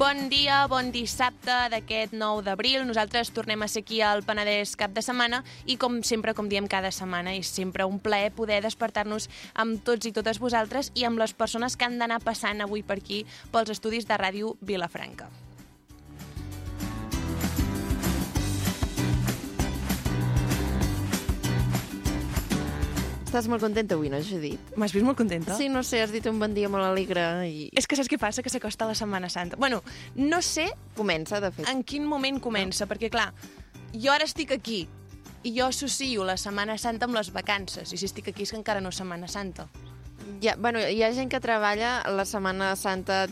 [0.00, 2.86] Bon dia, bon dissabte d'aquest 9 d'abril.
[2.88, 6.70] Nosaltres tornem a ser aquí al Penedès cap de setmana i com sempre, com diem
[6.72, 11.20] cada setmana, és sempre un plaer poder despertar-nos amb tots i totes vosaltres i amb
[11.20, 15.28] les persones que han d'anar passant avui per aquí pels estudis de ràdio Vilafranca.
[23.30, 24.72] Estàs molt contenta avui, no, Judit?
[24.74, 25.54] M'has vist molt contenta?
[25.54, 27.68] Sí, no sé, has dit un bon dia molt alegre i...
[27.78, 28.42] És que saps què passa?
[28.42, 29.54] Que s'acosta la Setmana Santa.
[29.54, 29.84] Bueno,
[30.18, 30.64] no sé
[30.96, 31.68] Comença, de fet.
[31.70, 33.28] en quin moment comença, perquè clar,
[33.94, 34.80] jo ara estic aquí
[35.46, 38.58] i jo associo la Setmana Santa amb les vacances, i si estic aquí és que
[38.58, 39.68] encara no és Setmana Santa.
[40.42, 43.28] Ja, bueno, hi ha gent que treballa la Setmana Santa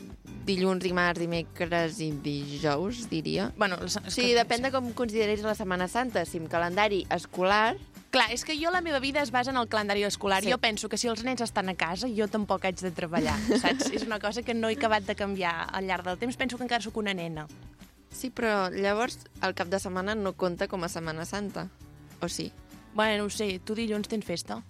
[0.46, 3.50] dilluns, dimarts, dimecres i dijous, diria.
[3.58, 6.22] Bueno, la, Sí, depèn de com consideris la Setmana Santa.
[6.22, 7.74] Si amb calendari escolar...
[8.10, 10.42] Clar, és que jo la meva vida es basa en el calendari escolar.
[10.42, 10.50] Sí.
[10.50, 13.91] Jo penso que si els nens estan a casa, jo tampoc haig de treballar, saps?
[13.96, 16.38] és una cosa que no he acabat de canviar al llarg del temps.
[16.41, 17.44] Penso que encara sóc una nena.
[18.08, 21.68] Sí, però llavors el cap de setmana no compta com a Setmana Santa.
[22.24, 22.50] O sí?
[22.94, 24.62] Bueno, no ho sé, tu dilluns tens festa?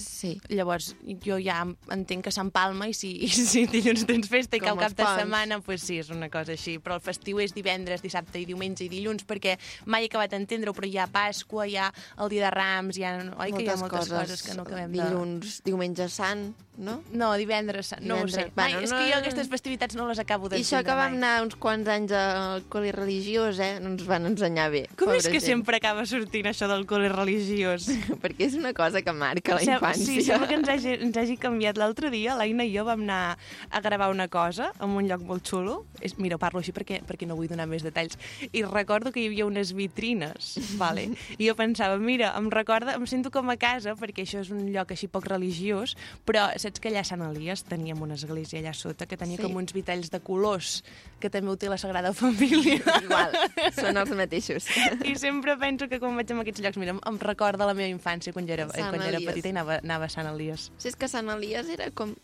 [0.00, 0.34] Sí.
[0.48, 0.94] Llavors,
[1.24, 4.82] jo ja entenc que s'empalma i si, i si dilluns tens festa i Com cau
[4.84, 6.78] cap de setmana, pues sí, és una cosa així.
[6.82, 10.74] Però el festiu és divendres, dissabte i diumenge i dilluns, perquè mai he acabat d'entendre-ho,
[10.76, 13.16] però hi ha Pasqua, hi ha el dia de Rams, hi ha...
[13.46, 15.02] Oi que hi ha moltes coses, que no acabem de...
[15.02, 16.98] Dilluns, diumenge sant, no?
[17.16, 18.46] No, divendres, no ho sé.
[18.46, 18.52] Divendres.
[18.56, 20.96] Mai, Bueno, és no- que jo aquestes festivitats no les acabo I això d'entendre que
[20.98, 21.18] vam mai.
[21.22, 23.78] anar uns quants anys al col·le religiós, eh?
[23.80, 24.82] No ens van ensenyar bé.
[24.98, 25.46] Com és que gent.
[25.54, 27.88] sempre acaba sortint això del col·le religiós?
[28.22, 30.06] Perquè és una cosa que marca la Sem- infància.
[30.06, 31.76] Sí, sembla que ens hagi, ens hagi canviat.
[31.78, 33.36] L'altre dia, l'Aina i jo vam anar
[33.70, 35.84] a gravar una cosa en un lloc molt xulo.
[36.00, 38.18] És, mira, parlo així perquè, perquè no vull donar més detalls.
[38.52, 41.10] I recordo que hi havia unes vitrines, vale?
[41.38, 44.66] i jo pensava, mira, em recorda, em sento com a casa, perquè això és un
[44.74, 48.74] lloc així poc religiós, però saps que allà a Sant Elies teníem una església allà
[48.74, 49.42] sota que tenia Sí.
[49.42, 50.82] com uns vitalls de colors,
[51.20, 52.78] que també ho té la Sagrada Família.
[53.04, 53.34] Igual,
[53.76, 54.64] són els mateixos.
[55.04, 58.32] I sempre penso que quan vaig a aquests llocs, mira, em- recorda la meva infància
[58.32, 60.70] quan jo era, Sant quan jo era petita i anava, anava Sant Elies.
[60.78, 62.14] Si és que Sant Elies era com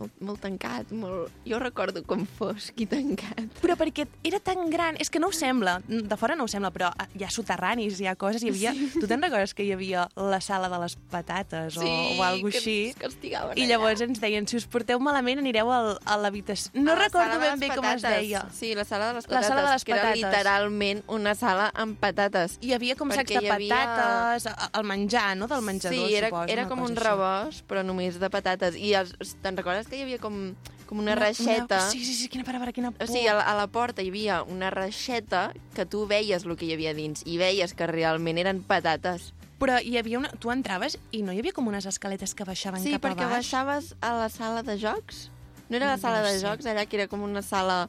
[0.00, 1.30] molt, molt tancat, molt...
[1.46, 3.42] Jo recordo com fosc i tancat.
[3.60, 6.70] Però perquè era tan gran, és que no ho sembla, de fora no ho sembla,
[6.74, 8.72] però ah, hi ha soterranis, hi ha coses, hi havia...
[8.74, 8.88] Sí.
[9.00, 12.58] Tu te'n recordes que hi havia la sala de les patates o, o alguna que
[12.62, 12.76] així?
[12.98, 16.72] castigaven I llavors ens deien, si us porteu malament anireu al, a l'habitació.
[16.74, 18.16] No A la recordo ben bé com es patates.
[18.24, 18.42] deia.
[18.56, 20.24] Sí, la sala de les La patates, sala de les que era patates.
[20.24, 22.56] literalment una sala amb patates.
[22.64, 26.52] Hi havia com sacs de havia- patates, el menjar, no?, del menjador, sí, era, suposo.
[26.52, 28.76] era una com un cosa rebost, però només de patates.
[28.78, 30.54] I els, te'n recordes que hi havia com,
[30.88, 31.80] com una, reixeta?
[31.90, 33.04] Sí, sí, sí, quina paraula, quina por.
[33.04, 36.56] O sigui, a la, a la porta hi havia una reixeta que tu veies el
[36.56, 39.32] que hi havia dins i veies que realment eren patates.
[39.60, 40.30] Però hi havia una...
[40.40, 43.26] Tu entraves i no hi havia com unes escaletes que baixaven Sí, cap a perquè
[43.26, 43.34] baix?
[43.42, 45.26] baixaves a la sala de jocs.
[45.68, 46.46] No era la No sala de sé.
[46.46, 47.82] jocs, allà que era com una sala...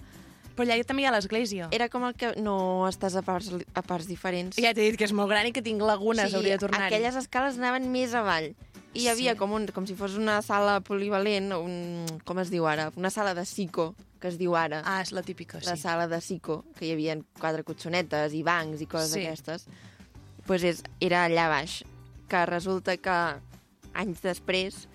[0.62, 1.68] Però allà també hi ha l'església.
[1.74, 2.34] Era com el que...
[2.42, 4.58] No, estàs a parts, a parts diferents.
[4.62, 6.88] Ja t'he dit que és molt gran i que tinc lagunes, hauria de tornar-hi.
[6.94, 8.52] aquelles escales anaven més avall.
[8.94, 9.38] I hi havia Sí.
[9.40, 12.92] com, un, com si fos una sala polivalent, un, com es diu ara?
[13.00, 14.82] Una sala de psico, que es diu ara.
[14.86, 15.82] Ah, és la típica, la sí.
[15.82, 19.22] sala de psico, que hi havia quatre cotxonetes i bancs i coses Sí.
[19.24, 19.66] d'aquestes.
[20.46, 21.84] pues és, era allà baix,
[22.28, 23.18] que resulta que
[23.94, 24.88] anys després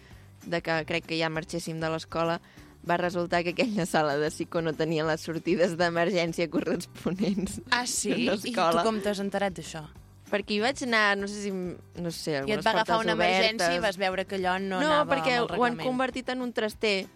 [0.44, 2.40] de que crec que ja marxéssim de l'escola,
[2.88, 7.60] va resultar que aquella sala de psico no tenia les sortides d'emergència corresponents.
[7.70, 8.12] Ah, sí?
[8.28, 9.84] I tu com t'has enterat d'això?
[10.30, 11.50] Perquè hi vaig anar, no sé si...
[11.52, 13.82] No sé, I et va agafar una emergència i obertes.
[13.84, 17.06] vas veure que allò no, No, anava perquè ho han convertit en un traster,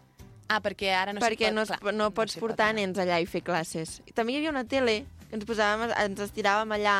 [0.51, 1.55] Ah, perquè ara no perquè pot...
[1.55, 2.81] no, es, clar, no pots pot portar anar.
[2.83, 4.01] nens allà i fer classes.
[4.07, 6.97] I també hi havia una tele que ens posàvem, ens estiràvem allà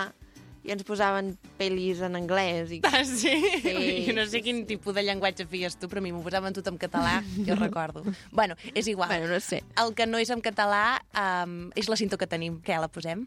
[0.65, 2.71] i ens posaven pel·lis en anglès.
[2.77, 2.81] I...
[2.85, 3.33] Ah, sí?
[3.63, 3.75] Sí,
[4.07, 6.53] Jo no sé sí, quin tipus de llenguatge feies tu, però a mi m'ho posaven
[6.57, 8.05] tot en català, jo recordo.
[8.33, 9.09] Bueno, és igual.
[9.09, 9.63] Bueno, no sé.
[9.81, 12.61] El que no és en català um, és la cinta que tenim.
[12.65, 13.27] Què, la posem?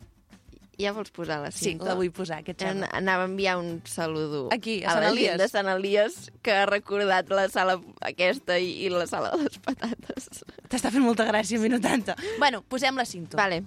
[0.82, 1.86] Ja vols posar la Sí, cinta?
[1.86, 2.88] la vull posar, An sembla?
[2.98, 5.28] anava a enviar un saludo Aquí, a Sant la Elies.
[5.30, 9.44] gent de Sant Elies que ha recordat la sala aquesta i, i la sala de
[9.44, 10.30] les patates.
[10.74, 12.16] T'està fent molta gràcia, a mi no tanta.
[12.42, 13.38] Bueno, posem la cinta.
[13.38, 13.62] Vale.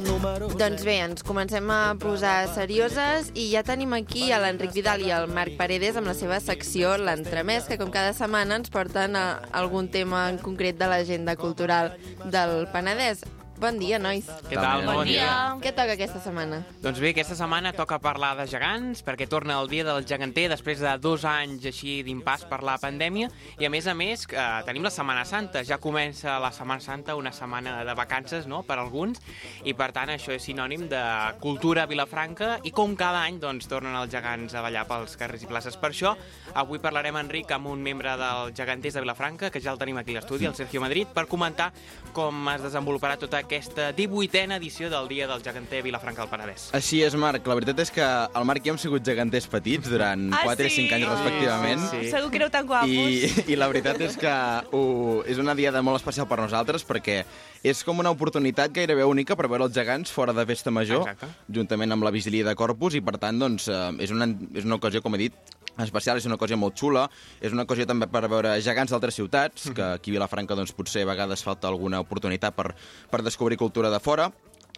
[0.00, 5.12] Doncs bé, ens comencem a posar serioses i ja tenim aquí a l'Enric Vidal i
[5.12, 9.26] el Marc Paredes amb la seva secció L'Entremès, que com cada setmana ens porten a
[9.62, 11.94] algun tema en concret de l'agenda cultural
[12.24, 13.24] del Penedès.
[13.60, 14.24] Bon dia, nois.
[14.48, 14.86] Què tal?
[14.88, 15.52] Bon dia.
[15.60, 16.62] Què toca aquesta setmana?
[16.80, 20.80] Doncs bé, aquesta setmana toca parlar de gegants, perquè torna el dia del geganter després
[20.80, 23.28] de dos anys així d'impàs per la pandèmia,
[23.60, 27.18] i a més a més eh, tenim la Setmana Santa, ja comença la Setmana Santa,
[27.20, 29.20] una setmana de vacances no?, per alguns,
[29.68, 31.04] i per tant això és sinònim de
[31.44, 35.50] cultura Vilafranca, i com cada any doncs tornen els gegants a ballar pels carrers i
[35.52, 35.76] places.
[35.76, 36.14] Per això
[36.54, 40.16] avui parlarem, Enric, amb un membre dels geganters de Vilafranca, que ja el tenim aquí
[40.16, 41.74] a l'estudi, el Sergio Madrid, per comentar
[42.16, 46.68] com es desenvoluparà tota aquesta 18a edició del Dia del Geganter Vilafranca del Penedès.
[46.76, 47.46] Així és, Marc.
[47.50, 50.68] La veritat és que el Marc i jo hem sigut geganters petits durant Ah, 4
[50.68, 50.84] sí?
[50.84, 51.82] i 5 anys respectivament.
[51.90, 52.10] sí.
[52.12, 52.88] Segur que éreu tan guapos.
[52.88, 54.30] I, I la veritat és que
[54.70, 57.24] uh, és una diada molt especial per nosaltres perquè
[57.66, 61.26] és com una oportunitat gairebé única per veure els gegants fora de festa major, Exacte.
[61.50, 64.78] juntament amb la vigília de Corpus, i per tant doncs, uh, és, una, és una
[64.78, 65.34] ocasió, com he dit,
[65.78, 67.06] especial, és una ocasió molt xula,
[67.40, 71.02] és una ocasió també per veure gegants d'altres ciutats, que aquí a Vilafranca doncs, potser
[71.06, 72.74] a vegades falta alguna oportunitat per,
[73.10, 74.30] per descobrir cultura de fora,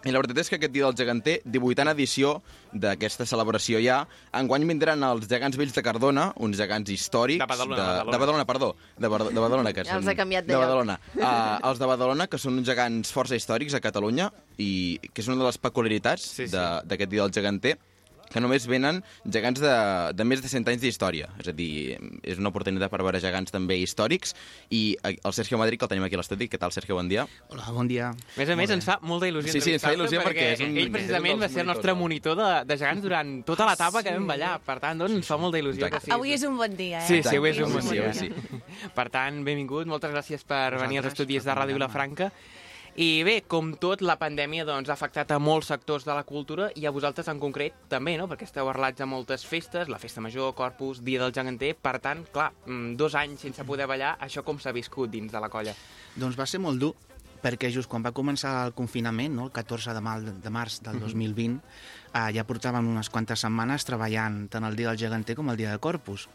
[0.02, 2.32] i la veritat és que aquest dia del geganter, 18a edició
[2.72, 4.00] d'aquesta celebració ja,
[4.34, 7.38] enguany vindran els gegants vells de Cardona, uns gegants històrics...
[7.38, 8.10] De Badalona, de, Badalona.
[8.10, 8.70] de Badalona, perdó.
[8.98, 10.10] De, Bar- de Badalona, que Ja els són...
[10.10, 10.64] ha canviat de de lloc.
[10.66, 10.98] Badalona.
[11.14, 15.28] Uh, els de Badalona, que són uns gegants força històrics a Catalunya i que és
[15.30, 16.56] una de les peculiaritats Sí, sí.
[16.56, 17.76] de- d'aquest dia del geganter
[18.32, 19.72] que només venen gegants de,
[20.16, 21.28] de més de 100 anys d'història.
[21.42, 24.34] És a dir, és una oportunitat per veure gegants també històrics.
[24.72, 26.48] I el Sergio Madrid, que el tenim aquí a l'estudi.
[26.48, 26.96] Què tal, Sergio?
[26.96, 27.26] Bon dia.
[27.52, 28.10] Hola, bon dia.
[28.12, 30.64] A més a més, ens fa molta il·lusió Sí, sí, ens fa il·lusió perquè és
[30.64, 34.02] un- ell precisament un va ser el nostre monitor de, de gegants durant tota l'etapa
[34.02, 34.54] que vam ballar.
[34.64, 36.00] Per tant, doncs, ens fa molta il·lusió Exacte.
[36.06, 36.16] que sí.
[36.16, 37.06] Avui és un bon dia, eh?
[37.08, 38.08] Sí, sí, avui és un bon sí, dia.
[38.08, 38.62] avui sí.
[38.96, 41.76] Per tant, benvingut, moltes gràcies per venir als estudis de Ràdio.
[41.76, 42.30] Vilafranca.
[42.92, 46.66] I bé, com tot, la pandèmia doncs, ha afectat a molts sectors de la cultura
[46.76, 48.26] i a vosaltres en concret també, no?
[48.28, 52.20] perquè esteu arrelats a moltes festes, la Festa Major, Corpus, Dia del Geganter, per tant,
[52.34, 55.72] clar, mm, dos anys sense poder ballar, això com s'ha viscut dins de la colla?
[56.20, 56.92] Doncs va ser molt dur,
[57.40, 61.00] perquè just quan va començar el confinament, no, el 14 de, mal, de març del
[61.00, 61.58] 2020,
[62.12, 65.72] eh, ja portàvem unes quantes setmanes treballant tant el dia del geganter com el dia
[65.72, 66.28] de Corpus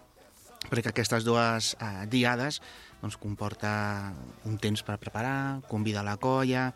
[0.67, 2.61] perquè aquestes dues eh, diades
[3.01, 4.13] doncs, comporta
[4.45, 6.69] un temps per preparar, convidar la colla,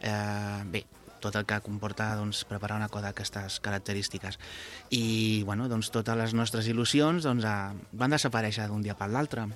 [0.00, 0.84] eh, bé,
[1.24, 4.38] tot el que comporta doncs, preparar una cosa d'aquestes característiques.
[4.92, 9.48] I bueno, doncs, totes les nostres il·lusions doncs, eh, van desaparèixer d'un dia per l'altre.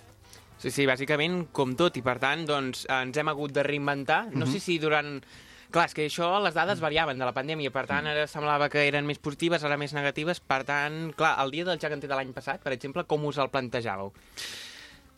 [0.59, 4.25] Sí, sí, bàsicament com tot, i per tant, doncs, ens hem hagut de reinventar.
[4.35, 5.21] No sé si durant...
[5.69, 8.87] Clar, és que això, les dades variaven de la pandèmia, per tant, ara semblava que
[8.89, 12.33] eren més positives, ara més negatives, per tant, clar, el dia del geganter de l'any
[12.33, 14.09] passat, per exemple, com us el plantejàveu?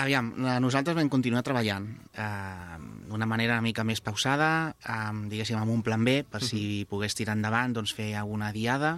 [0.01, 1.85] Aviam, eh, nosaltres vam continuar treballant
[2.17, 2.79] eh,
[3.11, 7.17] d'una manera una mica més pausada, amb, diguéssim, amb un plan B, per si pogués
[7.19, 8.95] tirar endavant, doncs fer alguna diada,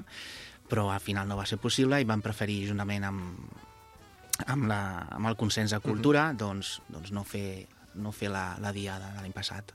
[0.70, 3.52] però al final no va ser possible i vam preferir, juntament amb,
[4.46, 4.80] amb, la,
[5.18, 7.66] amb el consens de cultura, doncs, doncs no fer,
[7.98, 9.74] no fer la, la diada de l'any passat.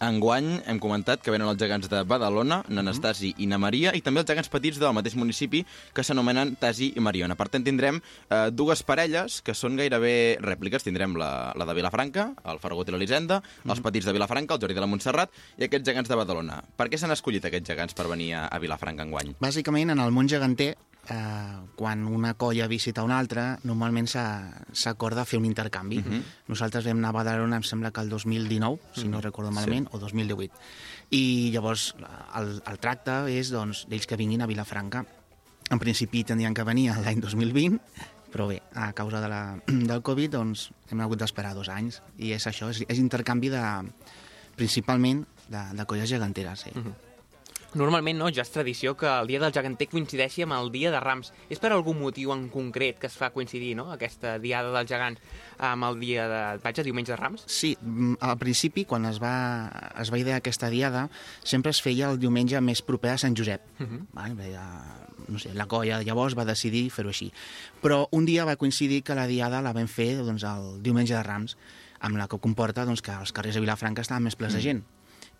[0.00, 2.74] Enguany hem comentat que venen els gegants de Badalona, Mhm.
[2.74, 6.92] n'Anastasi i na Maria, i també els gegants petits del mateix municipi que s'anomenen Tasi
[6.96, 7.34] i Mariona.
[7.34, 8.00] Per tant, tindrem
[8.30, 10.84] eh, dues parelles que són gairebé rèpliques.
[10.84, 13.70] Tindrem la, la de Vilafranca, el Fargot i l'Elisenda, Mhm.
[13.70, 16.62] els petits de Vilafranca, el Jordi de la Montserrat, i aquests gegants de Badalona.
[16.76, 19.34] Per què s'han escollit aquests gegants per venir a, a Vilafranca enguany?
[19.40, 20.76] Bàsicament, en el món geganter,
[21.08, 26.02] eh, quan una colla visita una altra, normalment s'acorda fer un intercanvi.
[26.02, 26.22] Mhm.
[26.48, 29.98] Nosaltres vam anar a Badalona, em sembla que el 2019, si no recordo malament, o
[29.98, 30.52] 2018.
[31.10, 31.94] I llavors
[32.36, 35.06] el, el tracte és doncs, d'ells que vinguin a Vilafranca.
[35.70, 37.80] En principi tindrien que venir l'any 2020,
[38.32, 42.02] però bé, a causa de la, del Covid doncs, hem hagut d'esperar dos anys.
[42.18, 43.64] I és això, és, és intercanvi de,
[44.56, 46.66] principalment de, de colles geganteres.
[46.66, 46.74] Sí.
[47.76, 51.00] Normalment, no, ja és tradició que el dia del geganter coincideixi amb el dia de
[51.04, 51.34] Rams.
[51.52, 55.18] És per algun motiu en concret que es fa coincidir, no?, aquesta diada del gegant
[55.58, 57.44] amb el dia de, vaig a diumenge de Rams?
[57.44, 59.34] Sí, mm, al principi, quan es va,
[60.00, 61.08] es va idear aquesta diada,
[61.44, 63.60] sempre es feia el diumenge més proper a Sant Josep.
[63.78, 64.02] Uh -huh.
[64.16, 64.34] Val?
[64.34, 64.64] Veia,
[65.28, 67.32] no sé, la colla llavors va decidir fer-ho així.
[67.82, 71.22] Però un dia va coincidir que la diada la vam fer doncs, el diumenge de
[71.22, 71.58] Rams,
[72.00, 74.84] amb la que comporta doncs, que els carrers de Vilafranca estaven més plens de gent.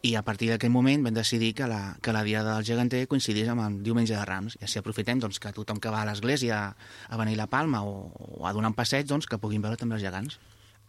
[0.06, 3.48] I a partir d'aquell moment vam decidir que la, que la diada del geganter coincidís
[3.50, 4.54] amb el diumenge de Rams.
[4.60, 8.06] I així aprofitem doncs, que tothom que va a l'església a venir la palma o,
[8.38, 10.38] o a donar un passeig, doncs, que puguin veure també els gegants.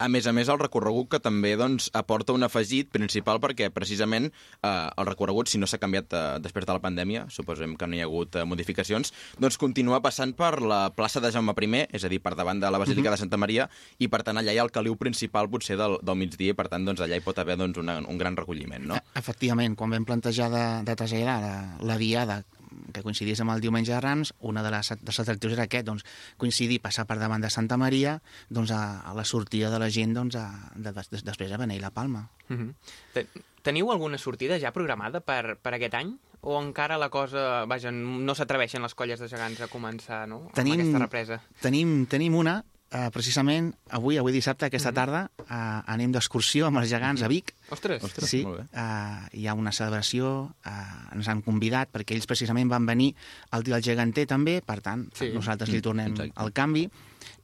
[0.00, 4.30] A més a més, el recorregut que també doncs, aporta un afegit principal perquè precisament
[4.30, 7.98] eh, el recorregut, si no s'ha canviat eh, després de la pandèmia, suposem que no
[7.98, 12.06] hi ha hagut eh, modificacions, doncs continua passant per la plaça de Jaume I, és
[12.06, 13.18] a dir, per davant de la Basílica uh -huh.
[13.18, 16.16] de Santa Maria, i per tant allà hi ha el caliu principal potser del, del
[16.16, 18.86] migdia, i per tant doncs, allà hi pot haver doncs, una, un gran recolliment.
[18.86, 18.94] No?
[18.94, 22.44] E- Efectivament, quan vam plantejar de, de traslladar la, la diada
[22.92, 26.04] que coincidís amb el diumenge de Rams, una de les, dels atractius era aquest, doncs,
[26.36, 30.14] coincidir, passar per davant de Santa Maria doncs, a, a la sortida de la gent
[30.14, 32.28] doncs, a, de, de, després a beneir la Palma.
[32.48, 32.74] -huh.
[33.14, 33.26] Te-
[33.62, 36.16] Teniu alguna sortida ja programada per, per aquest any?
[36.40, 40.48] O encara la cosa, vaja, no s'atreveixen les colles de gegants a començar, no?
[40.54, 41.40] Tenim- Amb aquesta represa.
[41.60, 44.94] Tenim, tenim una, eh, precisament avui, avui dissabte, aquesta Mhm.
[44.94, 47.54] tarda, eh, anem d'excursió amb els gegants a Vic.
[47.70, 48.28] Ostres, Ostres.
[48.28, 48.64] Sí, molt bé.
[48.80, 53.14] uh, hi ha una celebració, uh, ens han convidat perquè ells precisament van venir
[53.52, 55.28] el dia del geganter també, per tant, Sí.
[55.28, 55.32] sí.
[55.32, 56.32] nosaltres li tornem Exacte.
[56.42, 56.90] el canvi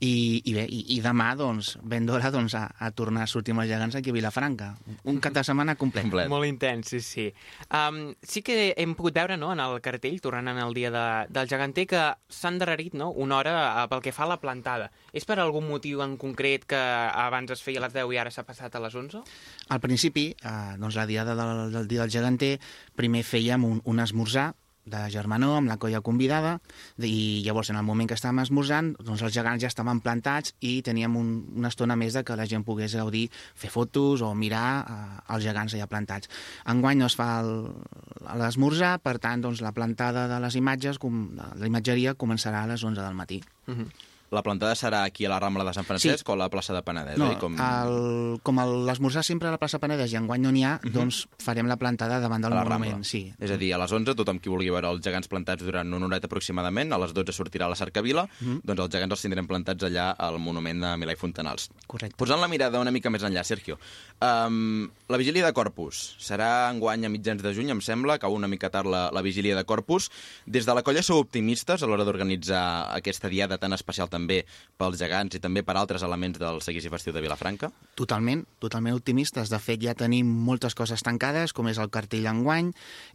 [0.01, 3.55] i, i bé, i, i demà, doncs, ben d'hora doncs, a, a tornar a sortir
[3.55, 4.73] amb els gegants aquí a Vilafranca.
[5.09, 6.05] Un cap de setmana complet.
[6.07, 6.29] Complet.
[6.33, 7.27] Molt intens, sí, sí.
[7.71, 11.07] Um, sí que hem pogut veure no, en el cartell, tornant en el dia de,
[11.33, 14.91] del geganter, que s'ha endarrerit no, una hora eh, pel que fa a la plantada.
[15.17, 16.83] És per algun motiu en concret que
[17.27, 19.25] abans es feia a les 10 i ara s'ha passat a les 11?
[19.73, 22.57] Al principi, eh, doncs, la diada del, del dia del geganter,
[22.97, 24.53] primer fèiem un, un esmorzar
[24.87, 26.57] de germanor amb la colla convidada
[27.03, 30.79] i llavors en el moment que estàvem esmorzant doncs els gegants ja estaven plantats i
[30.87, 33.27] teníem un, una estona més de que la gent pogués gaudir,
[33.59, 34.97] fer fotos o mirar eh,
[35.35, 36.31] els gegants allà plantats.
[36.71, 41.71] Enguany no es fa l'esmorzar, per tant doncs, la plantada de les imatges, com, la
[41.71, 43.43] imatgeria començarà a les 11 del matí.
[43.67, 43.89] Uh -huh.
[44.35, 46.31] La plantada serà aquí a la Rambla de Sant Francesc sí.
[46.31, 47.19] o a la plaça de Penedès?
[47.21, 47.37] No, oi?
[47.39, 47.55] Com...
[47.63, 51.69] el, com l'esmorzar sempre a la plaça Penedès i enguany no n'hi ha, doncs farem
[51.71, 52.97] la plantada davant del monument.
[52.97, 53.07] Rambla.
[53.07, 53.23] Sí.
[53.39, 56.07] És a dir, a les 11, tothom qui vulgui veure els gegants plantats durant una
[56.11, 58.61] horeta aproximadament, a les 12 sortirà a la Cercavila, Mhm.
[58.65, 61.71] doncs els gegants els tindrem plantats allà al monument de Milà i Fontanals.
[61.87, 62.17] Correcte.
[62.17, 63.79] Posant la mirada una mica més enllà, Sergio,
[64.21, 68.49] um, la vigília de Corpus serà enguany a mitjans de juny, em sembla, cau una
[68.49, 70.11] mica tard la, la vigília de Corpus.
[70.47, 74.41] Des de la colla sou optimistes a l'hora d'organitzar aquesta diada tan especial també
[74.77, 77.71] pels gegants i també per altres elements del seguici festiu de Vilafranca?
[77.97, 79.49] Totalment, totalment optimistes.
[79.53, 82.73] De fet, ja tenim moltes coses tancades, com és el cartell enguany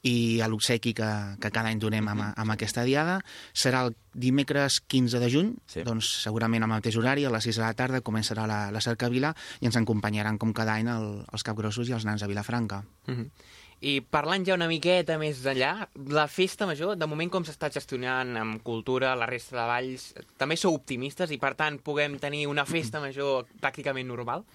[0.08, 1.10] i l'obsequi que,
[1.42, 3.20] que cada any donem amb, amb aquesta diada.
[3.54, 5.86] Serà el dimecres 15 de juny, Sí.
[5.88, 9.36] doncs segurament al mateix horari, a les 6 de la tarda, començarà la, la cercavila
[9.62, 12.84] i ens acompanyaran com cada any el, els capgrossos i els nans de Vilafranca.
[13.08, 13.30] Uh -huh.
[13.82, 18.36] I parlant ja una miqueta més enllà, la festa major, de moment com s'està gestionant
[18.38, 20.04] amb cultura, la resta de valls,
[20.38, 24.46] també sou optimistes i per tant puguem tenir una festa major pràcticament normal?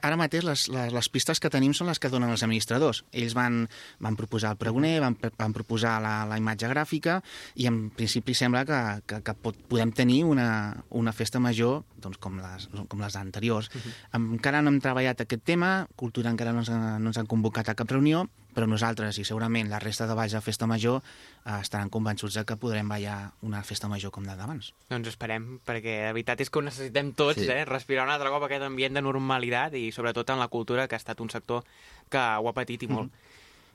[0.00, 3.04] Ara mateix les, les, les pistes que tenim són les que donen els administradors.
[3.14, 3.62] Ells van,
[4.02, 7.20] van proposar el pregoner, van, van proposar la, la imatge gràfica
[7.54, 10.48] i en principi sembla que, que, que pot, podem tenir una,
[10.90, 13.70] una festa major doncs, com, les, com les anteriors.
[13.70, 14.34] Uh -huh.
[14.34, 17.74] Encara no hem treballat aquest tema, Cultura encara no ens, no ens han convocat a
[17.74, 21.90] cap reunió, però nosaltres i segurament la resta de valls de festa major eh, estaran
[21.90, 24.72] convençuts de que podrem ballar una festa major com la d'abans.
[24.90, 27.48] Doncs esperem, perquè la veritat és que ho necessitem tots, Sí.
[27.50, 27.64] eh?
[27.66, 31.02] respirar un altre cop aquest ambient de normalitat i sobretot en la cultura, que ha
[31.02, 31.64] estat un sector
[32.08, 33.12] que ho ha patit i molt.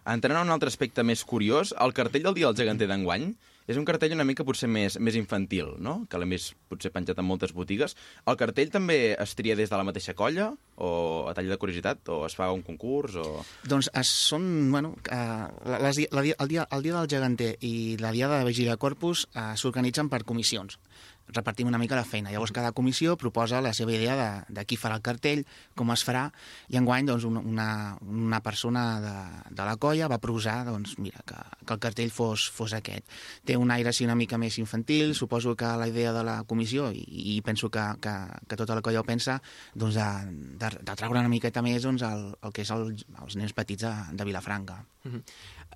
[0.10, 3.34] Entrant a un altre aspecte més curiós, el cartell del dia del geganter d'enguany
[3.70, 6.00] és un cartell una mica potser més, més infantil, no?
[6.10, 7.96] que l'hem vist potser penjat en moltes botigues.
[8.26, 10.50] El cartell també es tria des de la mateixa colla
[10.82, 10.90] o
[11.30, 13.44] a tall de curiositat o es fa un concurs o...
[13.70, 15.46] Doncs es, són, bueno, eh,
[15.86, 19.52] les, la, el, dia, el dia del geganter i la diada de Vigília Corpus eh,
[19.60, 20.80] s'organitzen per comissions.
[21.36, 22.32] Repartim una mica la feina.
[22.34, 25.44] Llavors, cada comissió proposa la seva idea de, de qui farà el cartell,
[25.78, 26.28] com es farà,
[26.70, 29.16] i enguany doncs, una, una, persona de,
[29.56, 33.06] de la colla va proposar doncs, mira, que, que el cartell fos, fos aquest.
[33.46, 36.90] Té un aire així una mica més infantil, suposo que la idea de la comissió,
[36.92, 37.06] i,
[37.36, 38.16] i penso que, que,
[38.50, 39.40] que tota la colla ho pensa,
[39.76, 40.10] doncs de,
[40.62, 43.86] de, de treure una miqueta més doncs, el, el que és el, els nens petits
[43.86, 44.84] de, de Vilafranca.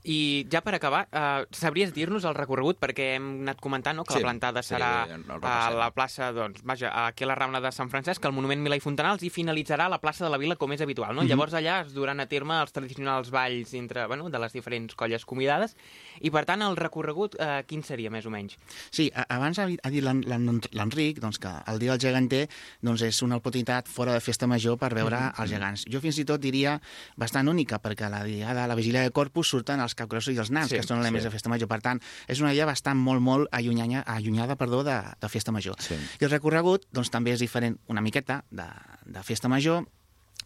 [0.04, 2.78] I ja per acabar, eh, sabries dir-nos el recorregut?
[2.80, 6.32] Perquè hem anat comentant no, que Sí, la plantada sí, serà el a la plaça,
[6.36, 9.30] doncs, vaja, aquí a la Rambla de Sant Francesc, al Monument Milà i Fontanals, i
[9.30, 11.16] finalitzarà a la plaça de la Vila, com és habitual.
[11.16, 11.22] No?
[11.24, 11.30] Mhm.
[11.30, 15.26] Llavors allà es duran a terme els tradicionals balls entre, bueno, de les diferents colles
[15.26, 15.76] convidades,
[16.20, 18.58] i per tant el recorregut, eh, quin seria més o menys?
[18.92, 22.50] Sí, a- abans ha dit l'Enric doncs, que el dia del geganter
[22.82, 25.86] doncs, és una oportunitat fora de festa major per veure els gegants.
[25.90, 26.80] Jo fins i tot diria
[27.16, 30.70] bastant única, perquè la diada, la vigília de Corpus surten els capgrossos i els nans,
[30.72, 31.30] Sí, que són elements sí.
[31.30, 31.70] de festa major.
[31.72, 35.80] Per tant, és una idea bastant molt, molt allunyada, allunyada perdó, de, de festa major.
[35.84, 35.98] Sí.
[36.20, 38.68] I el recorregut doncs, també és diferent una miqueta de,
[39.06, 39.84] de festa major,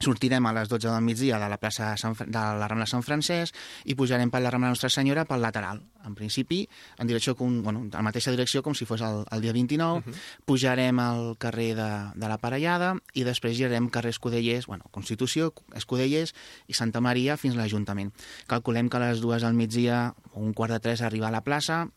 [0.03, 3.55] Sortirem a les 12 del migdia de la plaça Sant, de la Rambla Sant Francesc
[3.85, 5.81] i pujarem per la Rambla Nostra Senyora pel lateral.
[6.07, 6.61] En principi,
[6.97, 9.99] en direcció com, bueno, en la mateixa direcció com si fos el, el dia 29.
[9.99, 10.15] Uh -huh.
[10.45, 16.33] Pujarem al carrer de, de la Parellada i després girarem carrer Escudellers, bueno, Constitució, Escudellers
[16.67, 18.13] i Santa Maria fins a l'Ajuntament.
[18.47, 21.43] Calculem que a les dues del migdia o un quart de tres arribar a la
[21.43, 21.89] plaça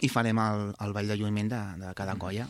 [0.00, 2.48] i farem el, el ball de lluïment de, de cada colla.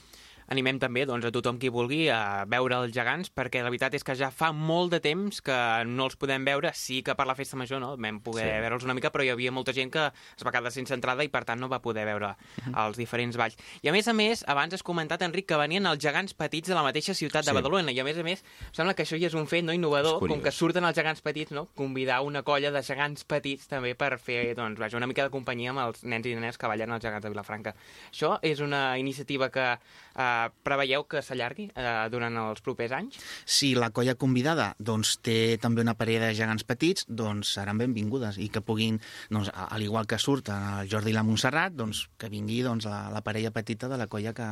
[0.53, 4.05] Animem també doncs, a tothom qui vulgui a veure els gegants, perquè la veritat és
[4.05, 5.57] que ja fa molt de temps que
[5.89, 6.73] no els podem veure.
[6.77, 7.95] Sí que per la festa major no?
[7.97, 8.61] vam poder Sí.
[8.61, 11.29] veure'ls una mica, però hi havia molta gent que es va quedar sense entrada i
[11.33, 12.35] per tant no va poder veure
[12.77, 13.57] els diferents balls.
[13.83, 16.75] I a més a més, abans has comentat, Enric, que venien els gegants petits de
[16.75, 17.57] la mateixa ciutat de Sí.
[17.57, 19.73] Badalona, i a més a més, em sembla que això ja és un fet no,
[19.73, 21.67] innovador, com que surten els gegants petits, no?
[21.75, 25.71] convidar una colla de gegants petits també per fer doncs, vaja, una mica de companyia
[25.71, 27.75] amb els nens i nenes que ballen els gegants de Vilafranca.
[28.13, 29.79] Això és una iniciativa que
[30.17, 33.19] eh, preveieu que s'allargui eh, durant els propers anys?
[33.45, 38.39] Si la colla convidada doncs, té també una parella de gegants petits, doncs seran benvingudes
[38.39, 39.01] i que puguin,
[39.31, 42.85] doncs, a- al igual que surt el Jordi i la Montserrat, doncs, que vingui doncs,
[42.87, 44.49] la, la parella petita de la colla que,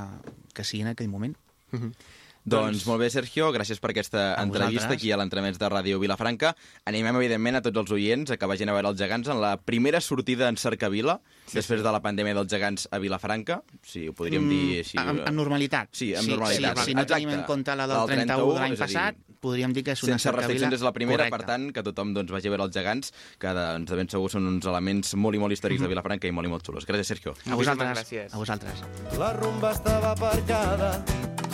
[0.55, 1.37] que sigui en aquell moment.
[2.45, 4.97] Doncs molt bé, Sergio, gràcies per aquesta A entrevista vosaltres.
[4.97, 6.55] aquí a l'entremig de Ràdio Vilafranca.
[6.89, 9.59] Animem, evidentment, a tots els oients a que vagin a veure els gegants en la
[9.61, 11.85] primera sortida en Cercavila, sí, després sí.
[11.85, 14.97] de la pandèmia dels gegants a Vilafranca, si ho podríem dir així.
[14.97, 15.93] Mm, en, en normalitat.
[15.93, 16.79] Sí, en normalitat.
[16.79, 17.21] Sí, si no Exacte.
[17.21, 19.93] tenim en compte la del Del 31 de l'any a dir, passat, podríem dir que
[19.93, 20.49] és una Sense cercavila...
[20.49, 21.45] restriccions és la primera, Correcte.
[21.45, 24.09] per tant, que tothom doncs, vagi a veure els gegants, que de, doncs, de ben
[24.09, 26.89] segur són uns elements molt i molt històrics de Vilafranca i molt i molt xulos.
[26.89, 27.37] Gràcies, Sergio.
[27.51, 28.01] A vosaltres.
[28.01, 28.33] gràcies.
[28.33, 28.85] A vosaltres.
[29.21, 30.95] La rumba estava aparcada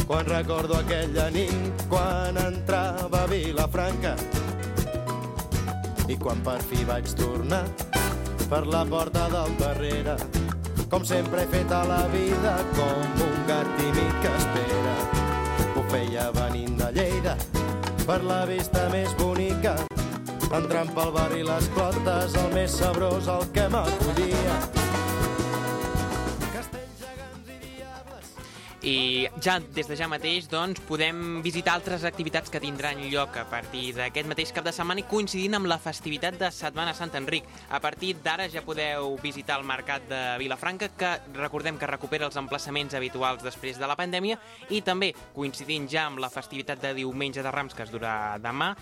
[0.06, 4.14] quan recordo aquella nit quan entrava a Vilafranca
[6.06, 7.64] i quan per fi vaig tornar
[8.46, 10.14] per la porta del darrere
[10.90, 14.94] com sempre he fet a la vida com un gat tímid que espera.
[15.74, 17.34] Ho feia venint de Lleida
[18.06, 19.74] per la vista més bonica
[20.54, 24.60] entrant pel barri les clotes el més sabrós el que m'acollia
[28.82, 33.46] I ja des de ja mateix doncs, podem visitar altres activitats que tindran lloc a
[33.48, 37.48] partir d'aquest mateix cap de setmana i coincidint amb la festivitat de Setmana Santa Enric.
[37.70, 42.36] A partir d'ara ja podeu visitar el mercat de Vilafranca, que recordem que recupera els
[42.36, 44.38] emplaçaments habituals després de la pandèmia,
[44.70, 48.74] i també coincidint ja amb la festivitat de Diumenge de Rams, que es durà demà,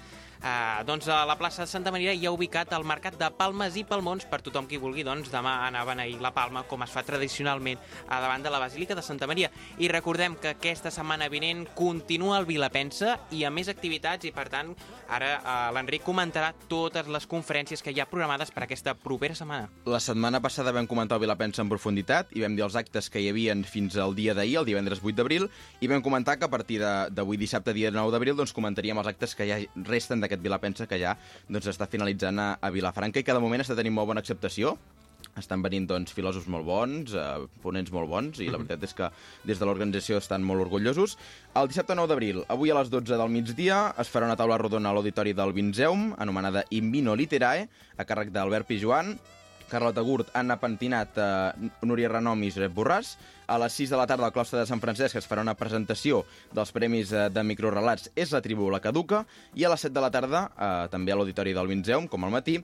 [0.45, 3.79] Uh, doncs a la plaça de Santa Maria hi ha ubicat el mercat de palmes
[3.81, 6.93] i palmons per tothom qui vulgui doncs demà anar a beneir la palma com es
[6.93, 7.81] fa tradicionalment
[8.13, 9.49] a davant de la Basílica de Santa Maria
[9.81, 14.51] i recordem que aquesta setmana vinent continua el Vilapensa i amb més activitats i per
[14.53, 14.75] tant
[15.09, 19.71] ara uh, l'Enric comentarà totes les conferències que hi ha programades per aquesta propera setmana.
[19.89, 23.25] La setmana passada vam comentar el Vilapensa en profunditat i vam dir els actes que
[23.25, 25.49] hi havien fins al dia d'ahir, el divendres 8 d'abril,
[25.81, 29.33] i vam comentar que a partir d'avui dissabte, dia 9 d'abril, doncs comentaríem els actes
[29.33, 31.15] que ja resten d'aquest Vilapensa que ja
[31.49, 34.77] doncs, està finalitzant a, a Vilafranca i cada moment està tenint molt bona acceptació.
[35.41, 39.09] Estan venint doncs, filòsofs molt bons, eh, ponents molt bons, i la veritat és que
[39.49, 41.17] des de l'organització estan molt orgullosos.
[41.59, 44.93] El dissabte 9 d'abril, avui a les 12 del migdia, es farà una taula rodona
[44.93, 47.67] a l'Auditori del Vinzeum, anomenada Invino Literae,
[47.97, 49.17] a càrrec d'Albert Pijuan,
[49.71, 53.17] Carlota Gurt, Anna Pentinat, eh, Núria Renom i Josep Borràs.
[53.47, 56.23] A les 6 de la tarda al claustre de Sant Francesc es farà una presentació
[56.55, 59.25] dels premis eh, de microrelats És la tribu la caduca
[59.55, 62.33] i a les 7 de la tarda, eh, també a l'Auditori del Vinzeum, com al
[62.33, 62.59] matí,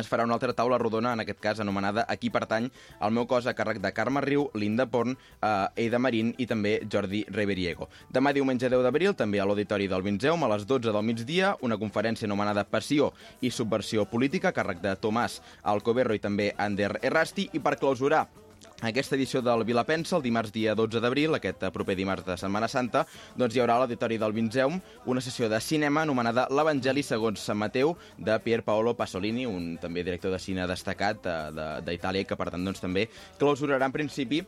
[0.00, 3.46] es farà una altra taula rodona, en aquest cas anomenada Aquí pertany el meu cos
[3.46, 7.88] a càrrec de Carme Riu, Linda Porn, eh, Eida Marín i també Jordi Reveriego.
[8.12, 11.78] Demà diumenge 10 d'abril, també a l'Auditori del Vinzeum, a les 12 del migdia, una
[11.78, 17.50] conferència anomenada Passió i Subversió Política, a càrrec de Tomàs Alcoberro i també Ander Errasti,
[17.52, 18.26] i per clausurar
[18.84, 23.04] aquesta edició del Vilapensa, el dimarts dia 12 d'abril, aquest proper dimarts de Setmana Santa,
[23.36, 27.58] doncs hi haurà a l'Auditori del Vinzeum una sessió de cinema anomenada L'Evangeli segons Sant
[27.58, 32.36] Mateu, de Pier Paolo Pasolini, un també director de cine destacat eh, de- d'Itàlia, que
[32.36, 34.42] per tant doncs, també clausurarà en principi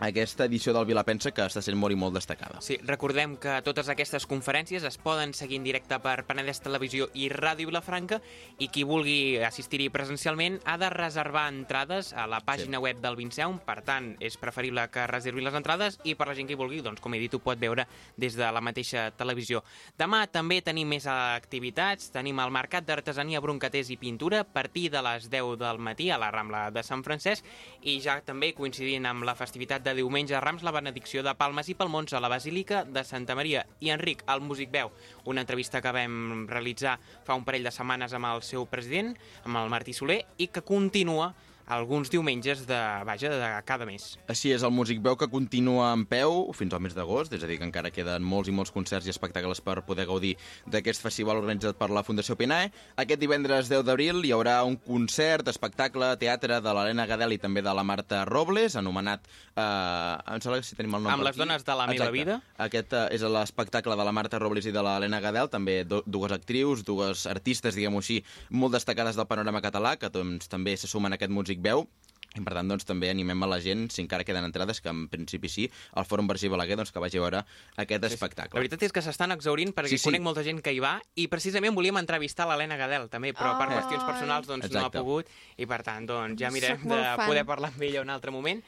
[0.00, 2.60] aquesta edició del Vilapensa que està sent molt i molt destacada.
[2.64, 7.28] Sí, recordem que totes aquestes conferències es poden seguir en directe per Penedès Televisió i
[7.32, 8.20] Ràdio Vilafranca
[8.62, 12.84] i qui vulgui assistir-hi presencialment ha de reservar entrades a la pàgina sí.
[12.84, 16.48] web del Vinceum, per tant, és preferible que reservi les entrades i per la gent
[16.48, 19.64] que hi vulgui, doncs, com he dit, ho pot veure des de la mateixa televisió.
[19.98, 25.02] Demà també tenim més activitats, tenim el Mercat d'Artesania, Broncaters i Pintura a partir de
[25.02, 27.44] les 10 del matí a la Rambla de Sant Francesc
[27.82, 31.68] i ja també coincidint amb la festivitat de diumenge de Rams, la benedicció de Palmes
[31.68, 33.64] i Palmons a la Basílica de Santa Maria.
[33.80, 34.90] I Enric, el Músic Veu,
[35.24, 39.60] una entrevista que vam realitzar fa un parell de setmanes amb el seu president, amb
[39.62, 41.32] el Martí Soler, i que continua
[41.68, 44.16] alguns diumenges de, vaja, de cada mes.
[44.28, 47.50] Així és, el Músic Veu que continua en peu fins al mes d'agost, és a
[47.50, 50.34] dir, que encara queden molts i molts concerts i espectacles per poder gaudir
[50.66, 52.70] d'aquest festival organitzat per la Fundació Pinae.
[52.96, 57.62] Aquest divendres 10 d'abril hi haurà un concert, espectacle, teatre de l'Helena Gadel i també
[57.62, 59.28] de la Marta Robles, anomenat...
[59.58, 61.42] Eh, em sembla que si tenim el nom Amb les aquí.
[61.42, 62.38] dones de la meva vida.
[62.62, 66.32] Aquest eh, és l'espectacle de la Marta Robles i de l'Helena Gadel, també do, dues
[66.32, 71.12] actrius, dues artistes, diguem-ho així, molt destacades del panorama català, que doncs, també se sumen
[71.12, 71.88] a aquest Músic Veu.
[72.36, 75.08] I per tant, doncs, també animem a la gent, si encara queden entrades, que en
[75.10, 75.64] principi sí,
[75.96, 77.40] al Fòrum Vergí Balaguer, doncs, que vagi a veure
[77.80, 78.60] aquest La espectacle.
[78.60, 80.10] veritat és que s'estan exaurint perquè Sí, sí, sí.
[80.10, 83.70] conec molta gent que hi va i precisament volíem entrevistar l'Helena Gadel també, però per
[83.72, 83.78] Ai.
[83.80, 84.98] qüestions personals doncs, no ha Exacte.
[84.98, 87.26] pogut i per tant doncs, ja mirem de fan.
[87.26, 88.62] poder parlar amb ella un altre moment.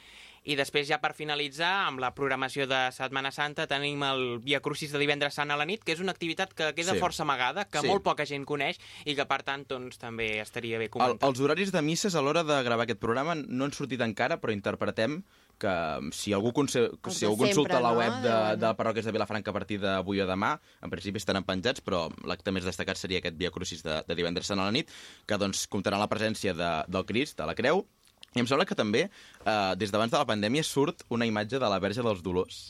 [0.49, 4.91] I després ja per finalitzar, amb la programació de Setmana Santa, tenim el Via Crucis
[4.93, 6.99] de divendres sant a la nit, que és una activitat que queda Sí.
[6.99, 7.87] força amagada, que Sí.
[7.87, 11.29] molt poca gent coneix i que per tant doncs, també estaria bé El, comentar.
[11.29, 14.53] els horaris de misses a l'hora de gravar aquest programa no han sortit encara, però
[14.53, 15.23] interpretem
[15.59, 15.69] que
[16.13, 16.89] si algú, conse...
[17.11, 17.99] Si de algú consulta sempre, la no?
[17.99, 21.45] web de, Deuen- de parròquies de Vilafranca a partir d'avui o demà, en principi estaran
[21.45, 24.73] penjats, però l'acte més destacat seria aquest Via Crucis de, de divendres sant a la
[24.73, 24.89] nit,
[25.27, 27.85] que doncs comptarà la presència de, del Crist, de la Creu,
[28.35, 29.09] i em sembla que també,
[29.45, 32.61] eh, des d'abans de la pandèmia, surt una imatge de la Verge dels Dolors,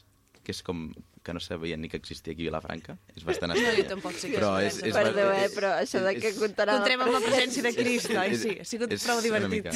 [0.43, 2.95] que és com que no sabien ni que existia aquí a Vilafranca.
[3.15, 3.89] És bastant No, jo estrany.
[3.91, 4.79] tampoc sé Però és.
[4.79, 6.73] és- és- Perdó, eh, però això de que comptarà...
[6.79, 8.37] Comptarem amb la presència de Crist, oi?
[8.41, 9.51] Sí, ha sigut és prou divertit.
[9.51, 9.71] mica.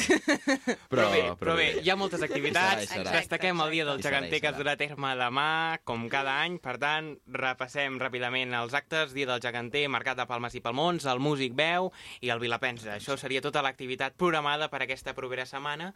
[0.89, 2.81] Però, bé, però bé, hi ha moltes activitats.
[2.83, 3.13] Hi serà, hi serà.
[3.19, 5.47] Destaquem el dia del geganter que es durà a terme demà,
[5.83, 6.57] com cada any.
[6.57, 9.13] Per tant, repassem ràpidament els actes.
[9.13, 12.95] Dia del geganter, Mercat de Palmes i Palmons, el Músic Veu i el Vilapensa.
[12.97, 15.93] Això seria tota l'activitat programada per aquesta propera setmana.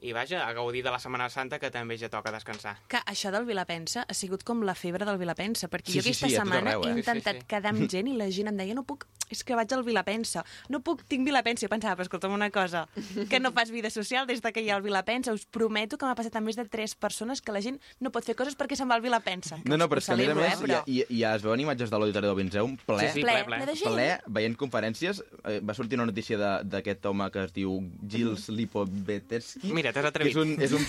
[0.00, 2.76] I vaja, a gaudir de la Setmana Santa, que també ja toca descansar.
[2.86, 6.10] Que això del Vilapensa ha sigut com la febre del Vilapensa, perquè Sí, jo sí,
[6.12, 6.86] aquesta sí, a tot setmana arreu, eh?
[6.86, 7.46] he Sí, sí, intentat sí.
[7.50, 10.44] quedar amb gent i la gent em deia no puc, és que vaig al Vilapensa.
[10.70, 11.66] No puc, tinc Vilapensa.
[11.66, 12.84] Jo pensava, però escolta'm una cosa,
[13.28, 15.32] que no fas vida social des de que hi ha el Vilapensa.
[15.34, 18.22] Us prometo que m'ha passat amb més de tres persones que la gent no pot
[18.24, 19.58] fer coses perquè se'n va al Vilapensa.
[19.64, 21.58] No, no, però és que a més a més celebro, ja, ja, ja es veuen
[21.66, 23.74] imatges de l'Auditori del Vinceum ple, Sí, sí, ple, ple, ple.
[23.74, 25.24] ple ple, veient conferències.
[25.44, 29.72] Eh, va sortir una notícia de- d'aquest home que es diu Gilles Lipovetsky.
[29.72, 30.36] Mira, t'has que atrevit.
[30.36, 30.84] és un, és, un,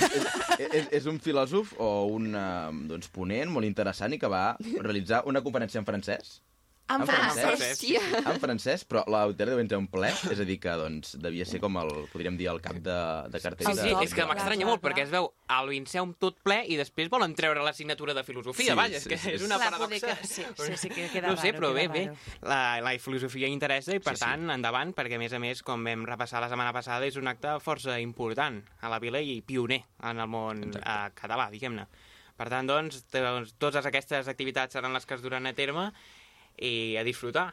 [0.60, 4.44] és, és, és un filòsof o un eh, doncs, ponent molt interessant i que va
[4.80, 6.40] realitzar una conferència en francès.
[6.89, 7.43] En En francès.
[7.45, 7.71] francès.
[7.78, 7.99] Hòstia.
[8.34, 11.75] En francès, però l'auditori de Vinceum ple, és a dir, que doncs, devia ser com
[11.78, 12.95] el, podríem dir, el cap de,
[13.30, 13.67] de cartell.
[13.67, 16.63] Sí, de, sí, top, és que m'estranya molt, perquè es veu el Vinceum tot ple
[16.65, 18.71] i després volen treure l'assignatura de filosofia.
[18.73, 19.45] Sí, Vaja, és sí, que sí, és sí.
[19.45, 20.15] una Clar, paradoxa.
[20.17, 22.08] que- sí, sí, sí, que queda no sé, però bé, bé,
[22.41, 24.25] la, la filosofia interessa i, per Sí, sí.
[24.25, 27.28] tant, endavant, perquè, a més a més, com vam repassar la setmana passada, és un
[27.30, 31.86] acte força important a la vila i pioner en el món eh, català, diguem-ne.
[32.39, 35.89] Per tant, doncs, doncs, totes aquestes activitats seran les que es duran a terme
[36.62, 37.50] i a disfrutar.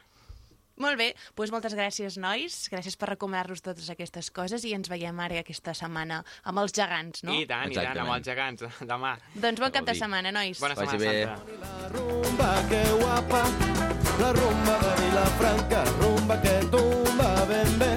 [0.77, 2.53] Molt bé, doncs moltes gràcies, nois.
[2.69, 7.23] Gràcies per recomanar-nos totes aquestes coses i ens veiem ara aquesta setmana amb els gegants,
[7.25, 7.33] no?
[7.33, 8.13] I tant, i tant, amb Exactament.
[8.19, 9.15] els gegants, demà.
[9.41, 10.61] Doncs bon cap de setmana, nois.
[10.61, 11.25] Bona Vagi Setmana bé.
[11.25, 11.73] Santa.
[11.81, 13.41] La rumba que guapa,
[14.21, 17.91] la rumba de Vilafranca, rumba que tumba ben bé.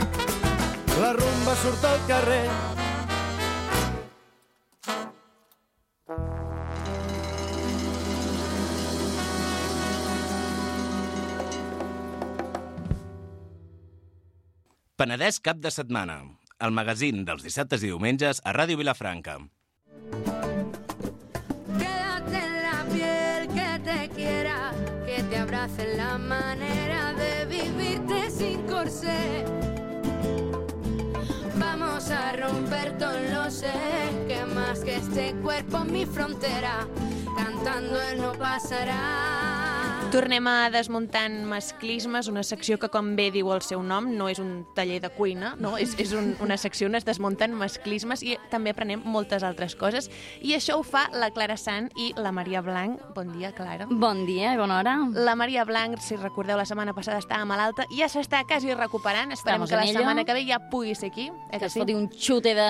[1.05, 2.46] La rumba surt al carrer,
[15.01, 16.15] Penedès cap de setmana.
[16.61, 19.39] El magazín dels dissabtes i diumenges a Ràdio Vilafranca.
[21.79, 24.59] Quédate en la piel que te quiera,
[25.07, 29.47] que te abrace la manera de vivirte sin corsé.
[31.57, 33.73] Vamos a romper todo lo sé,
[34.29, 36.87] que más que este cuerpo mi frontera,
[37.39, 40.00] cantando él no pasará.
[40.11, 44.40] Tornem a Desmuntant Masclismes, una secció que, com bé diu el seu nom, no és
[44.42, 45.77] un taller de cuina, no?
[45.79, 50.09] és, és un, una secció on es desmunten masclismes i també aprenem moltes altres coses.
[50.42, 52.99] I això ho fa la Clara Sant i la Maria Blanc.
[53.14, 53.87] Bon dia, Clara.
[53.87, 54.96] Bon dia i bona hora.
[55.14, 59.31] La Maria Blanc, si recordeu, la setmana passada estava malalta, ja s'està quasi recuperant.
[59.31, 60.01] Esperem Estamos que la ello.
[60.01, 61.29] setmana que ve ja pugui ser aquí.
[61.53, 61.85] Eh Que que es sí?
[61.85, 62.68] foti un xute de...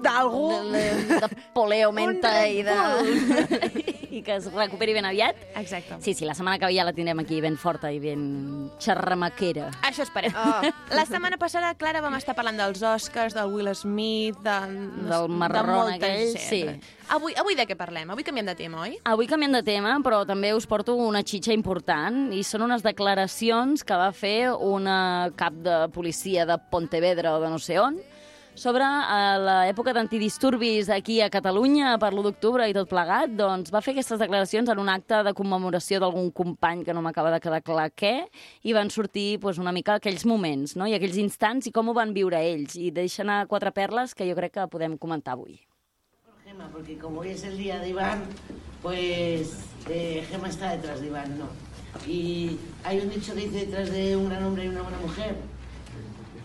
[0.00, 0.48] D'algú.
[0.72, 2.80] De, de, de poleo menta i de...
[4.16, 5.36] I que es recuperi ben aviat.
[5.60, 5.98] Exacte.
[6.00, 9.70] Sí, sí, la setmana que ve ja la tindrem aquí ben forta i ben xerramaquera.
[9.82, 10.32] Això esperem.
[10.36, 10.70] Oh.
[10.96, 14.56] La setmana passada, Clara, vam estar parlant dels Oscars, del Will Smith, de,
[15.10, 16.46] Del marrón de aquell, gent.
[16.48, 16.94] sí.
[17.14, 18.08] Avui, avui de què parlem?
[18.10, 18.96] Avui canviem de tema, oi?
[19.06, 23.84] Avui canviem de tema, però també us porto una xitxa important i són unes declaracions
[23.86, 27.98] que va fer una cap de policia de Pontevedra o de no sé on,
[28.56, 33.82] sobre eh, l'època d'antidisturbis aquí a Catalunya per l'1 d'octubre i tot plegat, doncs va
[33.84, 37.60] fer aquestes declaracions en un acte de commemoració d'algun company que no m'acaba de quedar
[37.62, 38.14] clar què,
[38.64, 40.88] i van sortir pues, una mica aquells moments no?
[40.88, 42.78] i aquells instants i com ho van viure ells.
[42.80, 45.60] I deixen a quatre perles que jo crec que podem comentar avui.
[46.46, 48.22] Gema, porque como hoy es el día de Iván,
[48.80, 51.48] pues eh, Gema está detrás de Iván, ¿no?
[52.06, 55.36] Y hay un dicho que dice detrás de un gran hombre hay una buena mujer,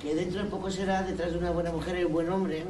[0.02, 2.66] que dentro de poco será detrás de una buena mujer un buen hombre,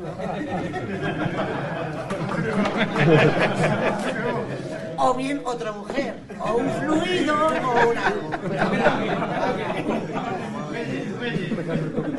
[4.97, 8.31] o bien otra mujer, o un fluido o un algo.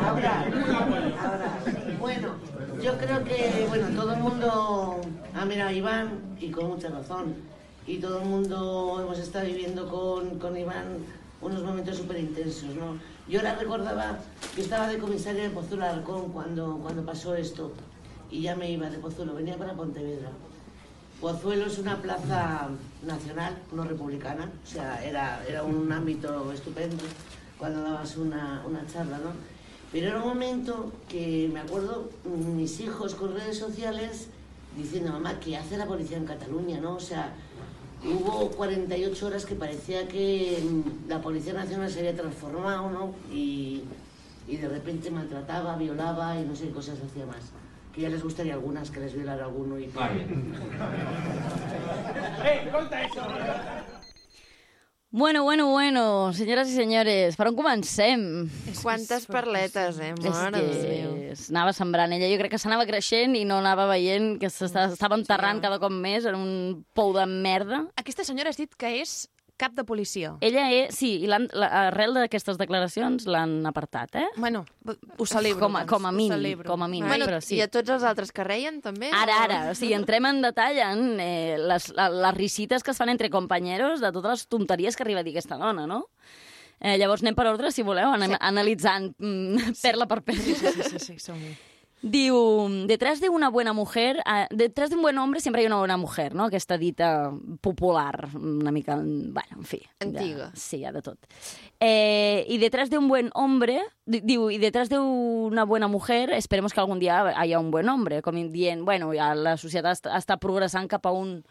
[0.03, 0.44] Ahora,
[1.22, 1.59] ahora,
[2.01, 2.29] bueno,
[2.83, 5.01] yo creo que bueno, todo el mundo
[5.35, 6.09] ha mirado a Iván
[6.40, 7.35] y con mucha razón.
[7.87, 11.05] Y todo el mundo hemos estado viviendo con, con Iván
[11.42, 12.98] unos momentos súper intensos, ¿no?
[13.28, 14.18] Yo ahora recordaba
[14.55, 17.72] que estaba de comisaria de Pozuelo de Halcón cuando, cuando pasó esto
[18.31, 20.31] y ya me iba de Pozuelo, venía para Pontevedra.
[21.20, 22.68] Pozuelo es una plaza
[23.05, 27.05] nacional, no republicana, o sea, era, era un ámbito estupendo
[27.59, 29.31] cuando dabas una, una charla, ¿no?
[29.92, 34.28] Pero era un momento que me acuerdo mis hijos con redes sociales
[34.76, 36.94] diciendo, mamá, ¿qué hace la policía en Cataluña, no?
[36.94, 37.35] O sea,
[38.04, 43.14] hubo 48 horas que parecía que mm, la Policía Nacional se había transformado, ¿no?
[43.32, 43.84] Y,
[44.48, 47.52] y de repente maltrataba, violaba y no sé qué cosas hacía más.
[47.94, 49.86] Que ya les gustaría algunas que les violara alguno y...
[55.14, 58.22] Bueno, bueno, bueno, senyores i senyores, per on comencem?
[58.81, 60.14] Quantes perletes, eh?
[60.16, 61.11] És Mare de que Déu.
[61.35, 62.31] es anava sembrant ella.
[62.33, 66.25] Jo crec que s'anava creixent i no anava veient que s'estava enterrant cada cop més
[66.25, 66.55] en un
[66.96, 67.83] pou de merda.
[68.01, 69.29] Aquesta senyora has dit que és
[69.62, 70.35] cap de policia.
[70.44, 70.92] Ella és...
[70.98, 74.27] Sí, i l'han- la- arrel d'aquestes declaracions l'han apartat, eh?
[74.37, 74.64] Bueno,
[75.16, 75.62] ho celebro.
[75.68, 76.68] Com a, doncs, com a mínim, celebro.
[76.68, 77.57] com a mínim, Bueno, però sí.
[77.61, 79.09] I a tots els altres que reien, també?
[79.14, 83.14] Ara, ara, o sigui, entrem en detall en eh, les, les risites que es fan
[83.14, 86.09] entre companyeros de totes les tonteries que arriba a dir aquesta dona, no?
[86.83, 88.38] Eh, llavors anem per ordre, si voleu, anem Sí.
[88.42, 90.42] analitzant mm, perla per perla.
[90.42, 91.53] Sí, sí, sí, sí, som-hi.
[92.02, 95.78] Diu, detrás de una buena mujer, eh, detrás de un buen hombre siempre hay una
[95.78, 96.46] buena mujer, no?
[96.46, 99.82] Aquesta dita popular, una mica, bueno, en fi.
[100.00, 100.46] Antiga.
[100.50, 101.18] Ja, sí, hi ha de tot.
[101.78, 106.30] Eh, y detrás de un buen hombre, di- diu, y detrás de una buena mujer,
[106.30, 110.16] esperemos que algún día haya un buen hombre, com dient, bueno, ja la societat està,
[110.18, 111.44] està progressant cap a un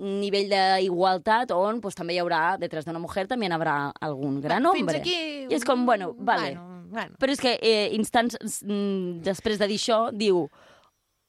[0.00, 4.64] nivell d'igualtat on pues, també hi haurà, detrás d'una mujer, també hi haurà algun gran
[4.64, 5.02] Va, hombre.
[5.02, 5.46] Fins aquí...
[5.50, 6.54] I és com, bueno, vale.
[6.56, 7.16] Bueno, bueno.
[7.20, 10.48] Però és que eh, instants mm, després de dir això, diu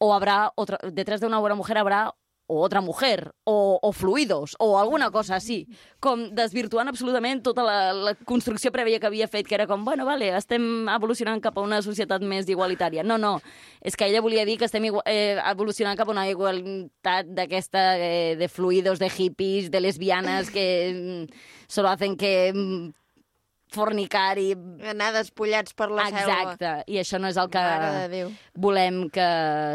[0.02, 2.10] o habrá otra, detrás de una buena mujer habrá
[2.52, 5.69] o otra mujer, o, o fluidos, o alguna cosa així,
[6.04, 10.04] com desvirtuant absolutament tota la, la construcció prèvia que havia fet, que era com, bueno,
[10.04, 13.06] vale, estem evolucionant cap a una societat més igualitària.
[13.08, 13.38] No, no,
[13.80, 18.36] és que ella volia dir que estem eh, evolucionant cap a una igualtat d'aquesta, eh,
[18.36, 22.91] de fluidos, de hippies, de lesbianes, que mm, solo hacen que mm,
[23.71, 24.51] fornicar i
[24.91, 26.21] Anar despullats per la selva.
[26.53, 27.62] Exacte, i això no és el que
[28.60, 29.27] volem que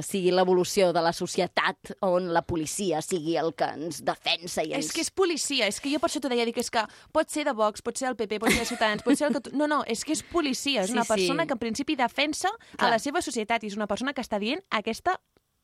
[0.04, 4.86] sigui l'evolució de la societat on la policia sigui el que ens defensa i ens...
[4.86, 6.82] És que és policia, és que jo per això t'ho deia, dic, és que
[7.16, 9.38] pot ser de Vox, pot ser del PP, pot ser de Ciutadans, pot ser el
[9.38, 9.44] que...
[9.48, 11.14] tu- No, no, és que és policia, és Sí, una sí.
[11.14, 12.90] persona que en principi defensa Clar.
[12.90, 15.16] a la seva societat i és una persona que està dient aquesta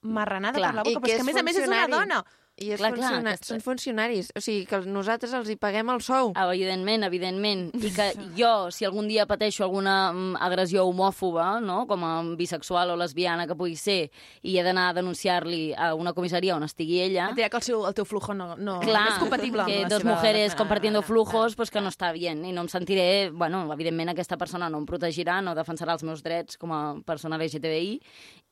[0.02, 0.70] marranada Clar.
[0.72, 1.86] per la I boca, que però és que a és més a més és una
[1.88, 2.22] dona.
[2.60, 3.30] I és Clar, clar, funciona...
[3.32, 4.28] aquesta- són funcionaris.
[4.36, 6.34] O sigui, que nosaltres els hi paguem el sou.
[6.36, 7.62] Ah, Evidentment, evidentment.
[7.80, 11.86] I que jo, si algun dia pateixo alguna mm, agressió homòfoba, no?
[11.88, 14.10] com a bisexual o lesbiana que pugui ser,
[14.44, 17.30] i he d'anar a denunciar-li a una comissaria on estigui ella...
[17.32, 19.80] Et dirà que el, seu, el teu flujo no, no, Clar, no és compatible que
[19.80, 20.14] amb la dos seva...
[20.14, 22.44] mujeres compartiendo ah, flujos, pues que no està bien.
[22.44, 23.30] I no em sentiré...
[23.32, 27.40] Bueno, evidentment aquesta persona no em protegirà, no defensarà els meus drets com a persona
[27.40, 27.96] LGTBI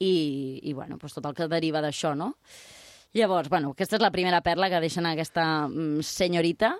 [0.01, 0.13] i,
[0.65, 2.33] i bueno, pues tot el que deriva d'això, no?
[3.13, 6.77] Llavors, bueno, aquesta és la primera perla que deixen aquesta mm, senyorita.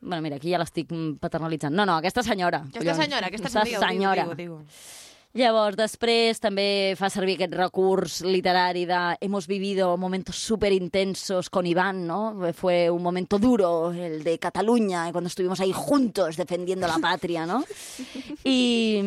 [0.00, 1.72] Bueno, mira, aquí ja l'estic paternalitzant.
[1.74, 2.60] No, no, aquesta senyora.
[2.66, 3.00] Aquesta collons.
[3.00, 4.26] senyora, aquesta Aquesta senyora.
[4.28, 5.13] Diu, diu, diu.
[5.34, 11.66] Llavors, després també fa servir aquest recurs literari de hemos vivido momentos súper intensos con
[11.66, 12.52] Iván, ¿no?
[12.54, 17.64] Fue un momento duro, el de Cataluña, cuando estuvimos ahí juntos defendiendo la patria, ¿no?
[18.44, 19.02] I,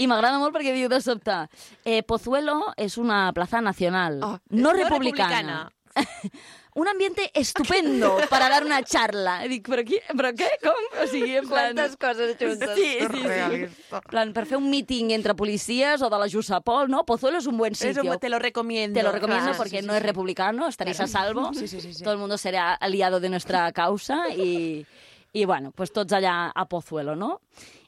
[0.00, 1.36] i m'agrada molt perquè diu de sobte,
[1.84, 5.68] eh, Pozuelo és una plaza nacional, Oh, no, no republicana.
[6.74, 9.44] un ambiente estupendo para dar una charla.
[9.44, 10.50] I dic, però, qui, però què?
[10.62, 10.88] Com?
[11.02, 11.74] O sigui, en plan...
[11.74, 12.74] Quantes coses juntes.
[12.76, 13.62] Sí, sí, sí.
[13.94, 17.04] En plan, per fer un míting entre policies o de la Jusapol, ¿no?
[17.06, 18.02] Pozuelo es un buen sitio.
[18.02, 18.98] un, te lo recomiendo.
[18.98, 19.98] Te lo recomiendo Clar, porque sí, sí, no sí.
[19.98, 21.50] es republicano, estaréis a salvo.
[21.54, 22.02] Sí, sí, sí, sí.
[22.02, 24.86] Todo el mundo será aliado de nuestra causa y,
[25.34, 27.40] I, bueno, doncs tots allà a Pozuelo, no?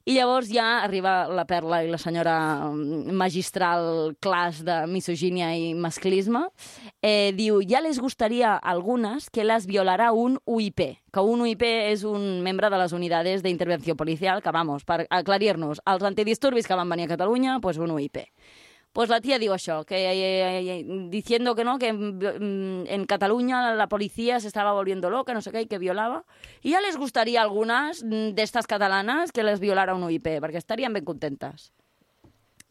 [0.06, 2.36] I llavors ja arriba la Perla i la senyora
[2.70, 6.44] mm, magistral clas de misogínia i masclisme.
[7.02, 8.74] Eh, diu, ja les gustaría a
[9.32, 10.78] que las violará un UIP,
[11.10, 15.82] que un UIP és un membre de les unidades d'intervenció policial, que, vamos, per aclarir-nos,
[15.84, 18.28] els antidisturbis que van venir a Catalunya, pues un UIP.
[18.96, 23.74] Pues la tía digo això, que eh, eh, diciendo que no, que mm, en Cataluña
[23.74, 26.24] la policía se estaba volviendo loca, no sé qué, y que violaba.
[26.62, 30.40] Y ya les gustaría a algunas mm, de estas catalanas que les violara un UIP,
[30.40, 31.74] perquè estarien ben contentes.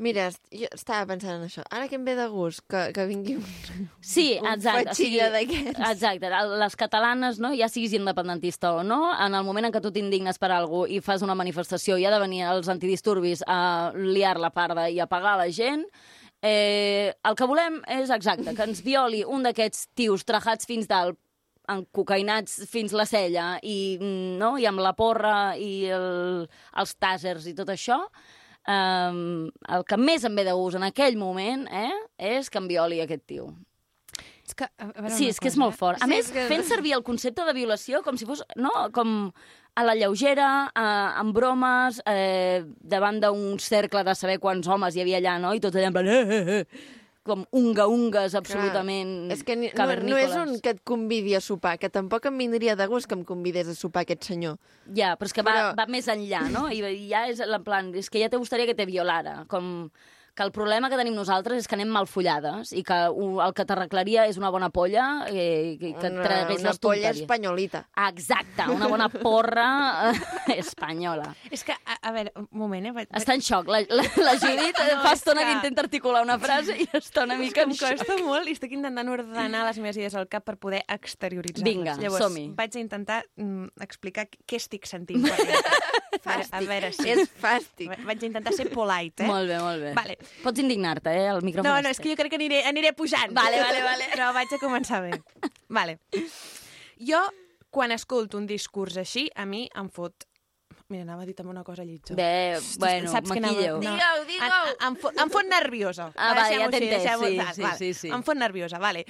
[0.01, 1.61] Mira, jo estava pensant en això.
[1.69, 3.45] Ara que em ve de gust que, que vingui un,
[4.01, 4.89] Sí, un exacte.
[4.89, 5.77] fatxilla d'aquests.
[5.91, 6.33] Exacte.
[6.57, 10.41] Les catalanes, no, ja siguis independentista o no, en el moment en què tu t'indignes
[10.41, 14.49] per alguna i fas una manifestació i ha de venir els antidisturbis a liar la
[14.49, 15.85] parda i a pagar la gent,
[16.45, 21.17] eh, el que volem és exacte, que ens violi un d'aquests tios trajats fins dalt
[21.67, 26.43] encocainats fins la cella i, mm, no, i amb la porra i el,
[26.77, 27.97] els tàsers i tot això,
[28.69, 31.89] um, el que més em ve de gust en aquell moment eh,
[32.37, 33.49] és que em violi aquest tio.
[34.45, 35.77] És que, a veure Sí, és que és cosa, molt eh?
[35.79, 36.03] fort.
[36.03, 38.71] A Sí, més, és que- fent servir el concepte de violació com si fos, no,
[38.93, 39.31] com
[39.75, 45.03] a la lleugera, eh, amb bromes, eh, davant d'un cercle de saber quants homes hi
[45.03, 45.53] havia allà, no?
[45.53, 46.07] I tots allà en plan...
[46.07, 46.93] Eh, eh, eh,
[47.25, 51.79] com unga-ungues absolutament És que ni, no, no és un que et convidi a sopar,
[51.81, 54.59] que tampoc em vindria de gust que em convidés a sopar aquest senyor.
[54.93, 56.67] Ja, però és que va, Però- va més enllà, no?
[56.69, 59.89] I, i ja és en plan, és que ja te gustaria que te violara, com
[60.35, 63.63] que el problema que tenim nosaltres és que anem mal follades i que el que
[63.65, 67.85] t'arreglaria és una bona polla eh, que, que et Una, tragués una les polla espanyolita.
[68.09, 69.67] Exacte, una bona porra
[70.11, 71.29] eh, espanyola.
[71.49, 73.05] És que, a, a veure, un moment, eh?
[73.15, 73.69] Està en xoc.
[73.71, 77.23] La, la, la Judit no, fa estona que- que intenta articular una frase i està
[77.23, 77.95] una mica que en em xoc.
[78.03, 81.71] costa molt i estic intentant ordenar les meves idees al cap per poder exterioritzar-les.
[81.71, 82.49] Vinga, Llavors, som-hi.
[82.59, 85.23] vaig a intentar mm, explicar què estic sentint.
[85.23, 85.63] dentro.
[86.25, 87.09] a, veure, a veure si...
[87.15, 87.87] És fàstic.
[87.91, 89.27] Va- Vaig a intentar ser polite, eh?
[89.29, 89.93] Molt bé, molt bé.
[89.97, 90.17] Vale.
[90.43, 91.27] Pots indignar-te, eh?
[91.31, 93.33] El micròfon No, no, és que jo crec que aniré, aniré pujant.
[93.35, 94.07] Vale, vale, vale.
[94.13, 95.19] Però vaig a començar bé.
[95.69, 95.99] Vale.
[96.99, 97.21] Jo,
[97.69, 100.25] quan escolto un discurs així, a mi em fot...
[100.87, 102.13] Mira, anava a dir també una cosa lletja.
[102.13, 103.79] Bé, bueno, Saps que anava- maquilleu.
[103.81, 103.95] no.
[103.95, 104.67] Digueu, digueu.
[104.75, 106.11] Em, em, fot, em fot nerviosa.
[106.13, 107.77] Ah, vale, ja t'he entès, sí, vale, sí, vale.
[107.79, 108.11] sí, sí.
[108.13, 109.01] Em fot nerviosa, vale.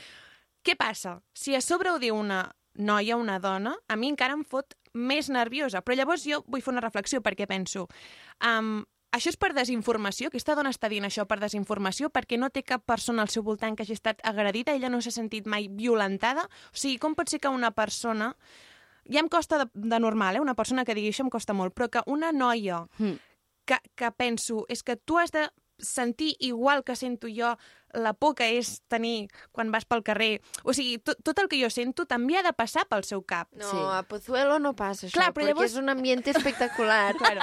[0.65, 1.17] Què passa?
[1.36, 2.45] Si a sobre ho diu una
[2.80, 5.82] noia, una dona, a mi encara em fot més nerviosa.
[5.84, 7.89] Però llavors jo vull fer una reflexió perquè penso...
[8.39, 10.28] Um, això és per desinformació?
[10.30, 13.75] Aquesta dona està dient això per desinformació perquè no té cap persona al seu voltant
[13.75, 16.45] que hagi estat agredida, ella no s'ha sentit mai violentada?
[16.73, 18.34] O sigui, com pot ser que una persona...
[19.06, 20.41] Ja em costa de, de normal, eh?
[20.41, 23.19] Una persona que digui això em costa molt, però que una noia Mm.
[23.65, 25.43] que, que penso és que tu has de
[25.77, 27.57] sentir igual que sento jo
[27.95, 30.41] la por que és tenir quan vas pel carrer.
[30.63, 33.47] O sigui, tot, tot el que jo sento també ha de passar pel seu cap.
[33.55, 33.77] No, Sí.
[33.79, 37.15] a Pozuelo no passa això, Clar, però perquè llavors- és un ambient espectacular.
[37.19, 37.41] Claro.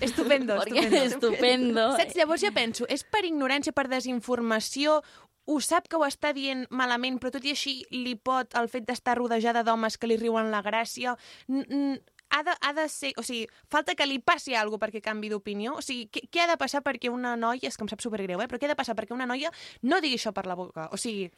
[0.00, 1.04] estupendo, Perquè estupendo.
[1.04, 1.96] estupendo.
[1.96, 2.14] Saps?
[2.16, 5.02] Llavors jo penso, és per ignorància, per desinformació,
[5.46, 8.86] ho sap que ho està dient malament, però tot i així li pot el fet
[8.88, 11.16] d'estar rodejada d'homes que li riuen la gràcia...
[11.48, 12.00] N -n
[12.34, 13.12] ha de, ha de ser...
[13.20, 15.78] O sigui, falta que li passi alguna perquè canvi d'opinió.
[15.78, 17.70] O sigui, què, què ha de passar perquè una noia...
[17.70, 18.50] És que em sap supergreu, eh?
[18.50, 19.52] Però què ha de passar perquè una noia
[19.86, 20.88] no digui això per la boca?
[20.92, 21.30] O sigui,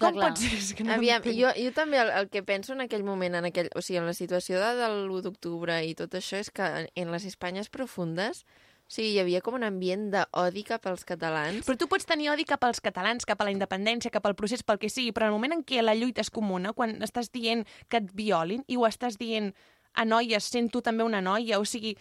[0.00, 0.30] Clar, com clar.
[0.32, 0.56] pot ser?
[0.62, 3.50] És que no Aviam, jo, jo també el, el que penso en aquell moment, en
[3.50, 6.64] aquell, o sigui, en la situació de, de l'1 d'octubre i tot això, és que
[6.64, 8.46] en, en les Espanyes profundes,
[8.90, 11.62] o sigui, hi havia com un ambient d'odi cap als catalans.
[11.68, 14.64] Però tu pots tenir odi cap als catalans, cap a la independència, cap al procés,
[14.66, 17.30] pel que sigui, però en el moment en què la lluita és comuna, quan estàs
[17.30, 19.52] dient que et violin i ho estàs dient
[19.94, 21.96] a noies, sent tu també una noia, o sigui,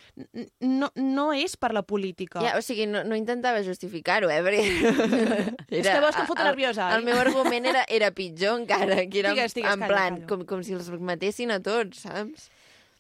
[0.62, 2.40] no, no és per la política.
[2.44, 4.42] Ja, o sigui, no, no intentava justificar-ho, eh?
[4.46, 4.64] Perquè...
[5.80, 7.10] És que veus que em foto el- nerviosa, El oi?
[7.10, 10.28] meu argument era, era pitjor encara, que era Digues, digues, en calla, plan, calla.
[10.32, 12.50] com, com si els matessin a tots, saps?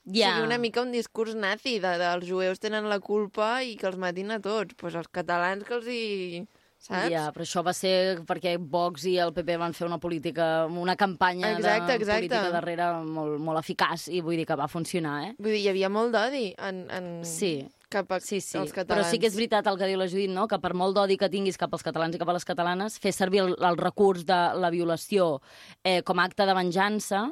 [0.09, 0.31] Ja.
[0.31, 3.75] O sigui, una mica un discurs nazi de, de els jueus tenen la culpa i
[3.77, 4.73] que els matin a tots.
[4.73, 6.45] Doncs pues els catalans que els hi...
[6.79, 7.09] Saps?
[7.11, 10.95] Ja, però això va ser perquè Vox i el PP van fer una política, una
[10.95, 12.13] campanya Exacte, de exacte.
[12.21, 15.33] política darrere molt, molt eficaç i vull dir que va funcionar, eh?
[15.37, 17.09] Vull dir, hi havia molt d'odi en, en...
[17.27, 17.67] Sí.
[17.89, 19.07] cap a Sí, sí, als però catalans.
[19.09, 20.43] sí que és veritat el que diu la Judit, no?
[20.47, 23.11] que per molt d'odi que tinguis cap als catalans i cap a les catalanes, fer
[23.11, 25.41] servir el, el recurs de la violació
[25.83, 27.23] eh, com a acte de venjança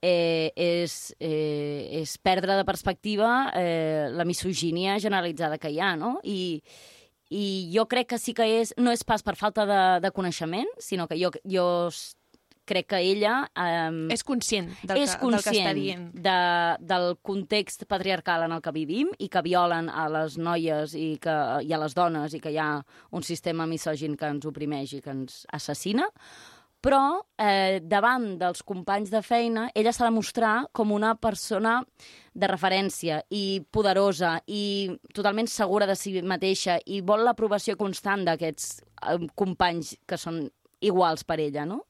[0.00, 6.16] eh, és, eh, és perdre de perspectiva eh, la misogínia generalitzada que hi ha, no?
[6.24, 6.62] I,
[7.30, 10.68] i jo crec que sí que és, no és pas per falta de, de coneixement,
[10.80, 11.66] sinó que jo, jo
[12.68, 13.50] crec que ella...
[13.56, 16.04] Eh, És conscient del, és que, del que està conscient dient.
[16.26, 16.40] de,
[16.90, 21.38] del context patriarcal en el que vivim i que violen a les noies i, que,
[21.64, 22.70] i a les dones i que hi ha
[23.16, 26.08] un sistema misògin que ens oprimeix i que ens assassina,
[26.80, 31.80] Però, eh, davant dels companys de feina, ella s'ha de mostrar com una persona
[32.34, 38.78] de referència i poderosa i totalment segura de si mateixa i vol l'aprovació constant d'aquests
[39.10, 40.44] eh, companys que són
[40.80, 41.84] iguals per ella, no?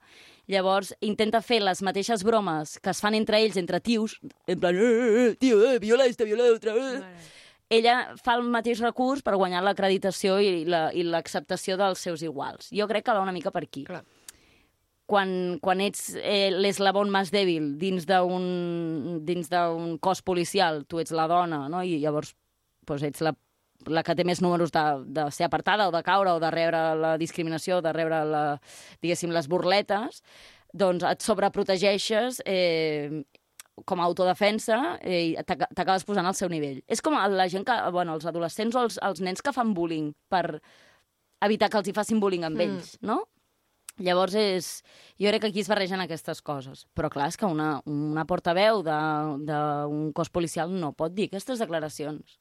[0.48, 4.16] Llavors, intenta fer les mateixes bromes que es fan entre ells, entre tios,
[4.46, 7.02] en plan, eh, eh, eh, tio, eh, viola esta, viola l'altra, eh.
[7.68, 12.70] Ella fa el mateix recurs per guanyar l'acreditació i la- i l'acceptació dels seus iguals.
[12.72, 13.84] Jo crec que va una mica per aquí.
[13.84, 14.00] Clar.
[15.08, 15.30] Quan,
[15.64, 21.80] quan ets eh, l'eslabon més dèbil dins d'un cos policial, tu ets la dona, no?
[21.82, 22.34] I llavors
[22.88, 23.32] doncs, ets la,
[23.88, 24.84] la que té més números de,
[25.16, 28.44] de ser apartada o de caure o de rebre la discriminació, de rebre, la,
[29.02, 30.22] diguéssim, les burletes,
[30.76, 33.22] doncs et sobreprotegeixes eh,
[33.88, 36.82] com a autodefensa eh, t'acabes posant al seu nivell.
[36.90, 40.12] És com la gent que, bueno, els adolescents o els, els nens que fan bullying
[40.28, 40.58] per
[41.46, 42.64] evitar que els hi facin bullying amb Mm.
[42.66, 43.22] ells, no?
[43.98, 44.82] Llavors, és...
[45.18, 46.86] jo crec que aquí es barregen aquestes coses.
[46.94, 52.38] Però clar, és que una, una portaveu d'un cos policial no pot dir aquestes declaracions.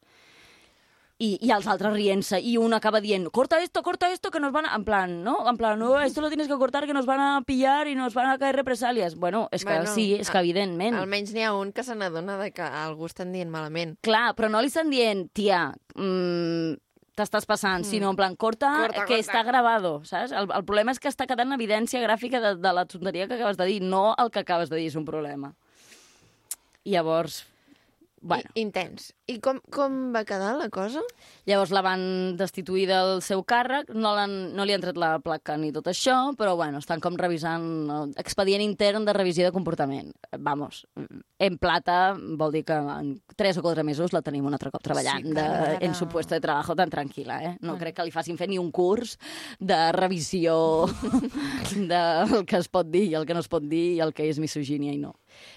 [1.18, 4.51] I, i els altres rient-se, i un acaba dient corta esto, corta esto, que nos
[4.53, 4.76] van a...
[4.76, 5.49] En plan, ¿no?
[5.49, 8.14] En plan, no, esto lo tienes que cortar, que nos van a pillar y nos
[8.14, 9.16] van a caer represalias.
[9.16, 10.93] Bueno, és que Bueno, sí, és que evidentment.
[10.93, 13.97] Almenys n'hi ha un que se n'adona que algú estan dient malament.
[14.05, 16.78] Clar, però no li estan dient, tia, mm,
[17.18, 17.89] t'estàs passant, mm.
[17.89, 19.24] sinó en plan, corta, Corta, que corta.
[19.26, 20.32] està grabado, saps?
[20.32, 23.57] El, el problema és que està quedant evidència gràfica de, de la tonteria que acabes
[23.59, 25.53] de dir, no el que acabes de dir és un problema.
[26.88, 27.41] I llavors,
[28.22, 29.11] bueno, I, intens.
[29.28, 31.03] I com, com va quedar la cosa?
[31.47, 32.01] llavors la van
[32.38, 36.55] destituir del seu càrrec, no, no li han tret la placa ni tot això, però
[36.59, 40.11] bueno, estan com revisant expedient intern de revisió de comportament.
[40.38, 40.84] Vamos,
[41.39, 44.84] en plata vol dir que en 3 o 4 mesos la tenim un altre cop
[44.84, 47.53] treballant Sí, de, en su puesto de trabajo tan tranquil·la, eh?
[47.61, 49.18] No crec que li facin fer ni un curs
[49.59, 50.57] de revisió
[51.91, 54.28] del que es pot dir i el que no es pot dir i el que
[54.28, 55.15] és misogínia i no.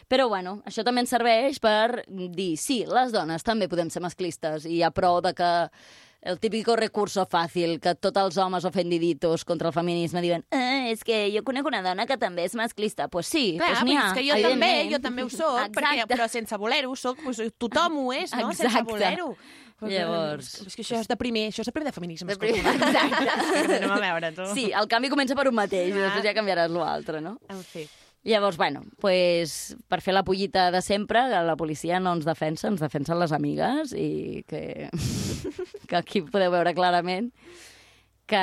[0.09, 4.67] Però, bueno, això també ens serveix per dir, sí, les dones també podem ser masclistes
[4.67, 5.51] i hi ha prou de que
[6.23, 11.01] el típico recurso fàcil que tots els homes ofendiditos contra el feminisme diuen eh, és
[11.03, 13.09] que jo conec una dona que també és masclista.
[13.09, 16.05] Pues sí, Clar, pues n'hi ha, és que jo també, jo també ho soc, perquè,
[16.11, 18.51] però sense voler-ho soc, doncs, tothom ho és, no?
[18.53, 18.93] Sense Exacte.
[18.93, 19.33] voler-ho.
[19.81, 22.29] Perquè, Llavors- És que això és de primer, això és de primer de feminisme.
[22.29, 23.31] De primer, exacte.
[23.79, 24.45] Anem a veure, tu.
[24.53, 26.03] Sí, el canvi comença per un mateix i Ah.
[26.11, 27.39] després ja canviaràs l'altre, no?
[27.49, 27.87] En fi.
[28.23, 32.69] Llavors, bueno, pues, per fer la pollita de sempre, que la policia no ens defensa,
[32.69, 34.91] ens defensen les amigues i que,
[35.89, 37.31] que aquí podeu veure clarament
[38.31, 38.41] que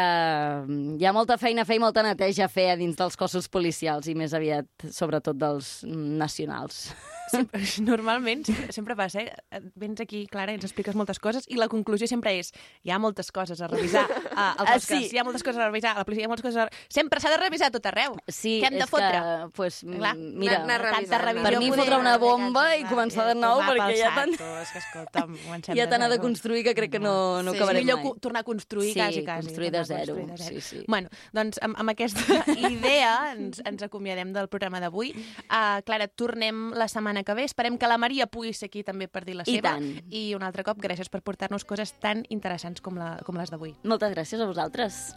[0.68, 3.16] mm, hi ha molta feina a fer i molta neteja a fer a dins dels
[3.20, 6.88] cossos policials i més aviat, sobretot dels mm, nacionals.
[7.28, 9.62] Sempre, normalment, sempre, sempre passa, eh?
[9.76, 12.52] Vens aquí, Clara, i ens expliques moltes coses i la conclusió sempre és
[12.88, 15.10] hi ha moltes coses a revisar a, als Ah, Oscars, sí.
[15.16, 16.68] hi ha moltes coses a revisar a la policia, hi ha moltes coses a...
[16.94, 18.16] Sempre s'ha de revisar tot arreu.
[18.28, 19.12] Sí, Què hem de fotre?
[19.18, 22.86] que, pues, Clar, mm, mira, anar tanta revisant, revisió per mi fotre una bomba i
[22.88, 25.36] començar de nou, perquè ja tant, És que, escolta'm,
[25.76, 27.58] ja tant ha de construir que crec que no, no Sí.
[27.58, 28.14] acabarem millor mai.
[28.22, 29.48] tornar a construir Sí, quasi, quasi.
[29.48, 30.62] construir de zero, construir de zero.
[30.62, 30.84] sí, sí.
[30.88, 32.22] Bueno, doncs amb, amb aquesta
[32.72, 35.12] idea ens, ens acomiadem del programa d'avui.
[35.50, 37.44] Uh, Clara, tornem la setmana que ve.
[37.46, 39.76] Esperem que la Maria pugui ser aquí també per dir la I seva.
[39.78, 40.02] tant.
[40.10, 43.76] I un altre cop, gràcies per portar-nos coses tan interessants com, la, com les d'avui.
[43.84, 45.16] Moltes gràcies a vosaltres.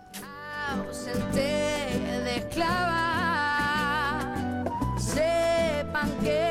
[0.70, 1.48] ausente
[2.24, 3.00] de esclava
[4.98, 6.49] sepan que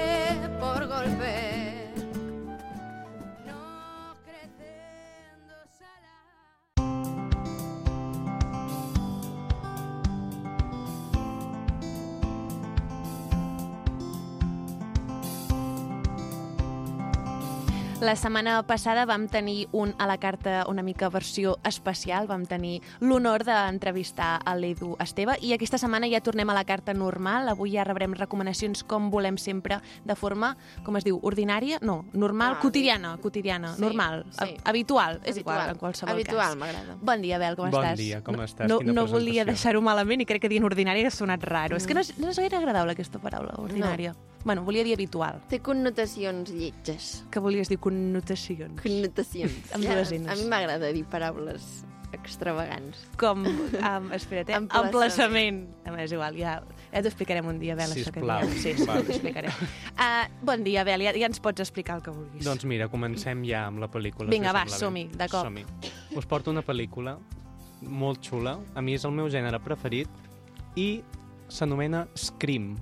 [18.00, 22.78] La setmana passada vam tenir un a la carta una mica versió especial, vam tenir
[23.04, 27.74] l'honor d'entrevistar a l'Edu Esteve i aquesta setmana ja tornem a la carta normal, avui
[27.76, 30.54] ja rebrem recomanacions com volem sempre, de forma,
[30.86, 31.82] com es diu, ordinària?
[31.84, 34.56] No, normal, Ah, quotidiana, quotidiana, sí, normal, sí.
[34.64, 35.58] habitual, és Habitual.
[35.58, 36.56] igual, en qualsevol Habitual, cas.
[36.56, 36.96] m'agrada.
[37.02, 37.98] Bon dia, Abel, com Bon estàs?
[37.98, 38.70] dia, com No- estàs?
[38.70, 41.76] No, Quina no volia deixar-ho malament i crec que dient ordinari ha sonat raro.
[41.76, 44.16] És que no és, no és gaire agradable aquesta paraula, ordinària.
[44.46, 45.42] Bueno, volia dir habitual.
[45.52, 47.26] Té connotacions lletges.
[47.32, 48.80] Que volies dir connotacions?
[48.82, 49.74] Connotacions.
[49.76, 50.32] Amb dues Ns.
[50.32, 51.84] A mi m'agrada dir paraules
[52.16, 52.98] extravagants.
[53.20, 54.56] com, um, espera't, eh?
[54.58, 54.88] Emplaçament.
[54.90, 55.60] emplaçament.
[55.88, 56.56] Home, és igual, ja,
[56.92, 58.46] ja t'ho explicarem un dia, Bel, això que Sisplau.
[58.48, 58.56] diem.
[58.64, 59.04] Sí, sí, Vale.
[59.06, 59.52] t'ho explicarem.
[59.94, 62.46] Uh, bon dia, Bel, ja, ja ens pots explicar el que vulguis.
[62.48, 64.32] Doncs mira, comencem ja amb la pel·lícula.
[64.32, 65.46] Vinga, si va, som-hi, de cop.
[65.46, 65.66] Som-hi.
[66.18, 67.18] Us porto una pel·lícula
[67.82, 68.58] molt xula.
[68.76, 70.10] A mi és el meu gènere preferit
[70.80, 71.04] i
[71.50, 72.74] s'anomena Scream.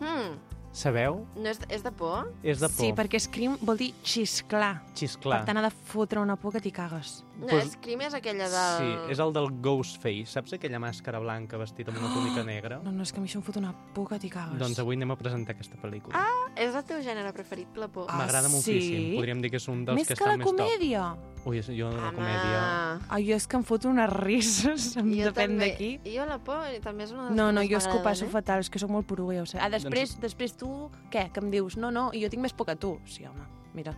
[0.00, 0.34] Hmm,
[0.74, 1.20] Sabeu?
[1.38, 2.32] no és, és de por?
[2.42, 2.82] És de por.
[2.82, 4.80] Sí, perquè scream vol dir xisclar.
[4.98, 5.44] Xisclar.
[5.44, 7.20] Per tant, ha de fotre una por que t'hi cagues.
[7.34, 8.76] No, Pues- Scream és aquella del...
[8.78, 10.26] Sí, és el del Ghostface.
[10.30, 12.78] Saps aquella màscara blanca vestida amb una túnica negra?
[12.84, 14.58] No, no, és que a mi això em fot una por que t'hi cagues.
[14.60, 16.14] Doncs avui anem a presentar aquesta pel·lícula.
[16.14, 18.06] Ah, és el teu gènere preferit, la por.
[18.08, 18.54] Ah, M'agrada sí?
[18.54, 19.08] moltíssim.
[19.18, 20.60] Podríem dir que és un dels Més que, que està la més top.
[20.62, 21.16] comèdia.
[21.44, 22.14] Ui, jo la Home.
[22.16, 22.62] comèdia...
[23.10, 25.90] Ai, jo és que em foto unes risses, em Jo depèn d'aquí.
[26.06, 27.98] Jo la por també és una de les No, que no, més jo és que
[27.98, 28.32] ho passo eh?
[28.32, 29.42] fatal, és que sóc molt poruguer.
[29.42, 30.70] O sigui, ah, després, Doncs- després tu,
[31.10, 31.26] què?
[31.34, 32.94] Que em dius, no, no, i jo tinc més por que tu.
[33.04, 33.92] Sí, home, mira,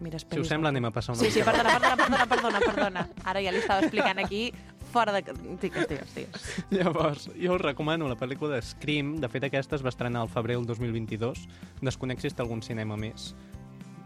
[0.00, 3.06] mira, Si us sembla, anem a passar una Sí, sí, perdona, perdona, perdona, perdona, perdona.
[3.24, 4.52] Ara ja li estava explicant aquí,
[4.92, 5.22] fora de...
[5.60, 6.48] Digues, digues, digues.
[6.70, 9.16] Llavors, jo us recomano la pel·lícula de Scream.
[9.22, 11.46] De fet, aquesta es va estrenar al febrer del 2022.
[11.82, 13.32] Desconec si està algun cinema més.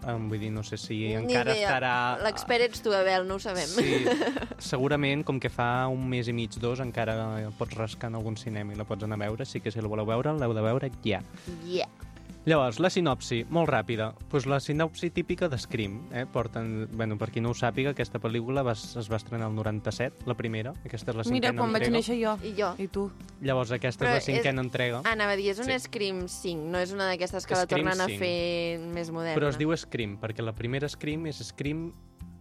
[0.03, 1.69] Um, vull dir, no sé si Ni encara idea.
[1.69, 1.95] estarà...
[2.25, 3.69] L'expert ets tu, Abel, no ho sabem.
[3.71, 4.01] Sí,
[4.73, 7.15] segurament, com que fa un mes i mig, dos, encara
[7.59, 9.91] pots rascar en algun cinema i la pots anar a veure, així que si la
[9.93, 11.23] voleu veure, l'heu de veure ja.
[11.71, 12.02] Yeah.
[12.45, 14.09] Llavors, la sinopsi, molt ràpida.
[14.29, 16.09] Pues la sinopsi típica de Scream.
[16.11, 16.25] Eh?
[16.27, 20.25] Porten, bueno, per qui no ho sàpiga, aquesta pel·lícula va, es va estrenar el 97,
[20.27, 20.73] la primera.
[20.83, 21.95] Aquesta és la Mira, cinquena quan vaig entrega.
[22.01, 22.33] néixer jo.
[22.43, 22.73] I jo.
[22.83, 23.05] I tu.
[23.47, 25.05] Llavors, aquesta Però és la cinquena entrega.
[25.07, 25.79] Anava a dir, és un Sí.
[25.87, 28.19] Scream 5, no és una d'aquestes que la Scream tornen a 5.
[28.19, 29.39] fer més moderna.
[29.39, 31.93] Però es diu Scream, perquè la primera Scream és Scream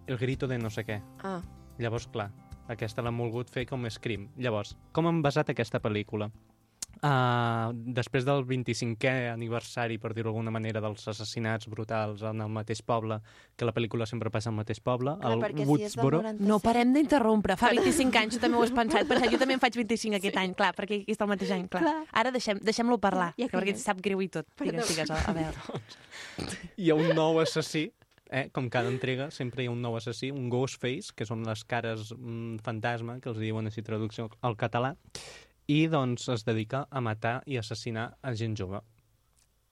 [0.08, 1.00] el grito de no sé què.
[1.24, 1.42] Ah,
[1.78, 2.32] Llavors, clar,
[2.68, 4.30] aquesta l'han volgut fer com Scream.
[4.38, 6.32] Llavors, com han basat aquesta pel·lícula?
[7.02, 12.84] Uh, després del 25è aniversari, per dir-ho d'alguna manera, dels assassinats brutals en el mateix
[12.86, 13.18] poble,
[13.58, 16.20] que la pel·lícula sempre passa al mateix poble, clar, si del Woodsboro.
[16.22, 16.46] 97...
[16.52, 17.58] No parem d'interrompre.
[17.58, 19.08] Fa 25 anys, jo també ho he pensat.
[19.10, 21.56] Per això jo també en faig 25 aquest any, clar, perquè aquí està el mateix
[21.58, 21.82] any, clar.
[21.88, 21.96] Clar.
[22.22, 23.88] Ara deixem- deixem-lo parlar, Ja que perquè calles.
[23.90, 24.46] sap greu i tot.
[24.56, 24.78] Perdó.
[24.78, 25.82] Digues, digues, a, a veure.
[26.78, 27.88] Hi ha un nou assassí,
[28.30, 28.50] eh?
[28.54, 32.14] com cada entrega, sempre hi ha un nou assassí, un Ghostface, que són les cares
[32.14, 34.94] mm, fantasma, que els diuen així traducció al català,
[35.68, 38.82] i doncs es dedica a matar i assassinar a gent jove.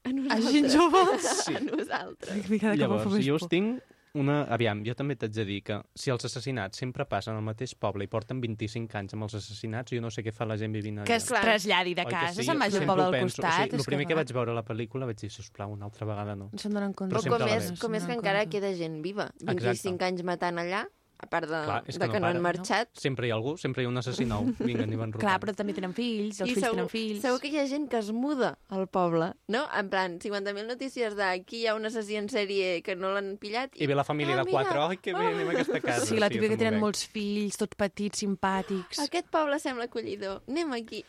[0.05, 0.51] A A nosaltres.
[0.53, 1.05] gent jove?
[1.43, 1.55] Sí.
[1.55, 2.49] A nosaltres.
[2.49, 3.49] Mica de que Llavors, jo us por.
[3.49, 3.81] tinc
[4.15, 4.43] una...
[4.49, 8.07] Aviam, jo també t'haig de dir que si els assassinats sempre passen al mateix poble
[8.07, 10.97] i porten 25 anys amb els assassinats, jo no sé què fa la gent vivint
[11.01, 11.05] allà.
[11.05, 13.41] Que es traslladi de que casa, se'n vagi al poble penso.
[13.41, 13.51] costat.
[13.51, 15.75] O sigui, és el primer que clar, vaig veure a la pel·lícula vaig dir, sisplau,
[15.75, 16.49] una altra vegada no.
[16.51, 17.13] No se'n donen compte.
[17.19, 19.29] Però com és, com és que encara queda gent viva.
[19.43, 20.05] 25 Exacte.
[20.09, 20.87] anys matant allà,
[21.19, 22.89] a part de, Clar, de que que, no no, han marxat.
[22.95, 24.45] Sempre hi ha algú, sempre hi ha un assassí nou.
[24.63, 27.21] Vinga, ni van Clar, però també tenen fills, els I fills segur, tenen fills.
[27.25, 29.65] segur que hi ha gent que es muda al poble, no?
[29.75, 33.75] En plan, 50.000 notícies d'aquí hi ha un assassí en sèrie que no l'han pillat.
[33.75, 36.05] I ve la família Ah, de quatre, ai, que bé, anem a aquesta casa.
[36.07, 39.03] Sí, la típica jo que tenen molts fills, tots petits, simpàtics.
[39.03, 40.41] Aquest poble sembla acollidor.
[40.47, 41.03] Anem aquí.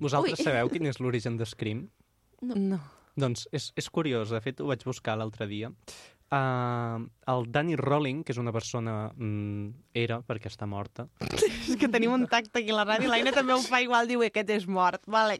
[0.00, 0.44] Vosaltres Ui.
[0.46, 1.88] sabeu quin és l'origen de Scream?
[2.40, 2.78] No.
[3.20, 5.68] Doncs és, és curiós, de fet ho vaig buscar l'altre dia.
[6.30, 9.10] Uh, el Danny Rolling, que és una persona...
[9.16, 11.08] Mm, era, perquè està morta.
[11.66, 14.22] És que tenim un tacte aquí a la ràdio, l'Aina també ho fa igual, diu
[14.22, 15.38] "Eh, aquest és mort, vale.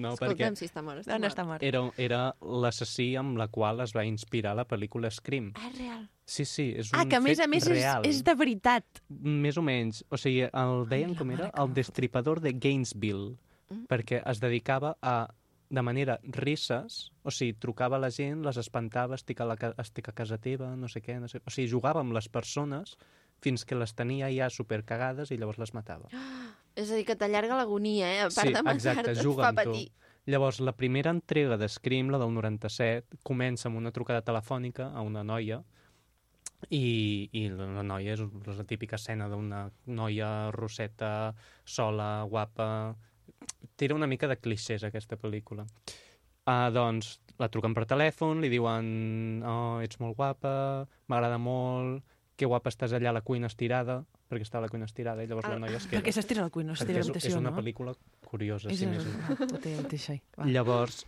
[0.00, 1.32] No, Escolta'm, perquè si està mort, està No, no mort.
[1.34, 1.62] està mort.
[1.66, 5.52] era, era l'assassí amb la qual es va inspirar la pel·lícula Scream.
[5.54, 6.08] Ah, és real.
[6.24, 8.06] Sí, sí, és un Ah, que a més fet a més és, real.
[8.06, 8.84] és de veritat.
[9.10, 10.04] Més o menys.
[10.10, 11.50] O sigui, el deien la com era?
[11.58, 13.36] El destripador de Gainesville.
[13.70, 13.84] Mm.
[13.90, 15.28] Perquè es dedicava a,
[15.70, 20.10] de manera risses, o sigui, trucava a la gent, les espantava, estic a, la, estic
[20.10, 21.38] a casa teva, no sé què, no sé...
[21.46, 22.96] O sigui, jugava amb les persones
[23.40, 26.10] fins que les tenia ja supercagades i llavors les matava.
[26.80, 28.20] És a dir, que t'allarga l'agonia, eh?
[28.26, 29.78] A part Sí, de matar-te, exacte, et juga fa amb tu.
[30.30, 35.02] Llavors, la primera entrega de Scream, la del 97, comença amb una trucada telefònica a
[35.06, 35.62] una noia
[36.68, 41.32] i, i la la noia és la típica escena d'una noia rosseta,
[41.64, 42.96] sola, guapa...
[43.76, 45.64] Tira una mica de clixés, aquesta pel·lícula.
[46.48, 52.02] Uh, doncs, la truquen per telèfon, li diuen oh, ets molt guapa, m'agrada molt,
[52.36, 55.28] que guapa estàs allà a la cuina estirada, perquè està a la cuina estirada, i
[55.28, 56.00] llavors la Ah, noia es queda.
[56.00, 57.56] Perquè s'estira al cuina, no s'estira a Perquè és, l'habitació, una no?
[57.60, 57.94] pel·lícula
[58.26, 60.18] curiosa, És sí.
[60.38, 60.48] Va.
[60.48, 61.02] Llavors,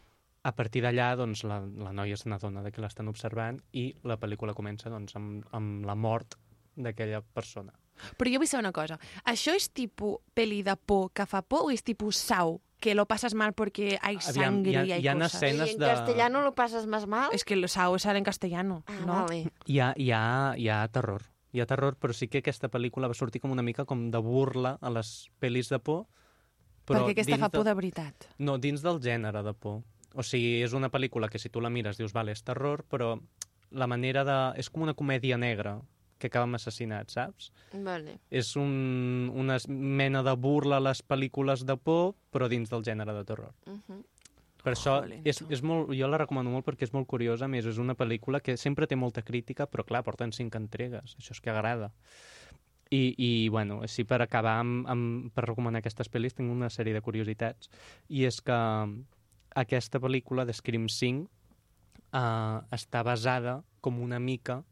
[0.44, 4.18] a partir d'allà, doncs, la, la noia se n'adona de que l'estan observant i la
[4.20, 6.36] pel·lícula comença doncs, amb, amb la mort
[6.76, 7.72] d'aquella persona.
[8.18, 8.98] Però jo vull saber una cosa.
[9.24, 13.06] Això és tipus peli de por que fa por o és tipus sau, que lo
[13.06, 14.34] pasas mal porque hay Aviam,
[14.64, 15.34] sangre hi ha- y hay hi ha cosas?
[15.34, 17.30] escenes I en de- castellano lo passes más mal?
[17.32, 19.12] Es que lo sau sale en castellano, Ah, no?
[19.24, 19.52] vale.
[19.66, 21.22] Hi ha, hi, ha, hi ha terror.
[21.52, 24.18] Hi ha terror, però sí que aquesta pel·lícula va sortir com una mica com de
[24.18, 26.06] burla a les pel·lis de por.
[26.84, 28.24] Però Perquè aquesta fa por de veritat.
[28.38, 29.82] No, dins del gènere de por.
[30.14, 33.20] O sigui, és una pel·lícula que si tu la mires dius, vale, és terror, però
[33.70, 34.58] la manera de...
[34.58, 35.78] És com una comèdia negra
[36.22, 37.50] que acaba amb assassinats, saps?
[37.74, 38.20] Vale.
[38.30, 43.14] És un, una mena de burla a les pel·lícules de por, però dins del gènere
[43.18, 43.54] de terror.
[43.66, 44.02] Uh -huh.
[44.62, 47.66] Per això Jolín, és, és molt, jo la recomano molt perquè és molt curiosa, més
[47.66, 51.40] és una pel·lícula que sempre té molta crítica, però clar, porten cinc entregues, això és
[51.40, 51.90] que agrada.
[52.92, 56.92] I, i bueno, així per acabar amb, amb, per recomanar aquestes pel·lis tinc una sèrie
[56.92, 57.70] de curiositats
[58.08, 58.58] i és que
[59.54, 61.24] aquesta pel·lícula de Scream 5
[62.12, 64.62] uh, està basada com una mica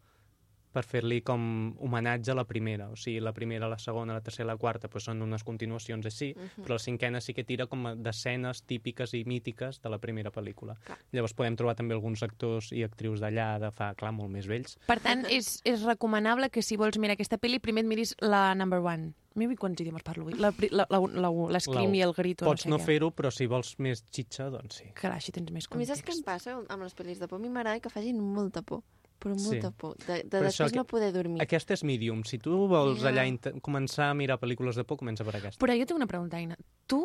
[0.73, 1.43] per fer-li com
[1.83, 2.89] homenatge a la primera.
[2.91, 6.33] O sigui, la primera, la segona, la tercera la quarta pues, són unes continuacions així,
[6.37, 6.41] uh.
[6.41, 6.65] -huh.
[6.65, 10.31] però la cinquena sí que tira com a d'escenes típiques i mítiques de la primera
[10.31, 10.77] pel·lícula.
[10.85, 10.99] Clar.
[11.13, 14.79] Llavors podem trobar també alguns actors i actrius d'allà de fa, clar, molt més vells.
[14.87, 18.55] Per tant, és, és recomanable que si vols mirar aquesta pel·li, primer et miris la
[18.55, 19.15] number one.
[19.35, 20.35] Mira quants idiomes parlo avui.
[20.43, 22.45] La, pri- la, la, la, l'escrim i el grito.
[22.45, 22.87] Pots no, no, sé què.
[22.93, 24.89] fer-ho, però si vols més xitxa, doncs sí.
[24.99, 26.09] Clar, així tens més A mi saps context.
[26.09, 27.39] què em passa amb les pel·lis de por?
[27.39, 28.83] A mi m'agrada que facin molta por,
[29.21, 29.47] però Sí.
[29.51, 29.97] molta por.
[29.99, 31.43] De, de això després que- no poder dormir.
[31.43, 32.25] Aquesta és medium.
[32.25, 33.11] Si tu vols Ja.
[33.11, 33.27] allà
[33.61, 35.61] començar a mirar pel·lícules de por, comença per aquesta.
[35.65, 36.57] Però jo tinc una pregunta, Aina.
[36.87, 37.05] Tu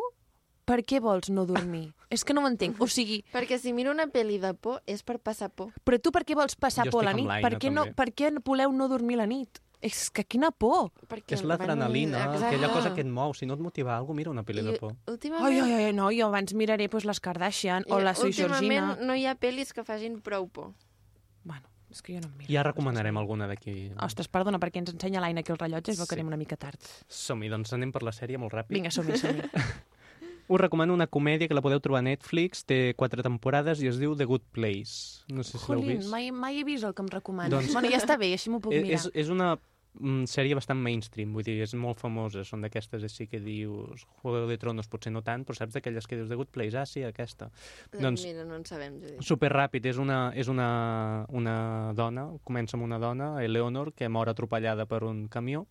[0.65, 1.93] per què vols no dormir?
[2.09, 2.79] és que no ho entenc.
[2.81, 5.73] O sigui, Perquè si miro una pel·li de por és per passar por.
[5.83, 7.29] però tu per què vols passar Jo por a la nit?
[7.29, 7.93] amb Per què, no, també.
[7.93, 9.59] per què voleu no dormir la nit?
[9.81, 10.91] És que quina por.
[11.07, 13.33] Perquè, És l'adrenalina, bueno, aquella cosa que et mou.
[13.35, 14.95] Si no et motiva alguna cosa, mira una pel·li de por.
[15.05, 18.47] Últimament, Ai, ai, ai, no, jo abans miraré pues, les Kardashian o la Georgina.
[18.57, 20.71] Últimament no hi ha pel·lis que facin prou por.
[21.43, 22.51] Bueno, és que jo no miro.
[22.51, 23.91] Ja recomanarem alguna d'aquí.
[24.03, 26.19] Ostres, perdona, perquè ens ensenya l'Aina aquí el rellotge, es veu que Sí.
[26.19, 26.79] anem una mica tard.
[27.07, 28.73] Som-hi, doncs anem per la sèrie molt ràpid.
[28.75, 29.41] Vinga, som-hi, som-hi.
[30.47, 33.97] Us recomano una comèdia que la podeu trobar a Netflix, té quatre temporades i es
[33.97, 35.23] diu The Good Place.
[35.33, 36.09] No sé si l'heu vist.
[36.11, 37.49] mai, mai he vist el que em recomanes.
[37.51, 38.93] Doncs- Bueno, ja està bé, així m'ho puc Eh, mirar.
[38.99, 39.55] És, és una
[39.99, 44.45] mm, sèrie bastant mainstream, vull dir, és molt famosa, són d'aquestes així que dius Juego
[44.49, 47.03] de Tronos potser no tant, però saps d'aquelles que dius The Good Place, ah, sí,
[47.07, 47.49] aquesta.
[47.93, 48.25] Doncs...
[48.27, 49.21] Mira, no en sabem, Judit.
[49.25, 50.69] Super ràpid, és una, és una,
[51.35, 51.57] una
[51.97, 55.65] dona, comença amb una dona, Eleonor, que mor atropellada per un camió.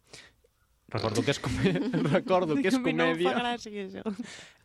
[0.95, 1.75] Recordo que és, comè...
[2.16, 3.33] Recordo que és no comèdia.
[3.33, 4.05] fa gràcia.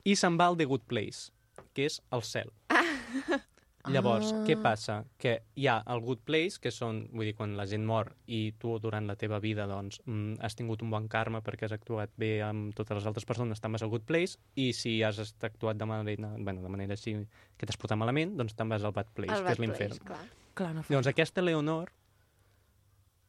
[0.05, 1.31] I se'n va al The Good Place,
[1.73, 2.51] que és el cel.
[3.89, 4.43] Llavors, Ah.
[4.45, 5.03] què passa?
[5.17, 8.51] Que hi ha el Good Place, que són, vull dir, quan la gent mor i
[8.59, 12.11] tu durant la teva vida doncs, mm, has tingut un bon karma perquè has actuat
[12.17, 15.77] bé amb totes les altres persones, te'n vas al Good Place, i si has actuat
[15.77, 17.15] de manera, bueno, de manera així
[17.57, 19.97] que t'has portat malament, doncs te'n vas al Bad Place, El que Bad és l'infern.
[20.05, 20.25] Clar.
[20.53, 20.93] Clar, no fa.
[20.93, 21.91] Llavors, aquesta Leonor,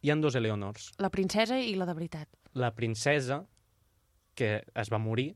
[0.02, 0.92] hi han dos Eleonors.
[0.98, 2.28] La princesa i la de veritat.
[2.54, 3.46] La princesa,
[4.34, 5.34] que es va morir,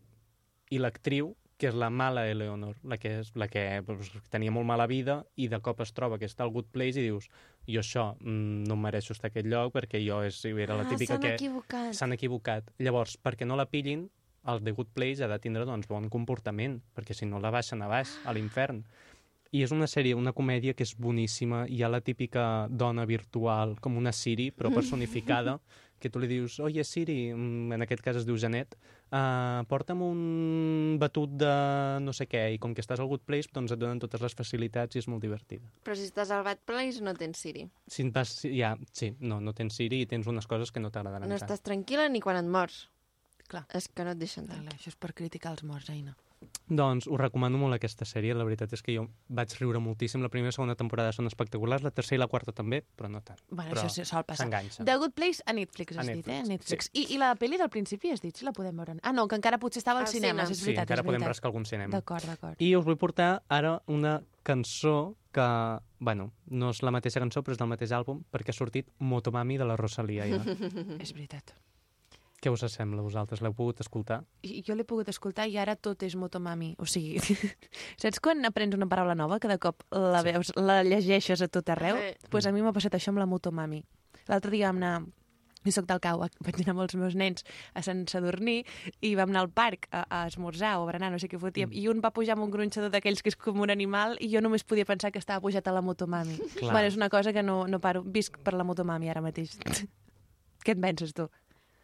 [0.70, 4.68] i l'actriu, que és la mala Eleonor, la que, és, la que doncs, tenia molt
[4.68, 7.30] mala vida i de cop es troba que està al Good Place i dius
[7.66, 10.84] jo això mm, no em mereixo estar a aquest lloc perquè jo és, era la
[10.84, 11.94] Ah, típica que equivocat.
[11.96, 12.68] s'han equivocat.
[12.78, 14.10] Llavors, perquè no la pillin,
[14.46, 17.80] el The Good Place ha de tindre doncs, bon comportament, perquè si no la baixen
[17.80, 18.82] a baix, a l'infern.
[19.54, 21.62] I és una sèrie, una comèdia que és boníssima.
[21.70, 25.60] Hi ha la típica dona virtual, com una Siri, però personificada,
[26.00, 28.74] que tu li dius, oye Siri, mm, en aquest cas es diu Janet,
[29.10, 31.52] uh, porta'm un batut de
[32.04, 34.34] no sé què, i com que estàs al Good Place, doncs et donen totes les
[34.36, 35.64] facilitats i és molt divertida.
[35.84, 37.66] Però si estàs al Bad Place no tens Siri.
[37.88, 41.28] Si vas, ja, sí, no, no tens Siri i tens unes coses que no t'agradaran
[41.28, 41.46] No tant.
[41.48, 42.88] estàs tranquil·la ni quan et mors.
[43.48, 43.66] Clar.
[43.76, 44.66] És que no et deixen tant.
[44.72, 46.16] això és per criticar els morts, Aina.
[46.68, 50.22] Doncs us recomano molt aquesta sèrie, la veritat és que jo vaig riure moltíssim.
[50.24, 53.20] La primera i segona temporada són espectaculars, la tercera i la quarta també, però no
[53.24, 53.40] tant.
[53.50, 54.44] Bueno, però això sí, sol passar.
[54.46, 54.84] S'enganxa.
[54.84, 56.42] The Good Place a Netflix, has A dit, eh?
[56.42, 56.90] Netflix, Netflix.
[56.94, 58.96] I, I la pel·li del principi has dit, si la podem veure?
[59.02, 60.52] Ah, no, que encara potser estava al cinema, cine.
[60.52, 61.92] és Sí, veritat, encara és podem rascar algun cinema.
[61.94, 62.60] D'acord, d'acord.
[62.62, 67.56] I us vull portar ara una cançó que, bueno, no és la mateixa cançó, però
[67.56, 70.26] és del mateix àlbum, perquè ha sortit Motomami de la Rosalia.
[70.30, 70.40] Ja.
[71.02, 71.54] És veritat.
[72.44, 73.40] Què us sembla a vosaltres?
[73.40, 74.18] L'heu pogut escoltar?
[74.44, 76.74] I jo l'he pogut escoltar i ara tot és motomami.
[76.76, 77.16] O sigui,
[78.02, 80.28] saps quan aprens una paraula nova que de cop la Sí.
[80.28, 81.96] veus, la llegeixes a tot arreu?
[81.96, 82.10] Sí.
[82.20, 83.80] Doncs pues a mi m'ha passat això amb la motomami.
[84.28, 85.06] L'altre dia vam anar
[85.64, 88.58] jo soc del Cau, vaig anar amb els meus nens a Sant Sadurní
[89.00, 91.70] i vam anar al parc a, a esmorzar o a berenar, no sé què fotíem,
[91.72, 91.80] mm.
[91.80, 94.44] i un va pujar amb un gronxador d'aquells que és com un animal i jo
[94.44, 96.36] només podia pensar que estava pujat a la motomami.
[96.58, 96.72] Clar.
[96.74, 98.04] Bueno, és una cosa que no, no paro.
[98.04, 99.56] Visc per la motomami ara mateix.
[100.64, 101.28] Què en penses, tu?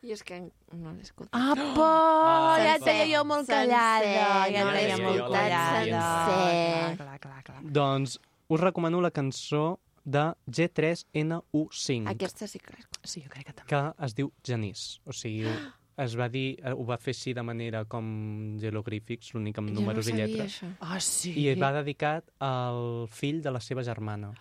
[0.03, 1.35] I és que no l'he escoltat.
[1.37, 1.89] Apa!
[1.91, 4.07] Ah, ja et veia jo molt callada.
[4.07, 5.75] sencer, ja no et l'he veia molt callada.
[5.85, 6.97] sencer.
[7.03, 7.61] Clar, clar, clar.
[7.81, 8.17] Doncs
[8.49, 12.09] us recomano la cançó de G3NU5.
[12.15, 12.75] Aquesta sí que.
[13.05, 13.69] Sí, jo crec que també.
[13.69, 14.87] que es diu Genís.
[15.05, 15.45] O sigui,
[16.07, 20.07] es va dir, eh, ho va fer així de manera com jeroglífics, l'únic amb números
[20.09, 20.57] jo i no sabia lletres.
[20.63, 20.73] això.
[20.81, 21.35] Ah, sí?
[21.37, 24.33] I va dedicat al fill de la seva germana.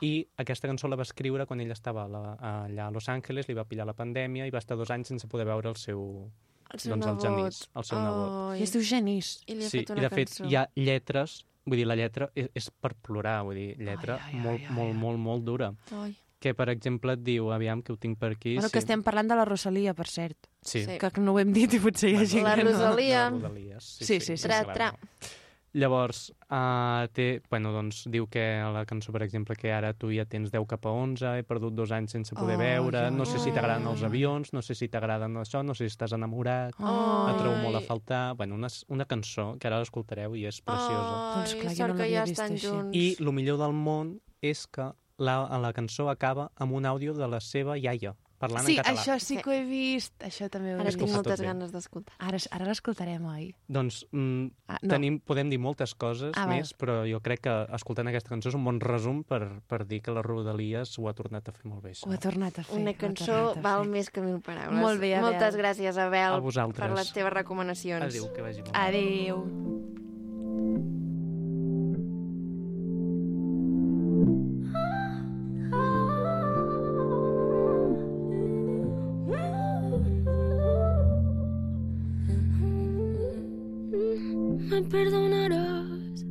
[0.00, 2.22] I aquesta cançó la va escriure quan ell estava a la,
[2.64, 5.26] allà a Los Angeles, li va pillar la pandèmia i va estar dos anys sense
[5.28, 6.30] poder veure el seu,
[6.72, 7.24] El seu doncs, el nebot.
[7.24, 8.52] Genís, el seu nebot.
[8.52, 8.60] Ai.
[8.60, 9.32] I es diu Genís.
[9.46, 10.46] I li ha Sí, fet i una de fet cançó.
[10.50, 14.34] hi ha lletres, vull dir, la lletra és, és per plorar, vull dir, lletra Ai,
[14.34, 14.98] ai, molt, ai, ai, molt, ai.
[15.02, 15.72] molt, molt dura.
[15.92, 16.14] Ai.
[16.38, 18.52] Que, per exemple, et diu, aviam, que ho tinc per aquí...
[18.54, 18.72] Bueno, sí.
[18.72, 20.36] que estem parlant de la Rosalia, per cert.
[20.62, 20.84] Sí.
[20.84, 20.94] Sí.
[21.02, 22.70] Que no ho hem dit i potser hi ha gent La que no.
[22.76, 23.24] Rosalia.
[23.30, 24.92] De Rodalies, Sí, sí, sí, Tra, clar.
[25.76, 30.08] Llavors, uh, té, bueno, doncs, diu que a la cançó, per exemple, que ara tu
[30.14, 33.12] ja tens 10 cap a 11, he perdut dos anys sense poder Ai, veure, ai,
[33.12, 36.14] no sé si t'agraden els avions, no sé si t'agraden això, no sé si estàs
[36.16, 37.34] enamorat, Ai.
[37.34, 38.22] et trobo molt a faltar...
[38.38, 41.12] Bueno, una, una cançó que ara l'escoltareu i és preciosa.
[41.36, 42.70] Doncs Ai, clar, jo no que l'havia ja vist estan així.
[42.72, 42.96] junts.
[42.96, 44.88] I el millor del món és que
[45.18, 49.00] la, la cançó acaba amb un àudio de la seva iaia, parlant Sí, en català.
[49.00, 50.14] això sí que ho he vist.
[50.22, 50.98] Això també ho he Ara vist.
[50.98, 52.14] tinc Escolta moltes ganes d'escoltar.
[52.18, 53.54] Ara, ara l'escoltarem, oi?
[53.68, 54.88] Doncs mm, Ah, no.
[54.88, 56.56] tenim, podem dir moltes coses Ah, val.
[56.58, 60.00] més, però jo crec que escoltant aquesta cançó és un bon resum per, per dir
[60.02, 61.90] que la Rodalies ho ha tornat a fer molt bé.
[61.92, 62.06] això.
[62.06, 62.78] Ho ha tornat a fer.
[62.80, 63.90] Una cançó val fer.
[63.90, 64.78] més que mil paraules.
[64.80, 65.30] Molt bé, Abel.
[65.32, 66.78] Moltes gràcies, Abel, A vosaltres.
[66.86, 68.04] per les teves recomanacions.
[68.04, 68.78] Adéu, que vagi molt bé.
[68.78, 70.07] Adéu.
[84.84, 86.24] Perdonarás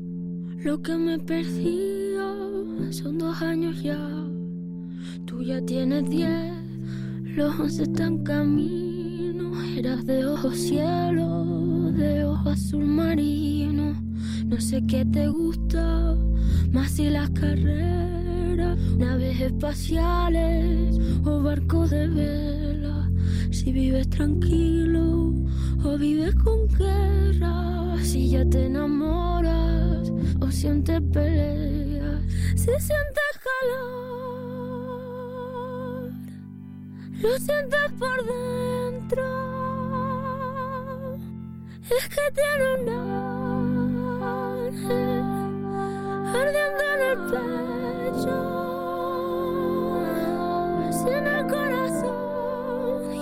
[0.64, 2.34] lo que me perdía.
[2.92, 4.00] Son dos años ya.
[5.26, 6.54] Tú ya tienes diez.
[7.36, 9.52] Los once están camino.
[9.76, 14.02] Eras de ojos cielo, de ojos azul marino.
[14.46, 16.16] No sé qué te gusta,
[16.72, 23.12] más si las carreras, naves espaciales o barcos de vela.
[23.52, 25.36] Si vives tranquilo
[25.84, 32.22] o vives con guerra, si ya te enamoras o sientes peleas,
[32.56, 34.92] si sientes calor,
[37.22, 39.24] lo sientes por dentro.
[41.90, 42.90] Es que tiene un
[44.22, 45.24] ángel
[46.36, 48.38] ardiendo en el pecho.
[50.92, 52.16] Si en el corazón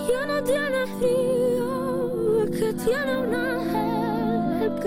[0.08, 1.68] ya no tiene frío,
[2.50, 3.55] que tiene un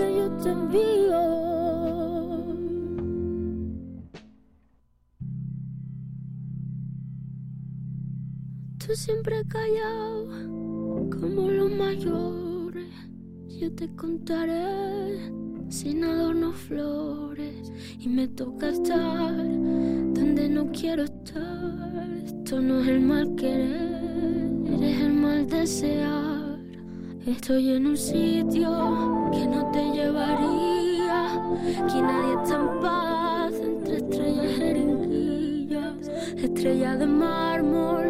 [0.00, 1.22] que yo te envío.
[8.78, 10.26] Tú siempre callado
[11.10, 12.88] como los mayores.
[13.48, 15.30] Yo te contaré
[15.68, 22.08] sin adornos flores y me toca estar donde no quiero estar.
[22.24, 26.58] Esto no es el mal querer, eres el mal desear.
[27.26, 31.42] Estoy en un sitio que no te llevaría,
[31.88, 38.09] que nadie está en paz entre estrellas jeringuillas, estrella de mármol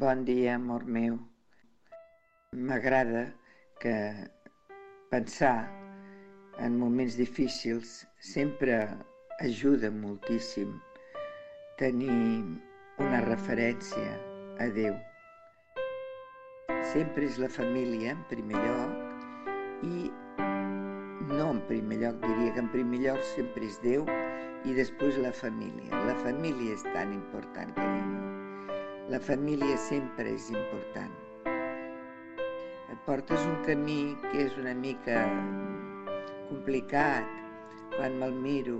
[0.00, 1.18] Bon dia, amor meu.
[2.56, 3.34] M'agrada
[3.82, 3.92] que
[5.10, 5.68] pensar
[6.56, 8.78] en moments difícils sempre
[9.44, 10.72] ajuda moltíssim
[11.76, 12.16] tenir
[12.96, 14.16] una referència
[14.64, 14.96] a Déu.
[16.94, 20.08] Sempre és la família en primer lloc i
[21.28, 24.08] no en primer lloc, diria que en primer lloc sempre és Déu
[24.64, 26.04] i després la família.
[26.08, 28.29] La família és tan important, carinyo.
[29.10, 31.14] La família sempre és important.
[31.50, 35.16] Et portes un camí que és una mica
[36.46, 37.26] complicat.
[37.96, 38.76] Quan me'l miro,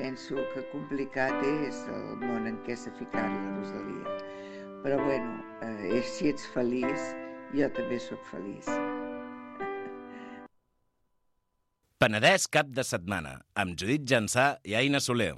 [0.00, 4.16] penso que complicat és el món en què s'ha ficat la Rosalia.
[4.82, 7.04] Però bueno, eh, si ets feliç,
[7.54, 8.66] jo també sóc feliç.
[12.02, 15.36] Penedès cap de setmana, amb Judit Jansà i Aina Soler.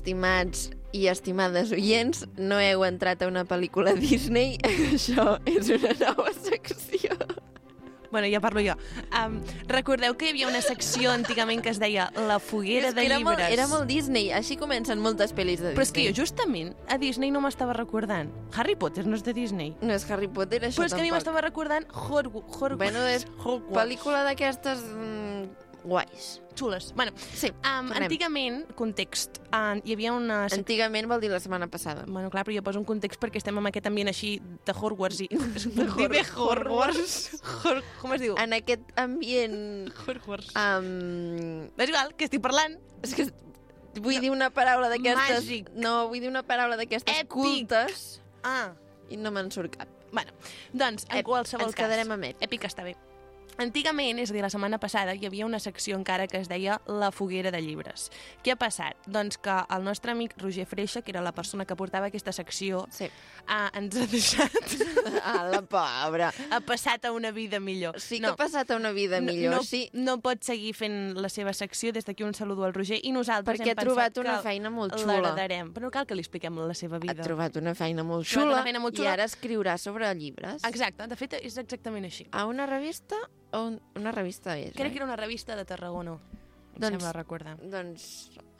[0.00, 6.32] Estimats i estimades oients, no heu entrat a una pel·lícula Disney, això és una nova
[6.34, 7.14] secció.
[8.10, 8.72] Bueno, ja parlo jo.
[9.14, 9.36] Um,
[9.70, 13.38] recordeu que hi havia una secció antigament que es deia La foguera de era llibres?
[13.38, 15.76] molt, era molt Disney, així comencen moltes pel·lis de Disney.
[15.78, 18.32] Però és que jo justament a Disney no m'estava recordant.
[18.58, 19.76] Harry Potter no és de Disney.
[19.80, 21.20] No és Harry Potter, això Però és que a mi tampoc.
[21.20, 22.80] m'estava recordant Hogwarts.
[22.82, 23.76] Bueno, és Hogwarts.
[23.78, 25.29] pel·lícula d'aquestes mm,
[25.84, 26.40] guais.
[26.58, 26.90] Xules.
[26.94, 30.42] Bueno, sí, um, antigament, context, uh, hi havia una...
[30.52, 32.04] Antigament vol dir la setmana passada.
[32.06, 34.34] Bueno, clar, però jo poso un context perquè estem en aquest ambient així
[34.66, 35.28] de Hogwarts i...
[35.78, 37.14] de Hor- Hogwarts.
[37.64, 38.34] Hor- Com es diu?
[38.42, 39.88] En aquest ambient...
[40.06, 40.52] Hogwarts.
[40.58, 42.76] Um, és igual, que estic parlant.
[43.06, 43.28] És que
[44.00, 45.38] vull dir una paraula d'aquestes...
[45.40, 45.70] Màgic.
[45.80, 48.72] No, vull dir una paraula d'aquestes cultes Ah.
[49.12, 49.88] i no me'n surt cap.
[50.12, 50.32] Bueno,
[50.72, 51.84] doncs, en Ep, qualsevol ens cas...
[51.86, 52.40] quedarem amb ep.
[52.42, 52.96] Èpic està bé.
[53.58, 56.78] Antigament, és a dir, la setmana passada, hi havia una secció encara que es deia
[56.86, 58.08] La foguera de llibres.
[58.44, 58.96] Què ha passat?
[59.06, 62.86] Doncs que el nostre amic Roger Freixa, que era la persona que portava aquesta secció,
[62.90, 63.10] sí.
[63.46, 64.60] ah, ens ha deixat...
[65.20, 66.30] Ah, la pobra.
[66.50, 67.98] Ha passat a una vida millor.
[68.00, 69.82] Sí que ha passat a una vida millor, no, sí.
[69.92, 73.60] No pot seguir fent la seva secció, des d'aquí un saludo al Roger, i nosaltres
[73.60, 75.18] Perquè hem ha trobat una feina molt xula.
[75.18, 75.72] l'heredarem.
[75.76, 77.12] Però no cal que li expliquem la seva vida.
[77.18, 79.12] Ha trobat una feina molt Ha xula, feina molt i xula.
[79.18, 80.64] ara escriurà sobre llibres.
[80.64, 82.26] Exacte, de fet és exactament així.
[82.32, 83.16] A una revista
[83.52, 84.92] o un, una revista és, Crec oi?
[84.92, 86.18] que era una revista de Tarragona.
[86.74, 87.56] Em Doncs- sembla recordar.
[87.60, 88.04] Doncs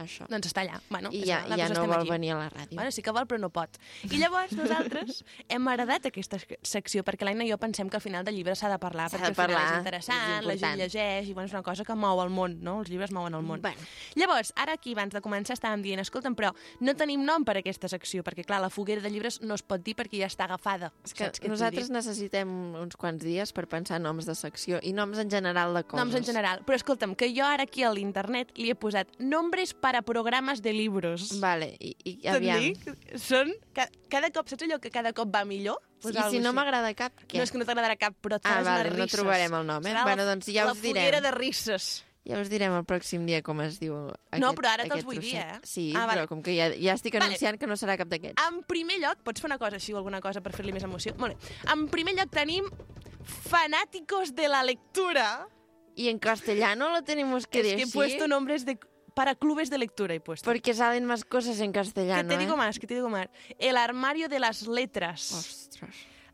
[0.05, 0.27] això.
[0.31, 0.81] Doncs està allà.
[0.91, 2.11] Bueno, I ja, ja no vol aquí.
[2.11, 2.77] venir a la ràdio.
[2.79, 3.79] Bueno, sí que vol, però no pot.
[4.11, 5.23] I llavors nosaltres
[5.53, 8.71] hem heredat aquesta secció perquè l'Aina i jo pensem que al final de llibres s'ha
[8.73, 11.49] de parlar, perquè de al final parlar, és interessant, és la gent llegeix, i bueno,
[11.51, 12.79] és una cosa que mou el món, no?
[12.85, 13.63] Els llibres mouen el món.
[13.65, 13.89] Bueno.
[14.17, 17.91] Llavors, ara aquí, abans de començar, estàvem dient, escolta'm, però no tenim nom per aquesta
[17.91, 20.93] secció, perquè clar, la foguera de llibres no es pot dir perquè ja està agafada.
[21.05, 25.31] És que nosaltres necessitem uns quants dies per pensar noms de secció i noms en
[25.33, 25.99] general de coses.
[25.99, 26.63] Noms en general.
[26.67, 30.73] Però escolta'm, que jo ara aquí a l'internet li he posat nombres para programas de
[30.73, 31.39] libros.
[31.41, 32.61] Vale, i, i aviam.
[32.61, 32.87] dic?
[33.21, 33.51] Són...
[33.77, 35.81] Ca cada cop, saps allò que cada cop va millor?
[36.01, 37.37] Pues I si no m'agrada cap, què?
[37.39, 39.67] No és que no t'agradarà cap, però et Ah, faràs vale, unes no trobarem el
[39.67, 39.91] nom, eh?
[39.93, 41.03] Serà Bueno, la, doncs ja la us direm.
[41.03, 41.91] foguera de risses.
[42.25, 45.19] Ja us direm el pròxim dia com es diu aquest, No, però ara te'ls vull
[45.21, 45.59] dir, eh?
[45.65, 46.23] Sí, Ah, vale.
[46.23, 47.33] però com que ja, ja estic Vale.
[47.33, 48.41] anunciant que no serà cap d'aquests.
[48.49, 51.15] En primer lloc, pots fer una cosa així o alguna cosa per fer-li més emoció?
[51.17, 51.55] Molt bé.
[51.73, 52.69] En primer lloc tenim
[53.25, 55.49] fanáticos de la lectura.
[55.97, 57.93] Y en castellano lo tenemos que es que he decir.
[57.93, 58.79] puesto nombres de
[59.21, 60.49] para clubes de lectura he puesto.
[60.51, 62.27] Porque salen más cosas en Que castellano.
[62.27, 62.57] te digo ¿eh?
[62.57, 63.29] más, que te digo más.
[63.59, 65.69] El armario de las letras.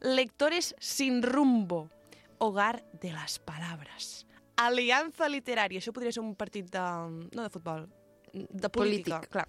[0.00, 1.90] Lectores sin rumbo.
[2.38, 4.24] Hogar de las palabras.
[4.56, 5.80] Alianza literaria.
[5.82, 6.78] Això podria ser un partit de...
[7.34, 7.88] no de futbol,
[8.32, 9.18] de política.
[9.18, 9.32] Polític.
[9.32, 9.48] Clar.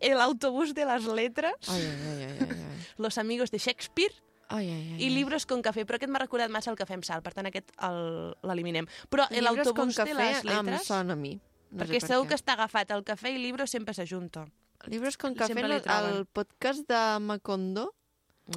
[0.00, 1.52] El autobús de las letras.
[1.68, 2.86] Ai, ai, ai, ai, ai.
[2.96, 4.14] Los amigos de Shakespeare.
[4.48, 7.04] Ai, ai, ai, I libros con cafè, però aquest m'ha recordat massa el cafè amb
[7.06, 8.88] sal, per tant aquest el- l'eliminem.
[9.12, 10.88] Però Llibres con l'autobús de cafè les em letras...
[10.88, 11.36] sona a mi.
[11.70, 12.28] No perquè sé per segur què.
[12.28, 12.90] que està agafat.
[12.90, 14.46] El cafè i llibre sempre s'ajunta.
[14.88, 16.14] Libros con no, li troben.
[16.16, 17.94] el podcast de Macondo,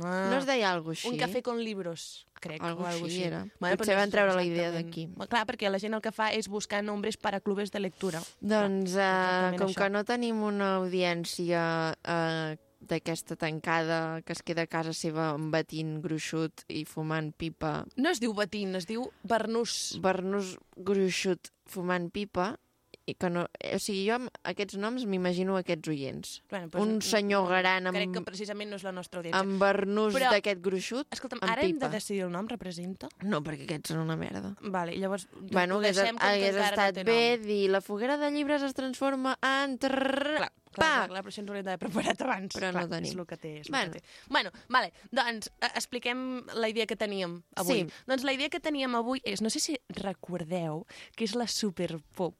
[0.01, 0.29] Ah.
[0.31, 1.19] no es deia alguna cosa Un així?
[1.21, 2.63] cafè con libros, crec.
[2.63, 3.23] Algo o algo així així.
[3.27, 3.45] era.
[3.59, 5.07] Bueno, Potser van treure la idea d'aquí.
[5.29, 8.19] Clar, perquè la gent el que fa és buscar nombres per a clubes de lectura.
[8.41, 9.75] Doncs, uh, exactament com això.
[9.83, 16.01] que no tenim una audiència uh, d'aquesta tancada que es queda a casa seva batint
[16.01, 19.99] gruixut i fumant pipa, No es diu batín, es diu bernús.
[20.01, 22.57] Bernús gruixut fumant pipa,
[23.05, 23.41] i que no...
[23.75, 26.29] O sigui, jo amb aquests noms m'imagino aquests oients.
[26.49, 29.41] Bueno, Un senyor gran amb, Crec que precisament no és la nostra audiència.
[29.41, 31.89] amb bernús Però- d'aquest gruixut Escolta'm, amb ara hem pipa.
[31.89, 33.09] de decidir el nom, representa?
[33.23, 34.55] No, perquè aquests són una merda.
[34.61, 37.45] Vale, llavors Bueno, ho hagués, deixem hagués encara estat no bé nom.
[37.47, 39.77] dir la foguera de llibres es transforma en...
[39.77, 40.79] Trrr, Clar, pa!
[40.79, 42.55] clar, clar, però això ens hauríem d'haver preparat abans.
[42.55, 43.11] Però clar, no tenim.
[43.11, 43.51] És el que té.
[43.59, 43.91] És Bueno.
[43.91, 43.93] bueno.
[43.93, 44.27] Que té.
[44.29, 46.23] bueno, vale, doncs eh, expliquem
[46.55, 47.83] la idea que teníem avui.
[47.83, 47.87] Sí.
[48.07, 50.85] Doncs la idea que teníem avui és, no sé si recordeu,
[51.15, 52.35] que és la Superpop.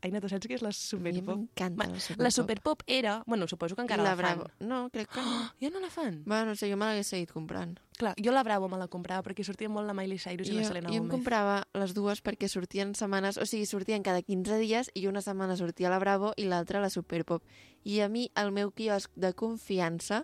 [0.00, 1.34] Aina, tu saps què és la Superpop?
[1.40, 2.22] m'encanta la Superpop.
[2.22, 3.16] La Superpop era...
[3.26, 4.44] Bueno, suposo que encara I la, la Bravo.
[4.46, 4.68] fan.
[4.68, 5.38] No, crec que no.
[5.60, 6.22] Ja no la fan?
[6.24, 7.74] Bueno, no sé, jo me l'hagués seguit comprant.
[7.98, 10.60] Clar, jo la Bravo me la comprava perquè sortia molt la Miley Cyrus i Jo,
[10.60, 11.16] la Selena jo em Gomez.
[11.16, 15.56] comprava les dues perquè sortien setmanes, o sigui, sortien cada 15 dies i una setmana
[15.58, 17.42] sortia la Bravo i l'altra la Superpop.
[17.82, 20.22] I a mi, el meu quiosc de confiança,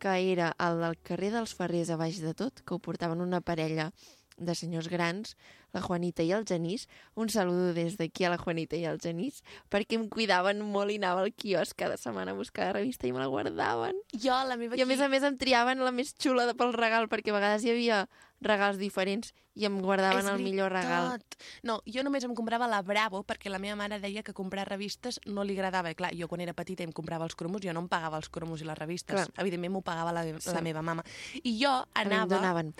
[0.00, 3.42] que era el del carrer dels Ferrers a baix de tot, que ho portaven una
[3.44, 3.92] parella
[4.38, 5.36] de senyors grans,
[5.72, 6.88] la Juanita i el Genís.
[7.14, 10.96] Un saludo des d'aquí a la Juanita i al Genís, perquè em cuidaven molt i
[11.00, 13.96] anava al quiosc cada setmana a buscar la revista i me la guardaven.
[14.12, 16.72] Jo, la meva I a més a més em triaven la més xula de- pel
[16.74, 18.08] regal, perquè a vegades hi havia
[18.42, 21.22] regals diferents i em guardaven el millor regal.
[21.62, 25.20] No, jo només em comprava la Bravo perquè la meva mare deia que comprar revistes
[25.26, 25.90] no li agradava.
[25.92, 28.28] I clar, jo quan era petita em comprava els cromos, jo no em pagava els
[28.28, 29.14] cromos i les revistes.
[29.14, 29.28] Clar.
[29.38, 30.50] Evidentment m'ho pagava la, Sí.
[30.52, 31.04] la meva mama.
[31.44, 32.74] I jo A mi em anava donaven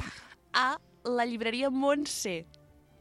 [0.53, 2.47] a la llibreria Montse.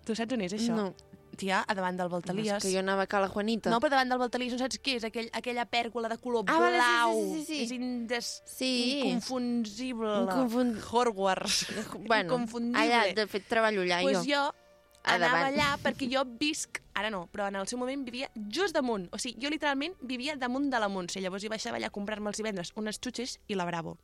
[0.06, 0.76] Tu saps on és això?
[0.76, 0.94] No.
[1.42, 2.62] tia, a davant del És Voltalies.
[2.62, 3.70] que jo anava a Cala Juanita.
[3.72, 5.04] No, però davant del Voltalies no saps què és?
[5.08, 7.14] Aquell, aquella pèrgola de color Ah, vale, sí, blau.
[7.16, 7.62] sí, sí, sí, sí.
[7.64, 8.44] És indes...
[8.46, 9.00] Sí.
[9.06, 10.08] inconfunsible.
[10.28, 11.68] Inconfun- Hogwarts.
[12.08, 12.82] Bueno, Inconfundible.
[12.84, 14.34] allà, de fet, treballo allà, pues jo.
[14.34, 14.42] jo
[15.04, 15.56] A anava davant.
[15.56, 19.08] allà perquè jo visc, ara no, però en el seu moment vivia just damunt.
[19.12, 21.22] O sigui, jo literalment vivia damunt de la Montse.
[21.22, 23.98] Llavors hi baixava allà a comprar-me els divendres unes xutxes i la Bravo.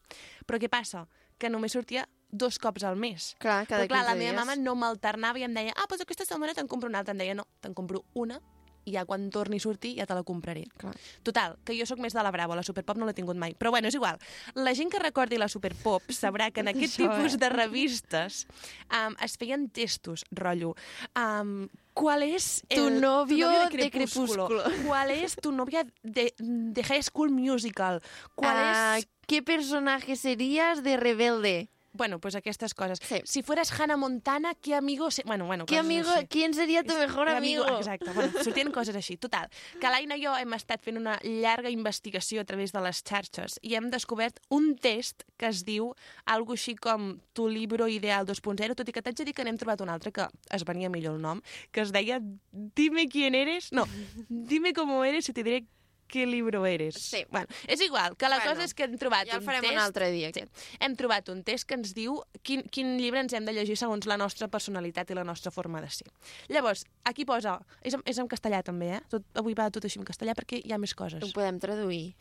[0.47, 1.05] Però què passa?
[1.37, 3.35] Que només sortia dos cops al mes.
[3.39, 4.39] Clar, cada Però clar, la 15 meva dies.
[4.45, 7.13] mama no m'alternava i em deia ah, doncs aquesta setmana te'n compro una altra.
[7.15, 8.39] Em deia, no, te'n compro una
[8.87, 10.61] i ja quan torni a sortir ja te la compraré.
[10.79, 10.93] Clar.
[11.21, 13.51] Total, que jo sóc més de la Bravo, la Superpop no l'he tingut mai.
[13.59, 14.15] Però bueno, és igual.
[14.55, 17.41] La gent que recordi la Superpop sabrà que en aquest Això, tipus eh?
[17.41, 18.45] de revistes
[18.87, 20.73] um, es feien testos, rotllo.
[21.19, 24.47] Um, ¿Cuál es el, Tu novio tu de Crepúsculo?
[24.85, 28.01] ¿Cuál es tu novia de, de High School Musical?
[28.35, 31.69] ¿Cuál Ah, es ¿Qué personaje serías de Rebelde?
[31.97, 32.99] Bueno, pues aquestes coses.
[33.01, 33.21] Sí.
[33.25, 35.09] Si fueras Hannah Montana, ¿qué amigo...
[35.11, 35.23] Se...
[35.25, 36.27] Bueno, bueno, ¿Qué coses amigo, així.
[36.27, 37.65] ¿Quién sería tu mejor amigo?
[37.77, 39.17] Exacte, bueno, sortien coses així.
[39.17, 39.49] Total,
[39.81, 43.57] que l'Aina i jo hem estat fent una llarga investigació a través de les xarxes
[43.61, 45.91] i hem descobert un test que es diu
[46.25, 49.57] algo així com Tu libro ideal 2.0, tot i que t'haig de dir que n'hem
[49.57, 51.41] trobat un altre que es venia millor el nom,
[51.71, 52.21] que es deia
[52.51, 53.71] Dime quién eres...
[53.71, 53.85] No,
[54.29, 55.65] Dime cómo eres y te diré
[56.07, 56.95] qué libro eres.
[56.95, 57.25] Sí.
[57.29, 59.73] Bueno, és igual, que la Bueno, cosa és que hem trobat ja un farem test...
[59.73, 60.43] un altre dia, Sí,
[60.79, 64.07] hem trobat un test que ens diu quin, quin llibre ens hem de llegir segons
[64.07, 66.07] la nostra personalitat i la nostra forma de ser.
[66.49, 67.59] Llavors, aquí posa...
[67.81, 69.01] És, és en castellà, també, eh?
[69.11, 71.23] Tot, avui va tot així en castellà perquè hi ha més coses.
[71.23, 72.13] Ho podem traduir.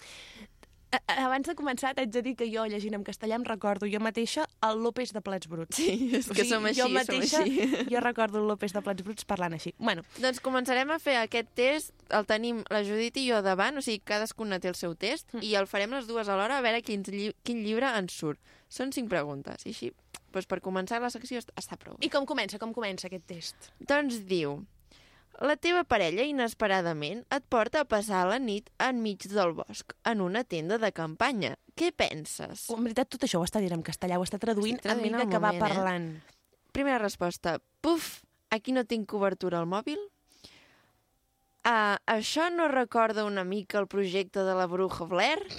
[1.07, 4.47] Abans de començar, t'haig de dir que jo, llegint en castellà, em recordo jo mateixa
[4.67, 5.77] el López de Plats Bruts.
[5.77, 7.87] Sí, és que som així, jo som mateixa, així.
[7.91, 9.75] Jo recordo el López de Plats Bruts parlant així.
[9.79, 13.83] Bueno, Doncs començarem a fer aquest test, el tenim la Judit i jo davant, o
[13.85, 15.43] sigui, cadascuna té el seu test, Mm.
[15.43, 18.39] i el farem les dues alhora a veure quin, lli quin llibre ens surt.
[18.69, 19.93] Són cinc preguntes, i així,
[20.33, 21.97] doncs per començar la secció est- està prou.
[22.01, 22.59] i com comença?
[22.59, 23.71] Com comença aquest test?
[23.81, 24.65] Doncs diu,
[25.45, 30.45] la teva parella inesperadament et porta a passar la nit enmig del bosc, en una
[30.45, 31.57] tenda de campanya.
[31.77, 32.69] Què penses?
[32.73, 35.13] En veritat, tot això ho està dient en castellà, ho està traduint, Estic a traduint
[35.13, 35.75] mesura al que va moment, eh?
[35.75, 36.09] parlant.
[36.73, 40.01] Primera resposta, puf, aquí no tinc cobertura al mòbil.
[41.67, 45.43] Ah, això no recorda una mica el projecte de la bruja Blair?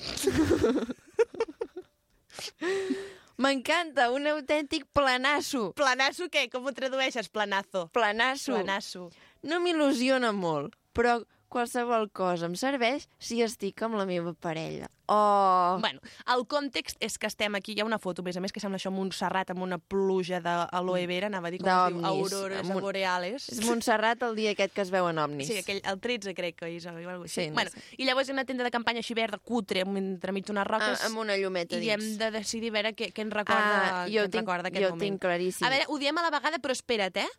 [3.38, 5.71] M'encanta, un autèntic planasso.
[5.78, 6.47] Planasso què?
[6.49, 7.28] Com ho tradueixes?
[7.30, 7.86] Planazo.
[7.93, 8.55] Planasso.
[8.55, 9.09] Planasso.
[9.43, 14.89] No m'il·lusiona molt, però qualsevol cosa em serveix si estic amb la meva parella.
[15.09, 16.01] Oh, Bueno,
[16.35, 18.59] el context és que estem aquí, hi ha una foto, a més a més, que
[18.59, 22.67] sembla això Montserrat amb una pluja d'aloe vera, anava a dir com es diu, aurores
[22.67, 23.47] un- boreales.
[23.47, 25.47] és Montserrat el dia aquest que es veuen ovnis.
[25.47, 27.41] Sí, aquell, el 13 crec que és, o alguna cosa així.
[27.45, 27.79] Sí, no bueno, sé.
[27.97, 31.05] I llavors hi ha una tenda de campanya així verda, cutre, entremig d'unes roques, Ah,
[31.07, 31.93] amb una llumeta i dins.
[31.93, 34.67] hem de decidir a veure què, què ens recorda, Ah, què jo ens tinc- recorda
[34.67, 35.07] aquest jo moment.
[35.07, 35.65] tinc claríssim.
[35.65, 37.29] A veure, ho diem a la vegada, però espera't, eh?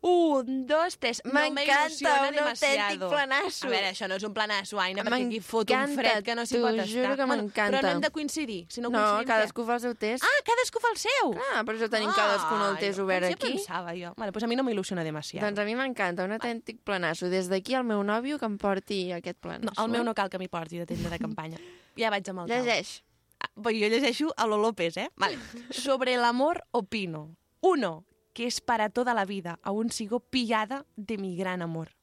[0.00, 1.20] Un, dos, tres.
[1.26, 3.66] M'encanta, un autèntic planasso.
[3.66, 6.44] A veure, això no és un planasso, Aina, perquè aquí fot un fred que no
[6.46, 6.86] s'hi pot estar.
[6.92, 7.72] juro que m'encanta.
[7.80, 8.60] Però no hem de coincidir.
[8.70, 10.22] Si no, No, cadascú fa el seu test.
[10.22, 11.32] Ah, cadascú fa el seu?
[11.34, 13.34] Clar, per això tenim cadascun el test obert aquí.
[13.34, 14.12] Ja pensava jo.
[14.16, 15.46] Vale, doncs a mi no m'il·lusiona demasiado.
[15.46, 17.28] Doncs a mi m'encanta, un autèntic planasso.
[17.28, 19.74] Des d'aquí al meu nòvio que em porti aquest planasso.
[19.74, 21.58] No, el meu no cal que m'hi porti de tenda de campanya.
[21.98, 22.54] Ja vaig amb el.
[22.54, 23.02] Llegeix.
[23.40, 25.10] Ah, jo llegeixo a lo López, ¿eh?
[25.16, 25.38] Vale.
[25.70, 27.36] Sobre el amor opino.
[27.60, 29.58] Uno, que es para toda la vida.
[29.62, 31.96] Aún sigo pillada de mi gran amor.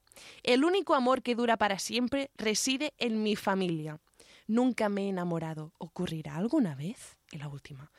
[0.43, 3.99] El único amor que dura para siempre reside en mi familia.
[4.47, 5.73] Nunca me he enamorado.
[5.77, 7.17] ¿Ocurrirá alguna vez?
[7.31, 7.91] Y la última.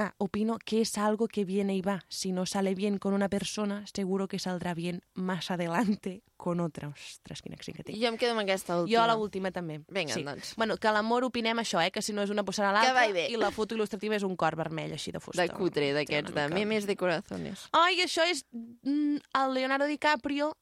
[0.00, 2.04] Ah, opino que es algo que viene y va.
[2.08, 6.88] Si no sale bien con una persona, seguro que saldrà bien más adelante con otra.
[6.88, 7.98] Ostres, quin accent que tinc.
[8.00, 8.94] Jo em quedo amb aquesta última.
[8.96, 9.82] Jo a l'última també.
[9.92, 10.24] Vinga, sí.
[10.24, 10.54] doncs.
[10.56, 11.90] Bueno, que l'amor opinem això, eh?
[11.92, 14.96] Que si no és una posarà l'altra i la foto il·lustrativa és un cor vermell,
[14.96, 15.44] així de fusta.
[15.44, 17.68] De cutre, d'aquests, de memes de corazones.
[17.76, 20.54] Ai, això és mm, el Leonardo DiCaprio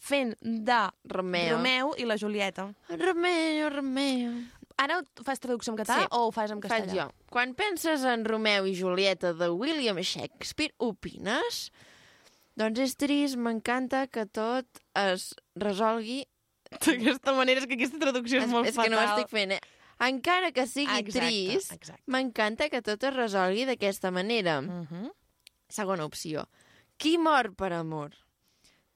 [0.00, 1.58] fent de Romeo.
[1.58, 2.72] Romeo i la Julieta.
[2.88, 4.32] Romeo, Romeo.
[4.80, 7.06] Ara ho fas traducció en català Sí, o ho fas en Faig castellà?
[7.08, 7.26] jo.
[7.30, 11.66] Quan penses en Romeu i Julieta de William Shakespeare, opines?
[12.56, 16.22] Doncs és trist, m'encanta que tot es resolgui...
[16.70, 19.18] D'aquesta manera, és que aquesta traducció és, molt és que no ho fatal.
[19.18, 19.60] estic fent, eh?
[20.06, 24.60] Encara que sigui Exacte, trist, m'encanta que tot es resolgui d'aquesta manera.
[24.60, 25.10] Uh -huh.
[25.68, 26.46] Segona opció.
[26.96, 28.14] Qui mor per amor?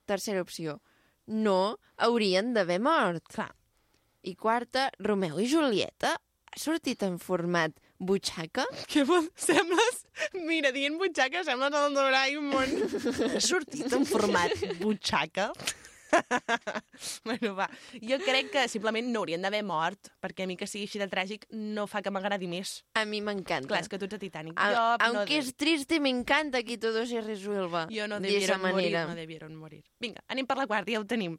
[0.05, 0.79] Tercera opció.
[1.27, 3.23] No haurien d'haver mort.
[3.27, 3.53] Clar.
[4.25, 8.65] I quarta, Romeu i Julieta ha sortit en format butxaca?
[8.89, 9.27] Que bon...
[9.35, 10.03] Sembles...
[10.47, 12.77] Mira, dient butxaca, sembles el Doraemon.
[13.35, 15.51] ha sortit en format butxaca.
[17.25, 17.65] bueno, va.
[17.99, 21.07] Jo crec que simplement no haurien d'haver mort, perquè a mi que sigui així de
[21.11, 22.77] tràgic no fa que m'agradi més.
[22.95, 23.67] A mi m'encanta.
[23.73, 24.55] Clar, és que tu ets a Titanic.
[24.55, 27.87] A- jo, aunque es triste, me encanta que todo se resuelva.
[27.91, 29.05] Jo no de debieron morir, manera.
[29.11, 29.83] no debieron morir.
[29.99, 31.35] Vinga, anem per la quarta, ja ho tenim.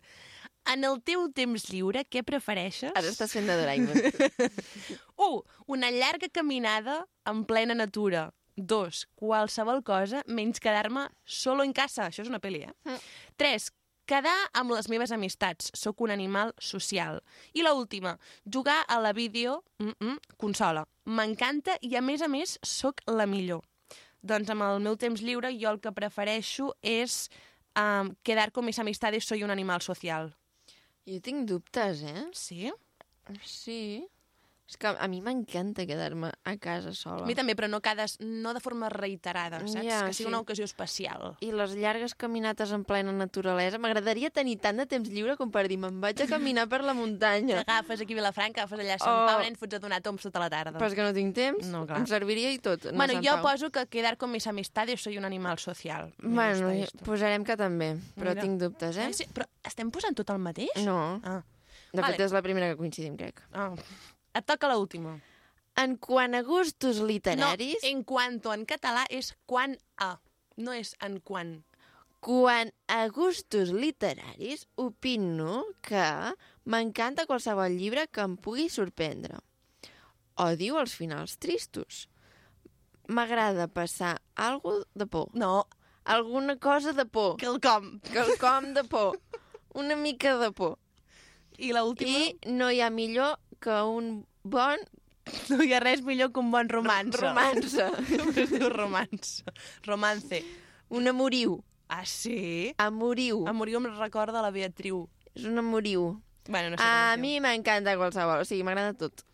[0.72, 2.90] En el teu temps lliure, què prefereixes?
[2.98, 4.00] Ara estàs fent de Doraemon.
[5.28, 5.42] 1.
[5.76, 8.30] Una llarga caminada en plena natura.
[8.56, 9.02] 2.
[9.20, 12.08] Qualsevol cosa menys quedar-me solo en casa.
[12.08, 12.96] Això és una pel·li, eh?
[13.36, 13.68] 3.
[14.06, 15.70] Quedar amb les meves amistats.
[15.74, 17.20] Sóc un animal social.
[17.54, 20.86] I la última, jugar a la vídeo mm -mm, consola.
[21.04, 23.62] M'encanta i, a més a més, sóc la millor.
[24.22, 27.28] Doncs amb el meu temps lliure jo el que prefereixo és
[27.76, 30.34] um, quedar con mis amistades, soy un animal social.
[31.10, 32.24] Jo tinc dubtes, eh?
[32.40, 32.72] Sí?
[33.54, 33.78] Sí.
[34.66, 37.22] És que a mi m'encanta quedar-me a casa sola.
[37.22, 39.76] A mi també, però no, cades, no de forma reiterada, saps?
[39.86, 40.30] Ja, que sigui sí.
[40.32, 41.36] una ocasió especial.
[41.40, 43.78] I les llargues caminates en plena naturalesa.
[43.78, 46.96] M'agradaria tenir tant de temps lliure com per dir me'n vaig a caminar per la
[46.98, 47.60] muntanya.
[47.62, 49.28] T'agafes aquí a Vilafranca, agafes allà a Sant Oh.
[49.30, 50.74] Pau, nen, fots a donar toms tota la tarda.
[50.76, 51.70] Però és que no tinc temps.
[51.70, 52.02] No, clar.
[52.02, 52.90] em serviria i tot.
[52.90, 53.52] bueno, jo Pau.
[53.52, 56.10] poso que quedar con mis amistades soy un animal social.
[56.18, 56.74] Bueno,
[57.06, 58.42] posarem que també, però Mira.
[58.42, 59.12] tinc dubtes, eh?
[59.14, 60.74] Sí, però estem posant tot el mateix?
[60.84, 61.20] No.
[61.22, 61.40] Ah.
[61.92, 62.16] De Vale.
[62.16, 63.40] fet, és la primera que coincidim, crec.
[63.54, 63.70] Ah.
[64.36, 65.16] Et toca l'última.
[65.80, 67.78] En quant a gustos literaris...
[67.80, 70.16] No, en cuanto en català és quan a,
[70.60, 71.54] no és en quan.
[72.24, 76.04] Quan a gustos literaris, opino que
[76.64, 79.40] m'encanta qualsevol llibre que em pugui sorprendre.
[80.36, 82.06] Odio els finals tristos.
[83.08, 85.30] M'agrada passar algo de por.
[85.32, 85.64] No.
[86.04, 87.36] Alguna cosa de por.
[87.40, 88.00] Quelcom.
[88.12, 89.20] Quelcom de por.
[89.74, 90.76] Una mica de por.
[91.56, 92.18] I l'última?
[92.18, 94.12] I no hi ha millor que un
[94.46, 94.78] bon
[95.50, 97.16] No hi ha res millor que un bon romanç.
[97.18, 97.88] romança.
[98.12, 99.40] Com es diu romanç?
[99.86, 100.42] Romance.
[100.94, 101.58] Un amoriu.
[101.90, 102.74] Ah, sí?
[102.82, 103.44] Amoriu.
[103.50, 105.04] Amoriu em recorda la Beatriu.
[105.34, 106.12] És un amoriu.
[106.48, 109.24] Bueno, no sé A mi m'encanta qualsevol, o sigui, m'agrada tot.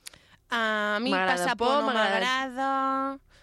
[0.52, 2.70] A mi M'agrada passa por, por, m'agrada,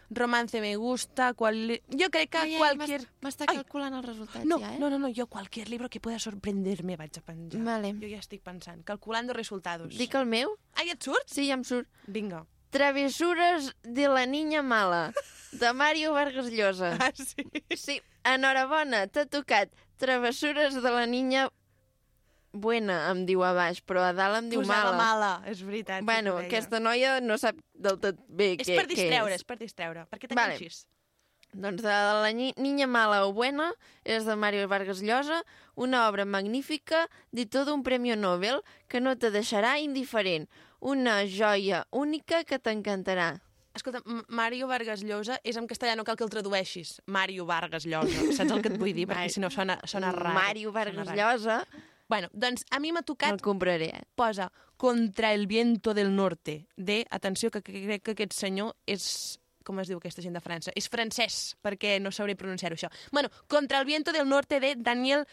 [0.10, 1.82] romance me gusta, cual...
[1.88, 3.02] jo crec que Ai, ai, cualquier...
[3.22, 3.56] M'està Ai.
[3.62, 4.80] calculant els resultats No, ja, eh?
[4.80, 7.62] no, no, no, jo cualquier libro que pueda sorprenderme vaig a penjar.
[7.64, 7.94] Vale.
[8.02, 9.96] Jo ja estic pensant, calculando resultados.
[9.98, 10.56] Dic el meu?
[10.76, 11.28] Ja et surt?
[11.30, 11.90] Sí, ja em surt.
[12.08, 12.46] Vinga.
[12.70, 15.12] Travesures de la niña mala,
[15.52, 16.98] de Mario Vargas Llosa.
[17.02, 17.46] Ah, sí?
[17.76, 21.50] Sí, enhorabona, t'ha tocat Travessures de la niña
[22.54, 24.98] buena, em diu a baix, però a dalt em diu Posava mala.
[24.98, 26.04] mala, és veritat.
[26.04, 30.06] Bueno, aquesta noia no sap del tot bé És què, per distreure, és per distreure.
[30.10, 30.56] Per què Vale.
[30.58, 30.86] t'enganxis?
[31.50, 33.72] Doncs de la ni Niña mala o buena
[34.06, 35.44] és de Mario Vargas Llosa,
[35.74, 40.48] una obra magnífica de tot un premi Nobel que no te deixarà indiferent.
[40.80, 43.42] Una joia única que t'encantarà.
[43.74, 47.02] Escolta, Mario Vargas Llosa és en castellà, no cal que el tradueixis.
[47.06, 49.08] Mario Vargas Llosa, saps el que et vull dir?
[49.08, 50.36] Perquè si no sona, sona raro.
[50.38, 51.10] Mario Vargas.
[51.16, 51.64] Llosa,
[52.10, 53.32] Bueno, doncs a mi m'ha tocat...
[53.38, 53.92] el compraré.
[53.94, 54.02] eh?
[54.16, 57.06] Posa Contra el viento del norte, de...
[57.12, 59.38] Atenció, que crec que aquest senyor és...
[59.68, 60.72] Com es diu aquesta gent de França?
[60.80, 62.90] És francès, perquè no sabré pronunciar-ho, això.
[63.12, 65.28] Bueno, Contra el viento del norte, de Daniel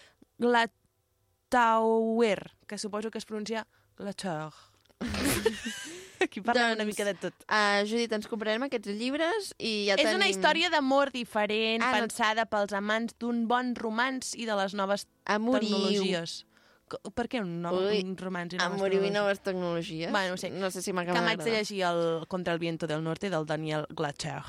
[1.49, 3.67] Glatauer, que suposo que es pronuncia
[3.97, 4.53] Glatour.
[6.21, 7.35] Aquí parlem una Doncs, mica de tot.
[7.45, 10.17] Uh, Judit, ens comprarem aquests llibres i ja és tenim...
[10.17, 14.75] una història d'amor diferent, Ah, no- pensada pels amants d'un bon romanç i de les
[14.75, 15.69] noves Amoriu.
[15.69, 16.39] tecnologies.
[16.87, 19.13] Per què un, no, Ui, un romanç i noves tecnologies?
[19.13, 20.11] noves tecnologies.
[20.13, 20.51] Bueno, no sé.
[20.51, 23.45] No sé si Que m'acaba m'haig de llegir el Contra el viento del norte del
[23.47, 24.43] Daniel Glacher.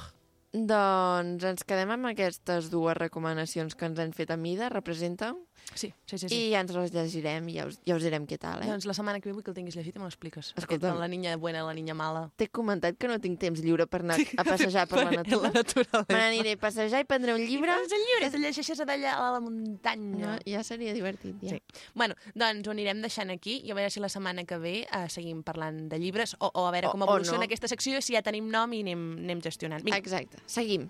[0.53, 5.33] Doncs ens quedem amb aquestes dues recomanacions que ens han fet a mida, representa,
[5.75, 6.29] Sí, sí, sí.
[6.29, 6.35] sí.
[6.35, 8.67] i ja ens les llegirem i ja us, ja us direm què tal, eh?
[8.71, 10.53] Doncs la setmana que ve vull que el tinguis llegit i me l'expliques.
[10.57, 10.89] Escolta'm.
[10.95, 12.31] Aquest, La niña buena, la niña mala.
[12.39, 15.51] T'he comentat que no tinc temps lliure per anar a passejar per la La natura.
[15.53, 16.05] naturalesa.
[16.09, 17.71] Me n'aniré a passejar i prendré un llibre.
[17.75, 20.25] I el llibre, te llegeixes d'allà a la muntanya.
[20.25, 21.49] No, ja seria divertit, ja.
[21.57, 21.61] Sí.
[21.93, 25.07] Bueno, doncs ho anirem deixant aquí i a veure si la setmana que ve eh,
[25.09, 27.49] seguim parlant de llibres o, o a veure O- com o evoluciona no.
[27.49, 29.83] aquesta secció, si ja tenim nom i anem, anem gestionant.
[29.83, 29.97] Vinga.
[30.01, 30.87] Exacte, seguim.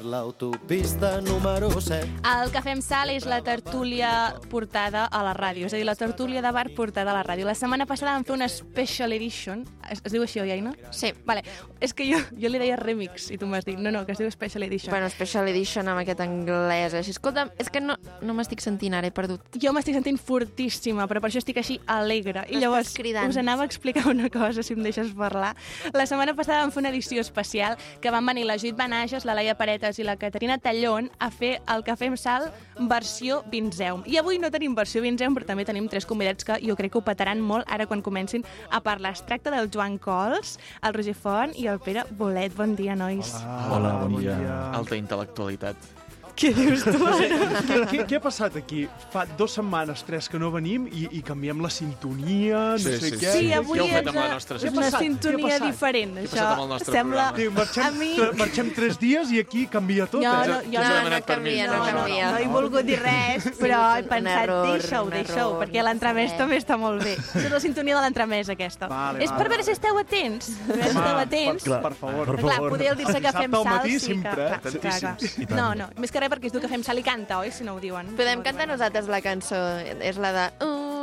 [0.00, 5.68] Per l'autopista número 7 El que fem sal és la tertúlia portada a la ràdio,
[5.68, 7.44] és a dir, la tertúlia de bar portada a la ràdio.
[7.44, 10.72] La setmana passada vam fer una special edition, Es, es diu així, oi, Aina?
[10.94, 11.10] Sí.
[11.26, 11.42] Vale.
[11.82, 14.20] És que jo, jo li deia remix i tu m'has dit, no, no, que es
[14.20, 14.92] diu Special Edition.
[14.94, 16.94] Bueno, Special Edition amb aquest anglès.
[17.00, 19.42] Així, escolta'm, és que no, no m'estic sentint ara, he perdut.
[19.60, 22.44] Jo m'estic sentint fortíssima, però per això estic així alegre.
[22.50, 23.32] I llavors cridant.
[23.32, 25.56] us anava a explicar una cosa, si em deixes parlar.
[25.92, 29.34] La setmana passada vam fer una edició especial que van venir la Judit Benages, la
[29.34, 34.04] Laia Paretes i la Caterina Tallón a fer el Cafè amb Sal versió Vinzeum.
[34.06, 37.00] I avui no tenim versió Vinzeum, però també tenim tres convidats que jo crec que
[37.00, 39.14] ho petaran molt ara quan comencin a parlar.
[39.16, 42.52] Es tracta del Joan Cols, el Roger Font i el Pere Bolet.
[42.56, 43.32] Bon dia, nois.
[43.72, 44.36] Hola, bon dia.
[44.76, 45.99] Alta intel·lectualitat.
[46.36, 47.60] Què dius tu No ara?
[47.66, 48.84] què, què, què ha passat aquí?
[49.12, 53.10] Fa dues setmanes, tres, que no venim i, i canviem la sintonia, no Sí, sé
[53.10, 53.32] sí, què.
[53.34, 54.80] Sí, avui Què heu fet amb la eh, nostra és sintonia?
[54.80, 55.66] una Què ha sintonia passat?
[55.66, 56.14] diferent.
[56.14, 57.26] Què ha Això passat amb el nostre sembla...
[57.30, 57.40] programa?
[57.40, 60.22] Sí, marxem, A mi- marxem tres dies i aquí canvia tot.
[60.24, 60.48] No, eh?
[60.48, 62.30] no, jo No, no, no canvia, no no, canvia.
[62.32, 66.32] no he volgut dir res, però he pensat, error, deixa-ho, un deixa-ho, error, perquè l'entremès
[66.34, 67.16] no també està molt bé.
[67.18, 68.88] És la sintonia de l'entremès, aquesta.
[68.90, 70.50] Vale, És vale, per veure si esteu atents.
[70.66, 71.68] Per veure si Va, esteu atents.
[71.68, 72.30] Per, per favor.
[72.34, 74.58] Per Clar, podríeu dir-se que Dissabte fem al sal, matí, sí sempre, eh?
[74.80, 75.56] clar, clar.
[75.56, 77.50] No, no, més que res perquè es diu que fem sal i canta, oi?
[77.54, 78.12] Si no ho diuen.
[78.18, 79.58] Podem cantar nosaltres la cançó.
[80.00, 80.44] És la de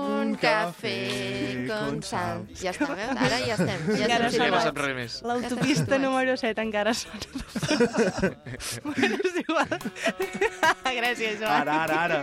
[0.07, 0.93] Un cafè
[1.67, 2.45] con sal.
[2.61, 3.17] Ja està, veus?
[3.27, 3.81] Ara ja estem.
[3.97, 4.63] Ja Encara estem Ja no sona.
[4.69, 5.17] sap res més.
[5.27, 7.27] L'autopista número 7 encara sona.
[8.87, 9.73] bueno, és igual.
[10.99, 11.51] Gràcies, Joan.
[11.61, 12.19] Ara, ara, ara.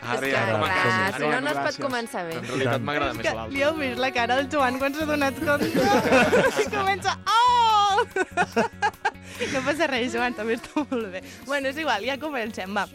[0.00, 2.38] Ara És ja que, com a clar, si no, no es pot començar bé.
[2.40, 3.54] En realitat m'agrada més l'altre.
[3.54, 5.68] li heu vist la cara al Joan quan s'ha donat compte
[6.64, 8.96] i comença oh!
[9.52, 12.88] No passa res, Joan, també està molt bé bueno, és igual, ja comencem, va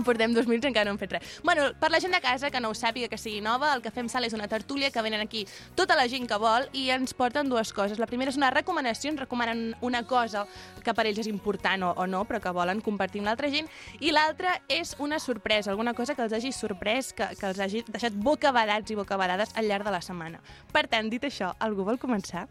[0.00, 1.34] Portem dos minuts i encara no hem fet res.
[1.44, 3.92] Bueno, per la gent de casa que no ho sàpiga, que sigui nova, el que
[3.92, 5.44] fem sal és una tertúlia que venen aquí
[5.76, 8.00] tota la gent que vol i ens porten dues coses.
[8.00, 10.46] La primera és una recomanació, ens recomanen una cosa
[10.82, 13.68] que per ells és important o, o no, però que volen compartir amb l'altra gent.
[14.00, 17.84] I l'altra és una sorpresa, alguna cosa que els hagi sorprès, que, que els hagi
[17.92, 20.40] deixat bocabadats i bocabadades al llarg de la setmana.
[20.72, 22.48] Per tant, dit això, algú vol començar?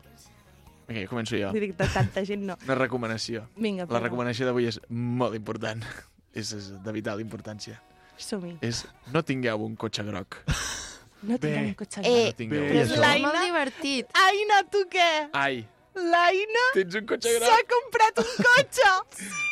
[0.91, 1.51] Vinga, començo jo.
[1.55, 2.57] Dic de tanta gent, no.
[2.67, 3.45] Una recomanació.
[3.57, 5.83] Vinga, La recomanació d'avui és molt important.
[6.33, 7.81] És, és de vital importància.
[8.21, 8.53] Som-hi.
[8.63, 10.37] És no tingueu un cotxe groc.
[11.27, 11.39] No Bé.
[11.43, 12.01] tinguem un cotxe.
[12.07, 13.03] Eh, No tingueu bé, un Però cotxe és groc.
[13.03, 14.13] L'Aina- molt divertit.
[14.21, 15.09] Aina, tu què?
[15.33, 15.59] Ai,
[15.93, 18.91] L'Aina s'ha comprat un cotxe!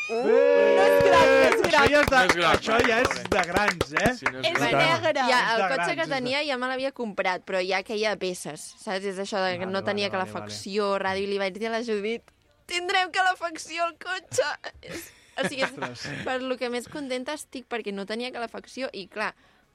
[0.09, 0.15] Bé.
[0.15, 1.89] No és groc, no és Això groc.
[1.91, 4.13] ja és de, No és això ja és de grans, eh?
[4.17, 4.71] Si no és És groc.
[4.79, 5.25] negre.
[5.29, 8.15] Ja, el de cotxe grans, que de- tenia ja me l'havia comprat, però ja queia
[8.17, 9.05] peces, saps?
[9.05, 11.67] És això de que Vale, no tenia vale, vale, calefacció, ràdio, i li vaig dir
[11.67, 12.23] a la Judit,
[12.65, 14.47] tindrem calefacció al cotxe!
[14.81, 19.05] És- O sigui, és, per lo que més contenta estic, perquè no tenia calefacció, i
[19.07, 19.29] clar,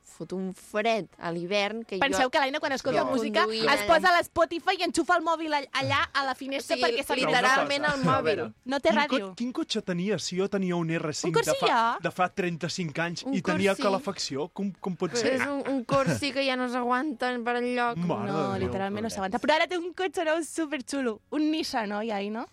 [0.05, 2.31] fot un fred a l'hivern que Penseu jo...
[2.31, 5.53] que l'Aina, quan escolta Jo música, conduint es posa a l'Spotify i enxufa el mòbil
[5.57, 8.43] all- allà a la O finestra sigui, perquè se li literalment a mòbil.
[8.67, 9.29] No té Quin, ràdio.
[9.31, 10.19] co quin cotxe tenia?
[10.19, 13.73] Si jo tenia un R5 Un de, fa, de fa 35 anys Un i tenia
[13.73, 13.83] Corsi.
[13.83, 15.35] calefacció, com, com pot Però ser?
[15.41, 17.97] és un, un corsi que ja no s'aguanten per enlloc.
[17.97, 19.39] Mare No, literalment no s'aguanta.
[19.41, 21.21] Però ara té un cotxe nou superxulo.
[21.31, 22.47] Un Nissan, no, ja, no?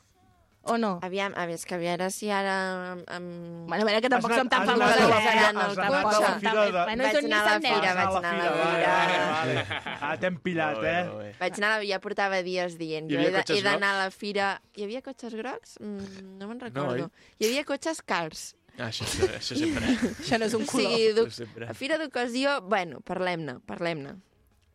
[0.63, 0.99] O no?
[1.01, 2.93] Aviam, a veure, és que a veure si ara...
[3.09, 3.65] Amb.
[3.65, 4.93] Bueno, a veure, que tampoc som tan famosos.
[4.93, 7.03] has anat a la fira- Tampoc has anat a la som fira tan- de- Bueno,
[7.03, 9.97] Vaig anar a la fira, vaig anar a la fira.
[10.01, 11.33] Ah, t'hem pillat, eh?
[11.39, 13.09] Vaig anar, a la- ja portava dies dient.
[13.09, 14.61] Hi Jo havia he de- cotxes he d'anar a la fira...
[14.77, 15.77] Hi havia cotxes grocs?
[15.81, 17.09] No me'n recordo.
[17.39, 18.55] Hi havia cotxes cars.
[18.77, 19.85] Ah, això, això, sempre.
[20.13, 21.33] Això no és un O color.
[21.35, 24.13] sigui, a fira d'ocasió, bueno, parlem-ne, parlem-ne.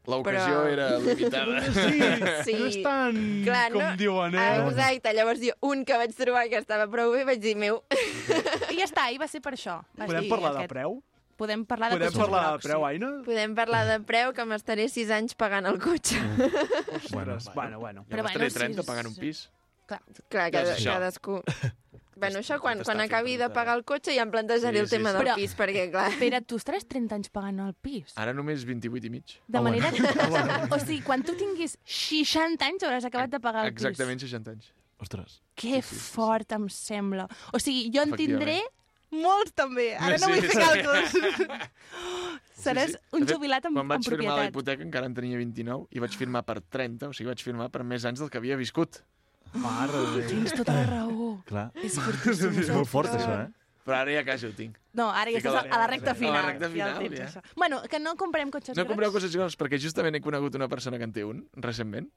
[0.06, 1.60] L'ocasió Però- era limitada.
[1.72, 2.00] Sí,
[2.44, 2.54] Sí.
[2.58, 4.38] no és tan Clar, com no- diuen, eh?
[4.38, 7.82] Ah, Exacte, llavors jo, un que vaig trobar que estava prou bé, vaig dir, meu,
[8.70, 9.80] I ja està, i va ser per això.
[9.96, 10.72] Vas Podem dir parlar de aquest.
[10.72, 11.02] preu?
[11.36, 12.86] Podem parlar de Podem parlar de preu, sí.
[12.88, 13.08] Aina?
[13.26, 16.16] podem parlar de preu, que m'estaré sis anys pagant el cotxe.
[16.96, 18.06] Ostres, bueno, bueno.
[18.08, 19.20] Ja Però m'estaré bueno, 30 sí, pagant un sí.
[19.20, 19.50] pis.
[19.86, 20.00] Clar.
[20.28, 21.42] Clar, cada, cadascú...
[22.16, 25.10] Bueno, això quan, quan acabi de pagar el cotxe ja em plantejaré Sí, el tema
[25.12, 25.34] sí, del sí.
[25.42, 26.06] pis, perquè, clar...
[26.14, 28.14] Espera, tu estaràs 30 anys pagant el pis?
[28.16, 29.34] Ara només 28 i mig.
[29.46, 30.08] De Ah, manera bueno.
[30.14, 30.20] que...
[30.24, 30.56] Ah, bueno.
[30.72, 33.84] O sigui, quan tu tinguis 60 anys hauràs acabat de pagar el pis.
[33.84, 34.72] Exactament 60 anys.
[34.98, 35.42] Ostres.
[35.54, 36.12] Que Sí, sí, sí, sí.
[36.16, 37.28] fort em sembla.
[37.52, 38.62] O sigui, jo en tindré
[39.12, 39.90] molts també.
[40.00, 40.64] Ara no Sí, vull fer sí.
[40.64, 41.60] càlculs.
[42.64, 43.16] Seràs Sí, sí.
[43.18, 44.54] un jubilat amb, Quan vaig amb firmar la propietat.
[44.54, 47.84] hipoteca encara en tenia 29 i vaig firmar per 30, o sigui, vaig firmar per
[47.84, 49.02] més anys del que havia viscut.
[49.60, 50.28] Mare de Déu.
[50.32, 51.30] Tens tota la raó.
[51.48, 51.68] Clar.
[51.82, 52.58] És fortíssim.
[52.62, 53.52] És molt fort, això, eh?
[53.86, 54.78] Però ara ja quasi ho tinc.
[54.98, 56.46] No, ara ja estàs a, a la recta a la final.
[56.48, 57.10] recta final, ja.
[57.20, 57.26] ja.
[57.28, 57.42] això.
[57.54, 58.90] Bueno, que no comprem cotxes No grocs.
[58.90, 62.08] compreu coses grocs, perquè justament he conegut una persona que en té un, recentment,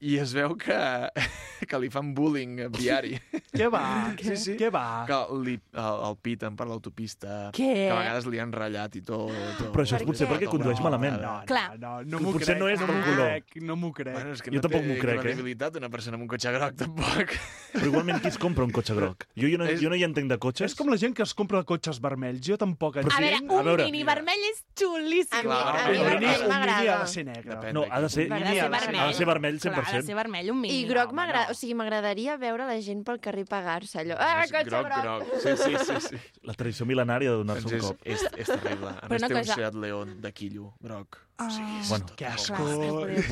[0.00, 0.76] i es veu que,
[1.68, 3.18] que li fan bullying viari.
[3.60, 3.82] Què va?
[4.16, 4.54] Sí, sí.
[4.56, 5.04] Què va?
[5.08, 9.32] Que li, el, el piten per l'autopista, que a vegades li han ratllat i tot.
[9.58, 9.72] tot.
[9.74, 10.32] Però això és potser què?
[10.36, 11.18] perquè condueix malament.
[11.20, 11.66] No, Clar.
[11.76, 12.62] no, no, no m'ho Potser crec.
[12.62, 13.26] no és no m'ho color.
[13.26, 14.14] crec, no m'ho crec.
[14.16, 15.76] Bueno, és que Jo no tampoc m'ho crec, eh?
[15.82, 17.36] una persona amb un cotxe groc, tampoc.
[17.72, 19.24] Però igualment qui es compra un cotxe groc?
[19.36, 20.72] Jo, jo, no, És- jo no hi entenc de cotxes.
[20.72, 22.40] És com la gent que es compra cotxes vermells.
[22.46, 23.20] Jo tampoc A entenc...
[23.20, 23.84] veure, un veure.
[23.84, 25.42] mini vermell és xulíssim.
[25.42, 27.50] Clar, A un mi mini, vermell un mini ha de ser negre.
[27.54, 29.00] Depèn No, ha de ser, Ha de mini ser ha de ser vermell.
[29.00, 29.96] ha de ser vermell Clar, ha 100%.
[30.00, 30.80] de ser vermell, un mini.
[30.80, 31.50] I groc m'agrada, no.
[31.52, 34.16] o sigui, m'agradaria veure la gent pel carrer pagar-se allò.
[34.18, 35.02] Ah, És cotxe groc, groc!
[35.02, 35.40] groc.
[35.40, 36.00] Sí, sí, sí.
[36.08, 36.16] sí.
[36.42, 37.98] La tradició mil·lenària de donar-se un cop.
[38.04, 38.88] és, és terrible.
[38.98, 41.18] A Però més, té un cosa- Seat León de quillo, groc.
[41.40, 41.46] Ah.
[41.46, 42.06] O sigui, és Bueno.
[42.16, 42.64] Que asco.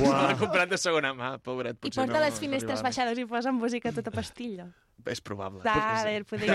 [0.08, 1.76] L'ha comprat de segona mà, pobret.
[1.84, 4.68] I porta no, les finestres baixades i posa música a tota pastilla.
[5.08, 5.62] És probable.
[5.64, 6.48] Dale, poder...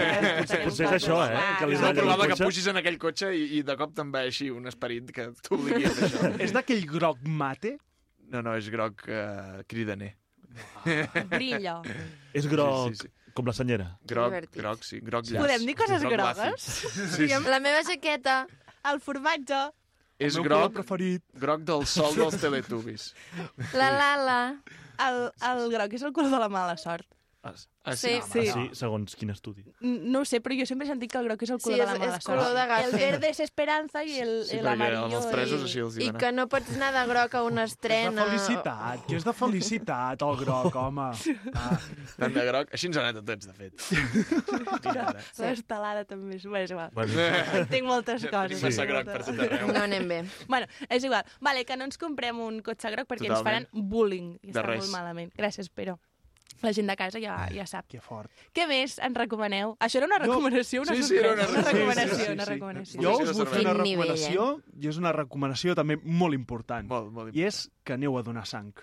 [0.44, 3.30] Potser- potser és això, eh, que li És molt probable que pugis en aquell cotxe
[3.34, 6.32] i, i de cop te'n va així un esperit que t'obligui a fer això.
[6.44, 7.78] És d'aquell groc mate?
[8.34, 10.12] No, no, és groc uh, cridaner.
[11.32, 11.80] Brillo.
[12.38, 13.32] És groc, Sí, sí, sí.
[13.34, 13.88] com la senyera.
[14.06, 14.60] Groc, Divertit.
[14.62, 15.00] groc, sí.
[15.06, 15.42] Groc llaç.
[15.42, 16.68] Podem dir coses Groc grogues?
[16.84, 17.32] Sí, sí.
[17.48, 18.36] La meva jaqueta.
[18.92, 19.64] El formatge.
[20.22, 21.24] És El groc, preferit.
[21.42, 23.10] groc del sol dels Teletubbies.
[23.74, 24.40] La Lala.
[25.08, 27.08] El, el groc és el color de la mala sort.
[27.46, 27.54] Ah,
[27.86, 28.22] Ah, Sí.
[28.32, 28.46] Sí.
[28.48, 29.66] sí, segons quin estudi.
[29.82, 31.80] No ho sé, però jo sempre he sentit que el groc és el Sí, color
[31.82, 32.56] és, de la mala és color sort.
[32.56, 32.84] de gafe.
[32.86, 35.18] El verde és esperança i el, Sí, el amarillo...
[35.18, 37.72] els presos i- així els I que no pots anar de groc a una És
[37.72, 38.24] de estrena.
[38.30, 41.10] felicitat, que és de felicitat, el groc, home.
[41.54, 41.80] Ah.
[42.18, 42.72] Tant de groc.
[42.72, 43.74] Així ens ha anat a tots, de fet.
[44.86, 45.06] Mira,
[45.44, 46.46] L'estelada també és...
[46.48, 46.90] Bé, és igual.
[46.96, 48.56] Bueno, Tinc moltes coses.
[48.56, 49.68] tenim massa groc per tot arreu.
[49.68, 50.22] No anem bé.
[50.48, 51.26] Bueno, és igual.
[51.42, 53.66] Vale, que no ens comprem un cotxe groc perquè Totalment.
[53.68, 54.38] ens faran bullying.
[54.42, 54.86] I De està res.
[54.86, 55.34] molt malament.
[55.36, 56.00] Gràcies, però
[56.64, 57.86] la gent de casa ja, ja sap.
[57.92, 58.32] Que fort.
[58.56, 59.76] Què més ens recomaneu?
[59.84, 61.74] Això era una recomanació, una Sí, sí, era una recomanació.
[61.74, 62.52] recomanació, Sí, sí, una sí.
[62.54, 63.02] recomanació.
[63.04, 63.54] Jo Sí, us sí, vull sí.
[63.54, 64.48] fer una nivell, recomanació,
[64.82, 68.46] i és una recomanació també molt important, Molt, molt i és que aneu a donar
[68.48, 68.74] sang.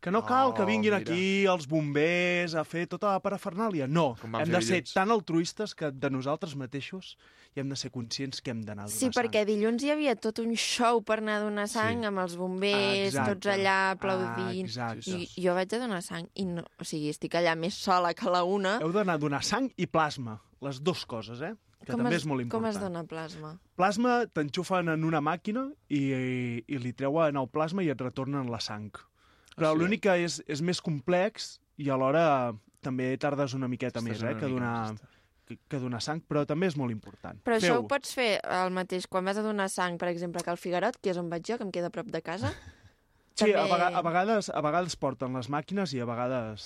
[0.00, 0.98] Que no cal que Oh, vinguin mira.
[1.02, 3.88] aquí els bombers a fer tota la parafernàlia.
[3.88, 4.92] No, Com hem de ser dilluns.
[4.94, 7.16] tan altruistes que de nosaltres mateixos
[7.56, 10.14] i hem de ser conscients que hem d'anar a donar Sí, perquè dilluns hi havia
[10.14, 12.06] tot un show per anar a donar sang Sí.
[12.06, 13.34] amb els bombers, Exacte.
[13.34, 14.68] tots allà aplaudint.
[14.78, 15.10] Ah, exacte.
[15.10, 18.30] I jo vaig a donar sang i no, o sigui, estic allà més sola que
[18.30, 18.78] la una.
[18.78, 21.54] Heu d'anar a donar sang i plasma, les dues coses, eh?
[21.84, 22.74] Que com també es, és molt Com important.
[22.76, 23.58] es dona plasma?
[23.74, 28.48] Plasma t'enxufen en una màquina i, i, i li treuen el plasma i et retornen
[28.48, 28.92] la sang.
[29.58, 29.80] Però sí?
[29.82, 32.54] l'únic que és, és més complex i alhora
[32.84, 35.12] també tardes una miqueta Estàs més una eh, que, mica donar,
[35.48, 37.40] que, que donar sang, però també és molt important.
[37.46, 40.52] Però això ho pots fer el mateix quan vas a donar sang, per exemple, que
[40.54, 42.54] al Figarot, que és on vaig jo, que em queda a prop de casa.
[43.38, 46.64] Sí, a, també- vega, a, vegades, a vegades porten les màquines i a vegades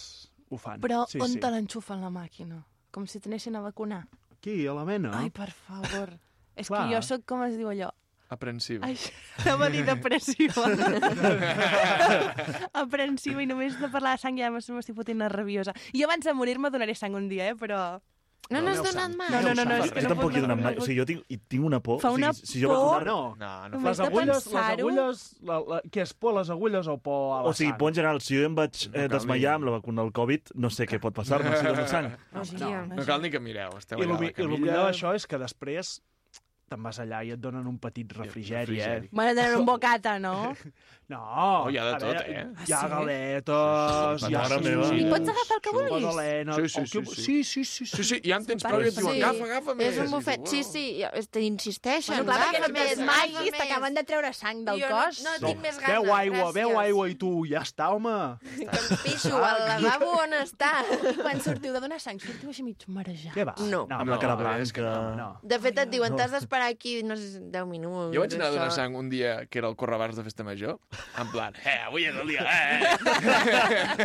[0.48, 0.80] ho fan.
[0.80, 1.40] Però sí, on sí.
[1.42, 2.62] te l'enxufen la màquina?
[2.92, 4.06] Com si t'anessin a vacunar.
[4.32, 5.10] Aquí, a la mena.
[5.18, 6.14] Ai, per favor.
[6.60, 6.86] És Clar.
[6.86, 7.90] que jo sóc, com es diu allò?
[8.32, 8.88] Aprensiva.
[8.88, 8.96] Ai,
[9.44, 10.64] anava a dir depressiva.
[12.84, 15.76] Aprensiva i només de parlar de sang ja m'estic fotent una rabiosa.
[15.92, 17.58] Jo abans de morir-me donaré sang un dia, eh?
[17.58, 18.00] Però...
[18.50, 19.28] No No, n'has no, donat mai?
[19.30, 20.74] No, no, no, no, és que jo no tampoc he no, donat no mai.
[20.76, 22.00] O sigui, jo tinc, i tinc una por.
[22.02, 23.04] Fa o sigui, una si jo por.
[23.06, 26.90] No, No, no Només les agulles, les agulles, la, la, què és por, les agulles
[26.90, 27.78] o por a la O sigui, sang?
[27.80, 30.52] por en general, si jo em vaig No eh, desmaiar amb la vacuna del Covid,
[30.66, 32.10] no sé què pot passar-me si dono sang.
[32.34, 32.82] Hòstia.
[32.92, 33.78] No cal ni que mireu.
[33.78, 35.94] Esteu I el, i millor d'això és que després
[36.72, 39.06] te'n vas allà i et donen un petit refrigeri, refrigeri.
[39.06, 39.12] eh?
[39.12, 40.52] Bueno, tenen un bocata, no?
[41.12, 42.44] No, Oh, hi ha de a tot, veure, eh?
[42.64, 42.88] Hi ha Ah, sí?
[42.88, 44.42] galetes, hi ha
[44.96, 46.06] I pots agafar el que vulguis?
[46.56, 47.44] Sí, sí, sí, sí.
[47.44, 47.96] sí, sí, sí, sí.
[47.96, 49.20] Sí, sí, ja en tens prou i et diuen, Sí.
[49.22, 49.90] agafa, agafa més.
[49.92, 50.46] És un bufet.
[50.48, 50.84] Sí, sí,
[51.34, 52.22] t'insisteixen.
[52.24, 53.50] Bueno, clar, perquè més, més.
[53.58, 55.20] t'acaben de treure sang del Jo cos.
[55.26, 56.54] No, no tinc més ganes, Beu aigua, gràcies.
[56.54, 58.14] beu aigua i tu, ja està, home.
[58.62, 60.72] Que em pixo, al lavabo on està?
[61.10, 63.34] I quan sortiu de donar sang, sortiu així mig marejat.
[63.36, 63.54] Què va?
[63.68, 63.84] No.
[63.90, 64.62] Amb la cara No, blanca.
[64.62, 65.14] és que no.
[65.18, 65.28] No.
[65.42, 68.14] De fet, et diuen, t'has d'esperar aquí, no sé, 10 minuts.
[68.14, 68.76] Jo vaig anar a donar això.
[68.76, 70.78] sang un dia que era el correbars de festa major,
[71.18, 74.02] en plan, eh, avui és el dia, eh!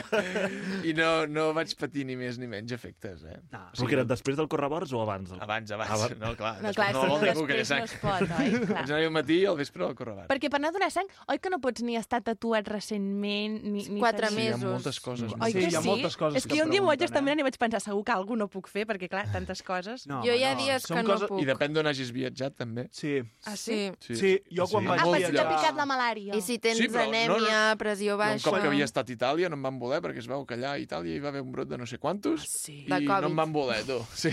[0.88, 3.38] I no, no vaig patir ni més ni menys efectes, eh?
[3.52, 5.30] No, Però que era després del correbors o abans?
[5.32, 5.42] Del...
[5.44, 6.18] Abans, abans, Abans.
[6.22, 6.56] no, clar.
[6.62, 7.80] No, després clar, no no, ningú que després sang.
[7.80, 8.52] no es pot, oi?
[8.68, 8.78] Clar.
[8.78, 10.28] Vaig anar al matí i al vespre al correbars.
[10.32, 13.86] Perquè per anar a donar sang, oi que no pots ni estar tatuat recentment, ni...
[13.88, 14.72] ni Quatre Sí, hi ha mesos.
[14.72, 15.34] moltes coses.
[15.38, 15.88] Oi Sí, que hi ha sí?
[15.90, 17.26] moltes coses És que, que jo un dia m'ho vaig estar eh?
[17.26, 20.06] mirant i vaig pensar, segur que algú no puc fer, perquè, clar, tantes coses.
[20.10, 21.42] No, Jo hi ha home, dies que no coses- puc.
[21.44, 22.88] I depèn d'on hagis viatjat, també.
[22.92, 23.22] Sí.
[23.46, 23.92] Ah, sí?
[24.00, 24.16] Sí.
[24.16, 24.88] Sí, jo quan Sí.
[24.88, 26.36] vaig Ah, però si t'ha picat la malària.
[26.36, 28.50] I si tens Sí, però no, anèmia, pressió Jo un baixa...
[28.50, 30.72] cop que havia estat a Itàlia no em van voler perquè es veu que allà
[30.76, 32.86] a Itàlia hi va haver un brot de no sé quantos Ah, sí?
[32.88, 34.00] i no em van voler, tu.
[34.14, 34.30] Sí.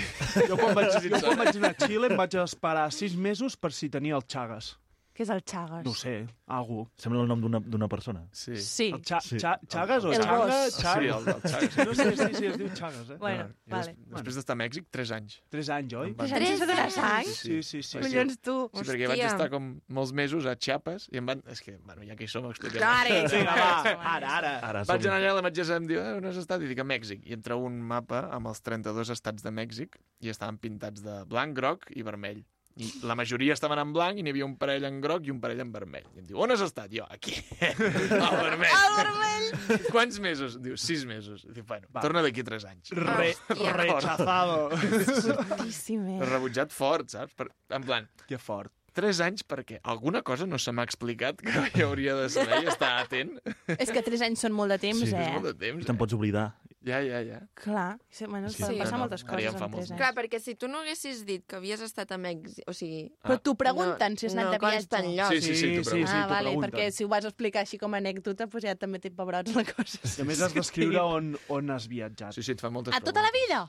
[0.48, 3.72] Jo quan vaig, jo quan vaig anar a Xile em vaig esperar sis mesos per
[3.72, 4.76] si tenia el Chagas.
[5.14, 5.84] Què és el Chagas?
[5.86, 6.12] No ho sé,
[6.50, 6.80] algú.
[6.98, 8.24] Sembla el nom d'una d'una persona.
[8.34, 8.56] Sí.
[8.58, 8.88] Sí.
[8.96, 9.36] El Cha Sí.
[9.38, 10.38] Cha Chagas o El Chaga?
[10.40, 10.78] gos.
[10.80, 10.94] Chaga?
[11.00, 11.76] Sí, el del Chagas.
[11.86, 13.18] No sé, sí, sí, es diu Chagas, eh?
[13.20, 13.92] Bueno, I vale.
[13.94, 15.36] des, després d'estar a Mèxic, 3 anys.
[15.54, 16.08] Tres anys, oi?
[16.10, 17.30] Em van- Tres anys sense donar sang?
[17.30, 17.98] Sí, sí, sí.
[18.02, 18.56] Collons, tu.
[18.74, 19.30] Sí, perquè vaig Hòstia.
[19.36, 21.44] estar com molts mesos a Chiapas i em van...
[21.46, 22.82] És que, bueno, ja que hi som, expliquem.
[22.82, 24.52] Ara, Vinga, va, ara, ara.
[24.72, 25.12] Ara Vaig som...
[25.12, 26.60] anar allà a la metgessa i em diu, eh, on has estat?
[26.66, 27.22] I dic, a Mèxic.
[27.30, 29.94] I entra un mapa amb els 32 estats de Mèxic
[30.26, 32.42] i estaven pintats de blanc, groc i vermell.
[32.76, 35.38] I la majoria estaven en blanc i n'hi havia un parell en groc i un
[35.42, 36.06] parell en vermell.
[36.16, 36.90] I em diu, on has estat?
[36.90, 37.36] Jo, aquí.
[37.62, 38.72] Al vermell.
[38.74, 39.84] Al vermell!
[39.94, 40.56] Quants mesos?
[40.62, 41.44] Diu, sis mesos.
[41.54, 42.02] Diu, bueno, Va.
[42.02, 42.90] torna d'aquí tres anys.
[42.98, 44.70] Re, rechazado.
[44.74, 46.18] Eh?
[46.26, 47.34] Rebutjat fort, saps?
[47.38, 48.72] Per, en plan, que fort.
[48.94, 52.68] Tres anys perquè alguna cosa no se m'ha explicat que jo hauria de saber i
[52.70, 53.32] estar atent.
[53.74, 55.24] És que tres anys són molt de temps, Sí, eh?
[55.24, 55.82] és molt de temps.
[55.82, 56.52] I te'n pots oblidar.
[56.84, 57.38] Ja, ja, ja.
[57.56, 58.80] Clar, sí, bueno, Sí, sí, poden sí.
[58.82, 60.16] passar No, no, moltes coses en tres Clar, anys.
[60.18, 63.06] perquè si tu no haguessis dit que havies estat a Mèxic, o sigui...
[63.24, 64.76] Però t'ho pregunten, si has anat no de viatge.
[64.76, 65.32] consta enlloc.
[65.32, 66.14] Sí, sí, sí, t'ho pregunten.
[66.18, 69.08] ah, vale, perquè si ho vas explicar així com a anècdota, doncs ja també té
[69.10, 69.98] pebrots la cosa.
[70.04, 72.36] I a més has d'escriure on, on has viatjat.
[72.36, 73.64] Sí, sí, et fan moltes A tota la vida?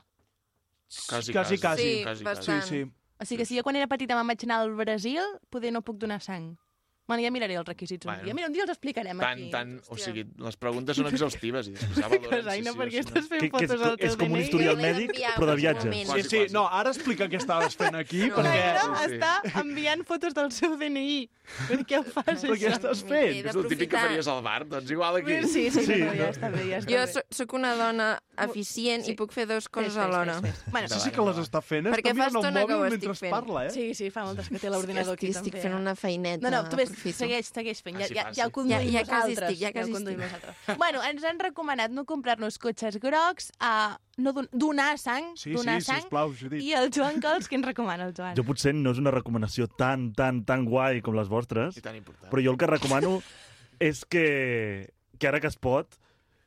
[1.08, 1.58] Quasi, quasi.
[1.58, 1.82] quasi.
[1.82, 2.62] Sí, quasi, bastant.
[2.62, 2.92] Sí, sí.
[3.18, 5.80] O sigui que si jo quan era petita me'n vaig anar al Brasil, poder no
[5.80, 6.58] puc donar sang.
[7.06, 8.24] Bueno, ja miraré els requisits un Bueno.
[8.24, 8.34] dia.
[8.34, 9.50] Mira, un dia els explicarem Tant, aquí.
[9.50, 12.98] tant, o sigui, les preguntes són exhaustives i després ja valoren si no, sí perquè
[13.04, 15.56] estàs fent Que- que és fotos al teu és com un historial mèdic, però de
[15.56, 15.94] viatges.
[15.94, 16.52] Sí, Quasi, sí, quasi.
[16.54, 18.80] no, ara explica què estaves fent aquí, No, perquè...
[18.80, 19.18] Sí, sí.
[19.20, 21.30] està enviant fotos del seu DNI.
[21.68, 22.74] Per què ho fas, Però què això?
[22.74, 23.46] estàs fent?
[23.46, 25.36] És el típic que faries al bar, doncs igual aquí.
[25.46, 29.04] Sí, sí, Sí, no, no, ja està bé, ja està Jo sóc una dona eficient
[29.06, 29.12] Sí.
[29.12, 30.40] i puc fer dues coses Fes, fes, alhora.
[30.72, 31.86] Bueno, Sí, sí que les està fent.
[31.86, 33.30] Perquè està fa estona que ho mòbil estic mentre fent.
[33.32, 33.70] parla, eh?
[33.70, 35.62] Sí, sí, fa moltes que té l'ordinador aquí Estic, estic també.
[35.62, 35.80] fent eh?
[35.80, 36.50] una feineta.
[36.50, 37.18] No, no, tu ves, aprofito.
[37.18, 37.96] segueix, segueix fent.
[37.98, 39.50] Ja, Ah, sí, ja, ja ho conduïm Ja- ja nosaltres.
[39.50, 40.18] estic, ja quasi estic.
[40.18, 40.76] nosaltres.
[40.78, 45.80] Bueno, ens han recomanat no comprar-nos cotxes grocs, a no don donar sang, Sí, donar
[45.82, 46.62] sí, sang, sisplau, Judit.
[46.62, 48.34] i el Joan Cols, què ens recomana el Joan?
[48.36, 51.96] Jo potser no és una recomanació tan, tan, tan guai com les vostres, I tan
[51.96, 52.30] important.
[52.32, 53.22] però jo el que recomano
[53.80, 55.86] és que, que ara que es pot,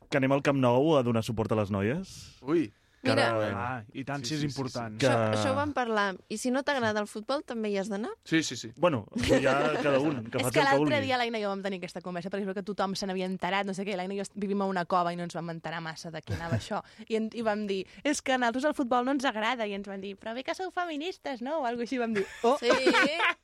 [0.09, 2.38] que anem al Camp Nou a donar suport a les noies.
[2.41, 2.71] Ui,
[3.01, 4.97] Mira, ara- Ah, i tant, Sí, sí, sí, és sí, important.
[4.99, 6.17] Que- Això, això ho vam parlar.
[6.27, 8.11] I si no t'agrada el futbol, també hi has d'anar?
[8.23, 8.71] sí, sí, sí.
[8.76, 9.05] Bueno,
[9.41, 12.30] ja cada un, que és que l'altre dia l'Aina i jo vam tenir aquesta conversa,
[12.30, 14.65] perquè veu que tothom se n'havia enterat, no sé què, l'Aina i jo vivim a
[14.65, 16.81] una cova i no ens vam enterar massa de què anava això.
[17.07, 19.73] I, en, I vam dir, és que a nosaltres el futbol no ens agrada, i
[19.73, 21.59] ens van dir, però bé que sou feministes, no?
[21.61, 22.69] O alguna així vam dir, oh, Sí,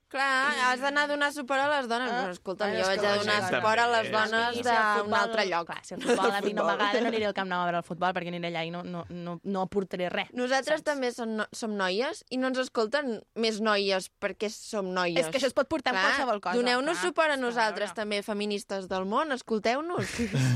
[0.10, 2.12] clar, has d'anar a donar suport a les dones.
[2.12, 2.22] Ah.
[2.26, 5.46] Però, escolta, jo és vaig a donar suport a les dones Sí, si d'un altre
[5.50, 5.66] lloc.
[5.66, 7.78] Clar, si el futbol a mi no m'agrada, no aniré al Camp Nou a veure
[7.82, 10.28] el futbol, perquè aniré allà i no, no, no, no aportaré res.
[10.34, 10.88] Nosaltres saps?
[10.90, 15.20] també som, no, som noies i no ens escolten més noies perquè som noies.
[15.22, 16.58] És que això es pot portar amb Clar, qualsevol cosa.
[16.58, 17.06] Doneu-nos clar.
[17.08, 20.10] suport a És nosaltres, veure, també, feministes del món, escolteu-nos.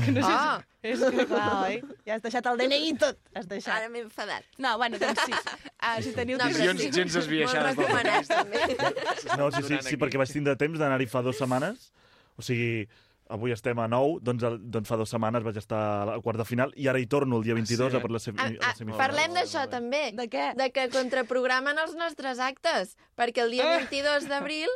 [0.04, 0.58] que no sé Ah.
[0.60, 1.82] si- És que, clar, oi?
[2.06, 3.18] Ja has deixat el DNI i tot.
[3.36, 3.74] Has deixat.
[3.76, 4.44] Ara m'he enfadat.
[4.58, 5.32] No, bueno, doncs sí.
[5.32, 6.90] Uh, si teniu No, Visions sí.
[6.90, 8.90] gens esbiaixades Molt del recomanat, feminista.
[8.90, 9.36] també.
[9.36, 9.96] No, sí, sí, sí, aquí.
[10.00, 11.92] perquè vaig tindre temps d'anar-hi fa dues setmanes.
[12.36, 12.88] O sigui,
[13.30, 15.80] avui estem a 9, doncs, el, doncs fa dues setmanes vaig estar
[16.16, 17.96] al quart de final i ara hi torno el dia 22 sí?
[17.96, 19.00] a per la, semi, Ah, a ah, la semifinal.
[19.00, 20.50] parlem d'això també, De què?
[20.58, 24.68] de que contraprogramen els nostres actes, perquè el dia 22 d'abril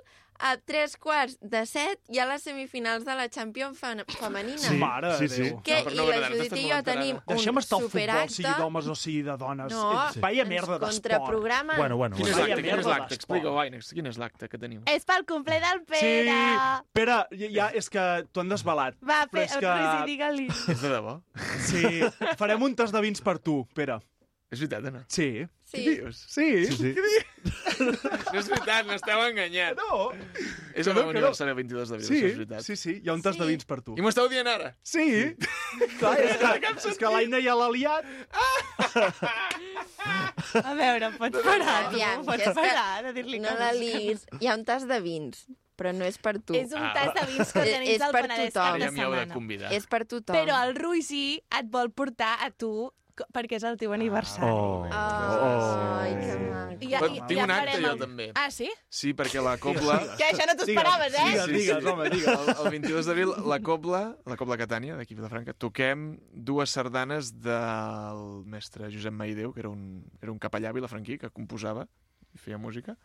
[0.44, 4.58] a tres quarts de set hi ha les semifinals de la Champions fe- femenina.
[4.60, 5.46] Sí, Mare sí, sí.
[5.64, 8.52] Que, No, no, I la Judit i jo tenim Deixem un estar el futbol, sigui
[8.58, 9.72] d'homes o sigui de dones.
[9.72, 10.92] No, Eh, Vaya ens merda d'esport.
[10.92, 11.76] contraprogramen.
[11.78, 12.48] Bueno, bueno, Quin és bueno.
[12.48, 12.62] L'acte?
[12.62, 12.92] Quin és l'acte?
[12.92, 13.12] d'esport.
[13.18, 13.88] Explica-ho, Aines.
[13.94, 14.82] Quin és l'acte que teniu?
[14.86, 16.82] És pel complet del Sí, Pere.
[16.92, 18.94] Pere, ja, ja, és que t'ho han desvelat.
[19.02, 20.04] Va, Pere, és que- que...
[20.06, 20.48] digue-li.
[20.68, 21.20] És de debò?
[21.64, 22.02] Sí,
[22.36, 23.98] farem un tas de vins per tu, Pere.
[24.52, 25.00] És veritat no?
[25.08, 25.46] Sí.
[25.64, 25.80] Sí.
[25.82, 26.18] Què dius?
[26.30, 26.66] Sí.
[26.66, 26.90] Sí, sí.
[27.80, 29.76] No és veritat, m'esteu enganyant.
[29.80, 30.12] No.
[30.74, 31.18] És Que el no, meu que no.
[31.18, 32.62] aniversari el 22 d'abril, Sí, això és veritat.
[32.62, 33.50] sí, sí, hi ha un tas de Sí.
[33.50, 33.96] vins per tu.
[33.98, 34.76] I m'ho esteu dient ara?
[34.82, 35.34] Sí.
[35.98, 38.04] Clar, és que, és que l'Aina ja l'ha liat.
[40.62, 43.60] A veure, pots parar, tu, Aviam, que pots és que parar de dir-li No coses.
[43.64, 44.26] la lis.
[44.40, 45.46] Hi ha un tas de vins,
[45.76, 46.54] però no és per tu.
[46.54, 46.92] És un Ah.
[46.94, 48.70] tas de vins que És- és el per Penedès tothom.
[48.70, 49.34] cap Ja de m'hi heu de setmana.
[49.34, 49.72] convidar.
[49.72, 50.36] És per tothom.
[50.36, 52.92] Però el Rui sí et vol portar a tu
[53.34, 54.50] perquè és el teu aniversari.
[54.50, 54.84] Oh.
[54.90, 56.20] Ai, Oh.
[56.20, 56.78] que maco.
[56.84, 58.26] Ja, Però i, tinc un acte jo el- també.
[58.34, 58.68] Ah, sí?
[58.90, 59.98] Sí, perquè la cobla...
[60.18, 61.24] Que això no t'ho esperaves, eh?
[61.30, 62.28] Digues, digues, home, digues.
[62.34, 68.44] El, el 22 d'abril, la Cobla, la Cobla Catània, d'aquí Vilafranca, toquem dues sardanes del
[68.50, 71.86] mestre Josep Maideu, que era un, era un capellà vilafranquí que composava
[72.34, 72.96] i feia música,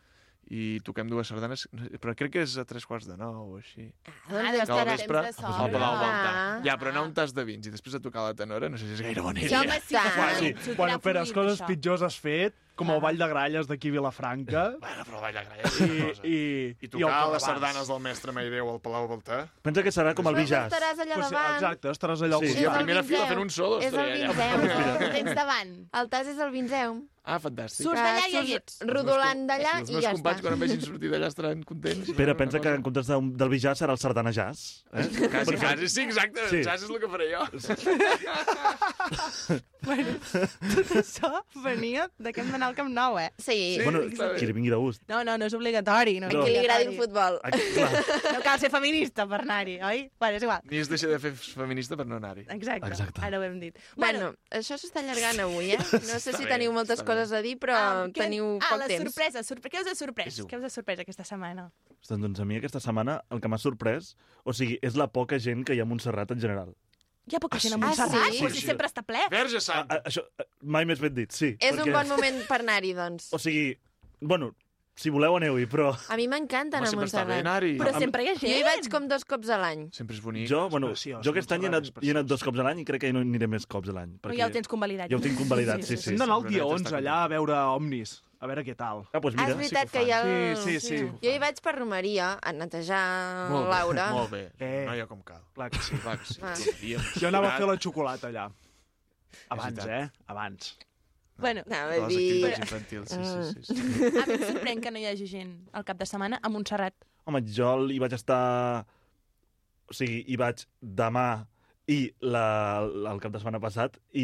[0.50, 1.68] i toquem dues sardanes,
[2.02, 3.84] però crec que és a tres quarts de nou o així.
[4.02, 5.72] Ah, doncs deu Que al estar a vespre, temps de al sobra.
[5.78, 6.60] Palau Ah.
[6.64, 8.86] Ja, però anar un tas de vins i després de tocar la tenora, no sé
[8.88, 9.60] si és gaire bona Sí, idea.
[9.60, 10.74] home, sí, Sí.
[10.76, 14.62] Bueno, Pere, les coses pitjors has fet, com el Ball de Gralles d'aquí a Vilafranca.
[14.80, 15.62] Bueno, però vaja, I, gralla.
[16.24, 16.36] I, i,
[16.80, 17.32] I el tocar Correbàs.
[17.34, 19.46] les sardanes del mestre Maideu al Palau Volta.
[19.62, 20.66] Pensa que serà com el Doncs Bijàs.
[20.72, 21.54] estaràs allà Pues, sí, davant.
[21.60, 22.46] exacte, estaràs allà al Sí.
[22.46, 24.12] És Sí, a el primera fila fent un solo És el.
[24.18, 25.12] Vinzeu.
[25.12, 25.76] Tens davant.
[25.92, 27.04] El tas és el Vinzeu.
[27.30, 27.84] Ah, fantàstic.
[27.86, 28.78] Surts d'allà i ja hi ets.
[28.90, 30.46] Rodolant d'allà els i meus ja companys, està.
[30.46, 32.10] quan em vegin sortir d'allà, estaran contents.
[32.18, 34.84] Pere, pensa que en comptes de, del Bijàs serà el Sardana Jazz.
[34.92, 35.06] Eh?
[35.30, 36.48] Quasi, quasi, sí, exacte.
[36.50, 36.60] Sí.
[36.60, 36.64] Sí.
[36.66, 37.42] Saps és el que faré jo.
[39.80, 41.30] tot això
[41.64, 43.30] venia de que hem d'anar al Camp Nou, eh?
[43.40, 43.78] Sí.
[43.82, 44.02] bueno,
[44.36, 45.02] qui li vingui de gust.
[45.08, 46.18] No, no, no és obligatori.
[46.20, 47.38] No, A qui li agradi el futbol.
[47.40, 50.04] No cal ser feminista per anar-hi, oi?
[50.20, 50.60] Bueno, és igual.
[50.70, 52.46] Ni es deixa de fer feminista per no anar-hi.
[52.52, 52.90] Exacte.
[52.92, 53.24] Exacte.
[53.24, 53.78] Ara ho hem dit.
[53.96, 55.80] Bueno, això s'està allargant avui, eh?
[56.10, 57.06] No sé si bé, teniu moltes bé.
[57.20, 59.04] Coses a dir, però Ah, què- teniu ah, poc la temps.
[59.12, 59.70] sorpresa, sorpre...
[59.70, 60.40] què us ha sorprès?
[60.48, 61.70] Què us ha sorprès aquesta setmana?
[62.00, 64.14] Ostres, Doncs a mi aquesta setmana el que m'ha sorprès,
[64.44, 66.72] o sigui, és la poca gent que hi ha a Montserrat en general.
[67.30, 68.40] Hi ha poca gent a Ah, Montserrat, sí?
[68.40, 68.66] però si Sí.
[68.66, 69.20] sempre està ple.
[69.30, 69.92] Verge Ah, Sant!
[69.92, 71.56] ah, això, ah, mai més ben dit, sí.
[71.60, 73.28] És un perquè- bon moment per anar-hi, doncs.
[73.32, 73.78] O sigui,
[74.20, 74.54] bueno,
[75.00, 75.88] si voleu aneu-hi, però...
[76.12, 77.46] A mi m'encanta anar a sempre està bé Montserrat.
[77.46, 77.72] anar-hi.
[77.80, 78.66] Però Am- sempre hi ha Jo hi gent.
[78.68, 79.86] vaig com dos cops a l'any.
[79.96, 80.48] Sempre és bonic.
[80.50, 82.60] Jo, bueno, preciós, jo aquest any hi he, anat, és hi he anat dos cops
[82.60, 84.18] a l'any i crec que hi no aniré més cops a l'any.
[84.20, 85.08] Però ja ho tens convalidat.
[85.10, 86.12] Ja ho tinc convalidat, sí, sí.
[86.12, 89.02] Hem d'anar el dia Sobretot 11 està allà a veure Omnis, a veure què tal.
[89.12, 90.20] Ah, doncs Ah, mira, és veritat sí que que hi ha...
[90.24, 90.56] El...
[90.56, 91.00] Sí, sí, sí.
[91.24, 93.02] Jo hi vaig per Romeria a netejar
[93.50, 94.10] Molt bé, Laura.
[94.12, 94.42] Molt bé.
[94.60, 94.84] Eh.
[94.88, 95.40] No hi ha com cal.
[95.54, 95.96] Clar que sí.
[96.04, 96.40] Clar que sí.
[96.44, 96.54] Ah.
[97.20, 98.50] Jo anava a fer la xocolata allà.
[99.48, 99.88] Abans, veritat.
[99.88, 100.24] eh?
[100.28, 100.76] Abans.
[101.40, 102.18] Bueno, Anava Les a dir...
[102.20, 103.74] activitats infantils, sí, sí, sí.
[103.74, 104.10] sí.
[104.22, 106.94] a mi em sorprèn que no hi hagi gent al cap de setmana a Montserrat.
[107.26, 108.84] Home, jo hi vaig estar...
[109.90, 111.46] O sigui, hi vaig demà
[111.90, 114.22] i la, el cap de setmana passat i,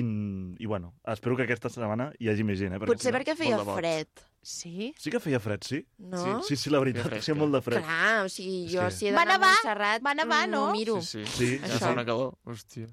[0.62, 2.78] i bueno, espero que aquesta setmana hi hagi més gent, eh?
[2.78, 4.22] Potser si no- perquè feia de fred.
[4.46, 4.92] Sí?
[4.94, 5.80] Sí que feia fred, sí?
[5.98, 6.36] No?
[6.46, 7.82] Sí, sí, la veritat, Feia feia molt de fred.
[7.82, 9.48] Clar, o sigui, jo que- si he Va d'anar a?
[9.56, 10.60] Montserrat, Va nevar, mm, no?
[10.68, 11.00] ho miro.
[11.02, 11.32] Sí, sí.
[11.40, 11.80] Sí, Ja això.
[11.88, 12.36] fa una calor.
[12.46, 12.86] Hòstia.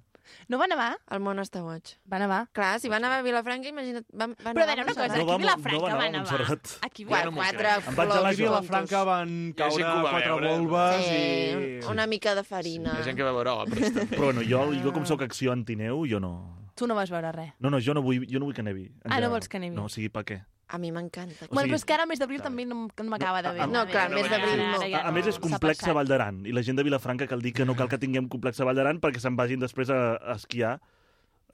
[0.52, 0.90] No va nevar?
[1.12, 1.94] El món està boig.
[2.12, 2.48] Va nevar.
[2.56, 4.06] Clar, si va nevar a Vilafranca, imagina't...
[4.14, 5.08] Va, va Però a nevar veure una cosa.
[5.08, 6.24] No aquí va a Vilafranca no va va nevar nevar.
[6.24, 6.74] Montserrat.
[6.88, 7.88] Aquí Quatre, no m'ho quatre crec.
[7.92, 10.50] Em vaig a la Vilafranca van Hi caure va quatre veure.
[10.54, 11.80] volves Sí, i...
[11.92, 12.98] una mica de Hi farina.
[12.98, 14.08] ha gent que va veure obres, també.
[14.16, 16.34] Però bueno, jo, jo com sóc acció antineu, jo no...
[16.76, 17.52] Tu no vas veure res.
[17.60, 18.88] No, no, jo no vull, jo no vull que nevi.
[19.06, 19.76] Ah, no vols que nevi.
[19.76, 20.40] No, o sigui, per què?
[20.74, 21.46] A mi m'encanta.
[21.52, 23.68] bueno, sigui- però és que ara, mes d'abril, també no, no m'acaba de bé.
[23.70, 24.70] No, clar, Ara mes d'abril no.
[24.80, 25.96] ara ja A, a més, és s'ha complex a passat.
[26.00, 28.58] Vall d'Aran, i la gent de Vilafranca cal dir que no cal que tinguem complex
[28.60, 30.80] a Vall d'Aran perquè se'n vagin després a, a esquiar.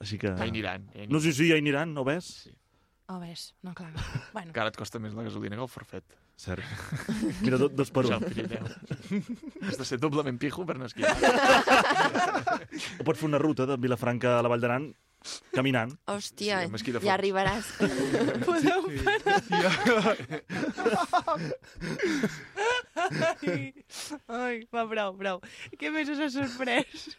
[0.00, 0.32] Així que...
[0.32, 0.88] Ja hi aniran.
[0.94, 2.30] Ja hi No, sí, sí, ja hi aniran, no ves?
[2.46, 2.54] Sí.
[3.12, 3.92] Oh, ves, no, clar.
[4.32, 4.48] Bueno.
[4.54, 6.16] Encara et costa més la gasolina que el forfet.
[6.40, 6.64] Cert.
[7.44, 8.24] Mira, do, dos per un.
[9.68, 11.12] Has de ser doblement pijo per anar a esquiar.
[13.00, 14.86] O pots fer una ruta de Vilafranca a la Vall d'Aran
[15.54, 15.92] caminant.
[16.10, 17.68] Hòstia, Sí, ja arribaràs.
[18.46, 20.16] Podeu parar.
[23.00, 23.72] Ai,
[24.28, 25.42] ai, va, prou, prou.
[25.80, 27.10] Què més us ha sorprès?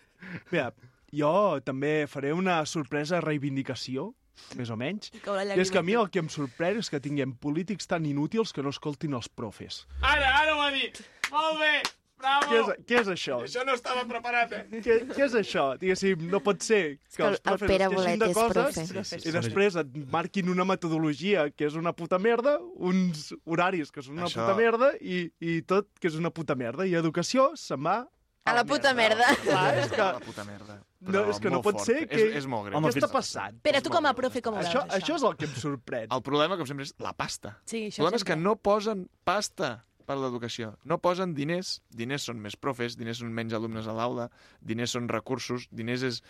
[0.52, 0.72] Mira,
[1.14, 1.34] jo
[1.66, 4.12] també faré una sorpresa reivindicació,
[4.58, 5.12] més o menys.
[5.22, 8.54] I és que a mi el que em sorprèn és que tinguem polítics tan inútils
[8.56, 9.86] que no escoltin els profes.
[10.02, 11.02] Ara, ara ho ha dit!
[11.32, 11.74] Molt bé!
[12.22, 12.48] Bravo!
[12.52, 13.40] Què és, què és això?
[13.48, 14.62] Això no estava preparat, eh?
[14.86, 15.66] Què, què és això?
[15.82, 18.38] Diguéssim, no pot ser que que els el- el profes Pere es queixin de és
[18.38, 19.20] coses profe.
[19.28, 24.18] i després et marquin una metodologia que és una puta merda, uns horaris que són
[24.20, 26.86] una Això- puta merda i, i tot que és una puta merda.
[26.86, 28.08] I educació se'n va
[28.44, 29.36] A la puta merda.
[29.44, 30.02] Clar, és que...
[30.02, 30.80] La puta merda.
[31.02, 31.86] No, és que no pot fort.
[31.86, 32.16] ser que...
[32.18, 32.78] És, és molt greu.
[32.80, 33.60] Home, Què està passant?
[33.62, 35.16] Pere, tu com a profe, com ho veus, Això, això?
[35.20, 36.08] és el que em sorprèn.
[36.14, 37.56] El problema, com sempre, és la pasta.
[37.70, 38.44] Sí, El això problema és que sempre.
[38.50, 39.70] no posen pasta
[40.06, 40.74] per l'educació.
[40.88, 41.80] No posen diners.
[41.96, 44.30] Diners són més profes, diners són menys alumnes a l'aula,
[44.62, 46.22] diners són recursos, diners és...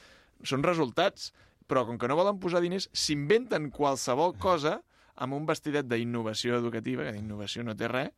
[0.44, 1.32] són resultats.
[1.72, 4.80] Però com que no volen posar diners, s'inventen qualsevol cosa
[5.22, 8.12] amb un vestidet d'innovació educativa, que d'innovació no té res,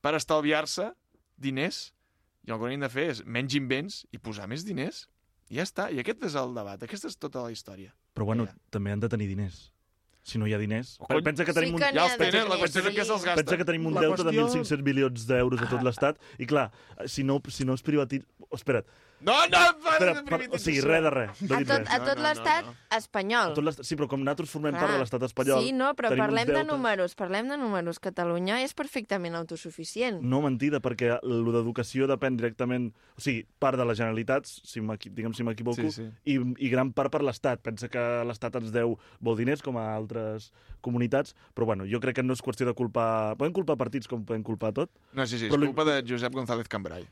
[0.00, 0.92] per estalviar-se
[1.36, 1.90] diners.
[2.44, 5.06] I el que hauríem de fer és menys invents i posar més diners.
[5.52, 5.90] I ja està.
[5.92, 6.82] I aquest és el debat.
[6.84, 7.92] Aquesta és tota la història.
[8.14, 9.73] Però bueno, també han de tenir diners.
[10.24, 10.94] Si no hi ha diners...
[10.98, 11.20] Oh, cony.
[11.26, 11.80] Pensa que Sí tenim un...
[11.82, 13.08] que n'hi Ja els tenen, la qüestió és sí.
[13.10, 13.44] se'ls gasten.
[13.44, 16.48] Pensa que tenim un La deute qüestió- de 1.500 milions d'euros a tot l'Estat i
[16.48, 16.70] clar,
[17.04, 18.24] si no, si no es privatitza...
[18.56, 18.88] Espera't,
[19.24, 19.60] No, no,
[19.98, 21.42] de per, o sigui, res de res.
[21.48, 21.88] No A tot, res.
[21.88, 22.74] a tot No, no, no, l'estat no.
[22.98, 23.52] espanyol.
[23.52, 24.98] A tot l'estat- sí, però com nosaltres formem part Clar.
[24.98, 25.62] de l'estat espanyol...
[25.64, 27.98] Sí, no, però parlem de números, parlem de números.
[28.04, 30.20] Catalunya és perfectament autosuficient.
[30.20, 32.90] No, mentida, perquè el d'educació depèn directament...
[33.16, 36.06] O sigui, part de les Generalitats, si digue'm si m'equivoco, Sí, sí.
[36.28, 37.62] i, i gran part per l'Estat.
[37.64, 40.50] Pensa que l'Estat ens deu molt diners, com a altres
[40.84, 43.36] comunitats, però bueno, jo crec que no és qüestió de culpar...
[43.40, 44.90] Podem culpar partits com podem culpar tot?
[45.14, 47.06] No, sí, sí, és Però culpa de Josep González Cambrai.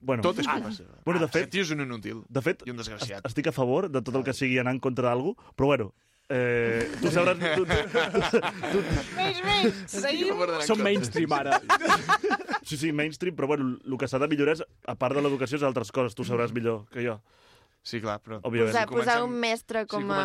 [0.00, 0.94] Bueno, Tot és culpa seva.
[1.04, 3.24] Bueno, de Ah, fet- Aquest tio és un inútil De fet, i un desgraciat.
[3.26, 5.92] estic a favor de tot el que sigui anar en contra d'algú, però bueno,
[6.30, 7.36] eh, tu sabràs...
[7.56, 7.74] Tu, tu,
[8.72, 8.82] tu,
[9.16, 10.34] Menys, menys, seguim.
[10.66, 11.60] Som mainstream ara.
[12.62, 15.58] sí, sí, mainstream, però bueno, el que s'ha de millorar és, a part de l'educació,
[15.58, 16.14] és altres coses.
[16.14, 17.20] Tu sabràs millor que jo.
[17.82, 18.36] Sí, clar, però...
[18.44, 18.74] Òbviament.
[18.74, 20.24] Posar, si posar comencem- un mestre com si a...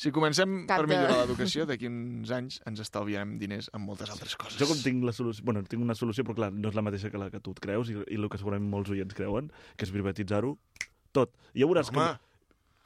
[0.00, 4.08] Si comencem Cap per de- millorar l'educació, d'aquí uns anys ens estalviarem diners en moltes
[4.14, 4.56] altres coses.
[4.62, 5.44] Jo com tinc la solució...
[5.44, 7.60] Bueno, tinc una solució, però clar, no és la mateixa que la que tu et
[7.60, 10.54] creus i, i el que segurament molts oients creuen, que és privatitzar-ho
[11.12, 11.36] tot.
[11.52, 12.29] I ja veuràs Home, que...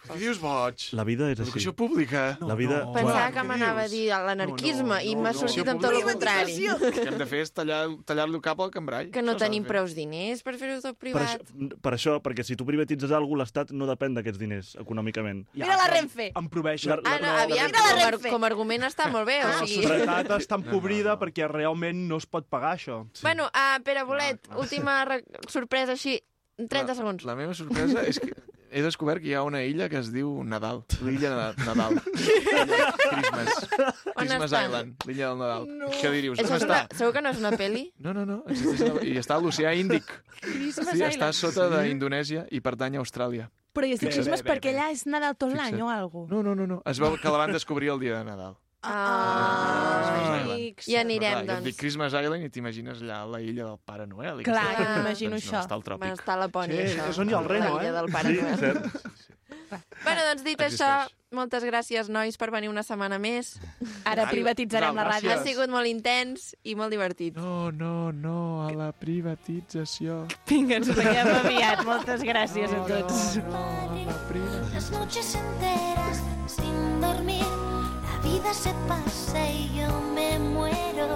[0.04, 0.82] Què dius boig?
[0.92, 1.48] La vida és així.
[1.48, 2.22] Educació pública.
[2.44, 2.82] La vida...
[2.92, 6.56] Pensava que m'anava a dir l'anarquisme i m'ha sortit amb tot el contrari.
[6.74, 9.08] El que hem de fer és tallar- tallar-li el cap al cambrai.
[9.14, 11.40] Que no tenim prous diners per fer-ho tot Per privat.
[11.48, 15.42] això, per això, perquè si tu privatitzes alguna cosa, l'Estat no depèn d'aquests diners, econòmicament.
[15.56, 16.30] Mira la Renfe!
[16.36, 17.00] Em proveixen...
[17.04, 18.30] Ah, no, aviam, Mira la com, a, Renfe.
[18.36, 19.40] com a argument està molt bé.
[19.44, 19.82] O La sigui...
[19.82, 23.00] societat està empobrida perquè realment no es pot pagar això.
[23.24, 26.20] Bueno, uh, Pere Bolet, última re- sorpresa així,
[26.60, 27.24] en 30 la, segons.
[27.26, 28.32] La meva sorpresa és que
[28.74, 30.82] he descobert que hi ha una illa que es diu Nadal.
[31.06, 32.00] L'illa de Nadal.
[32.74, 33.68] Christmas.
[34.16, 34.62] Christmas està?
[34.66, 35.66] Island, l'illa del Nadal.
[35.80, 35.90] No.
[35.94, 36.38] Què dius?
[36.42, 36.80] Això On és està?
[36.82, 37.84] una, segur que no és una pel·li?
[38.02, 38.40] No, no, no.
[38.50, 40.10] Existeix I està a l'oceà Índic.
[40.42, 41.38] Christmas Sí, està Island.
[41.38, 41.76] sota Sí?
[41.88, 43.48] d'Indonèsia i pertany a Austràlia.
[43.74, 45.88] Però i es diu Bé, Christmas bé, bé, perquè allà és Nadal tot l'any o
[45.90, 46.82] alguna No, no, no, no.
[46.86, 48.54] Es veu que la van descobrir el dia de Nadal.
[48.84, 50.86] Ah, Amics.
[50.86, 51.64] ja anirem, Clar, jo et doncs.
[51.64, 54.40] dic Christmas Island i t'imagines allà la illa del Pare Noel.
[54.40, 54.96] i Clar, coses.
[54.96, 55.52] m'imagino doncs això.
[55.58, 56.08] No, està al tròpic.
[56.10, 57.08] M'està a la pònia, Sí, això.
[57.10, 57.92] és on hi ha el reno, La illa eh?
[58.00, 58.58] del Pare Sí, Noel.
[58.58, 58.80] cert.
[60.04, 60.80] Bueno, doncs dit Existeix.
[60.80, 63.58] això, moltes gràcies, nois, per venir una setmana més.
[64.04, 65.32] Ara privatitzarem la ràdio.
[65.32, 67.34] Ha sigut molt intens i molt divertit.
[67.36, 70.26] No, no, no, a la privatització.
[70.46, 71.82] Vinga, ens veiem aviat.
[71.84, 73.40] Moltes gràcies a tots.
[74.74, 77.63] Las noches enteras sin dormir, la
[78.34, 81.06] vida se pasa y yo me muero,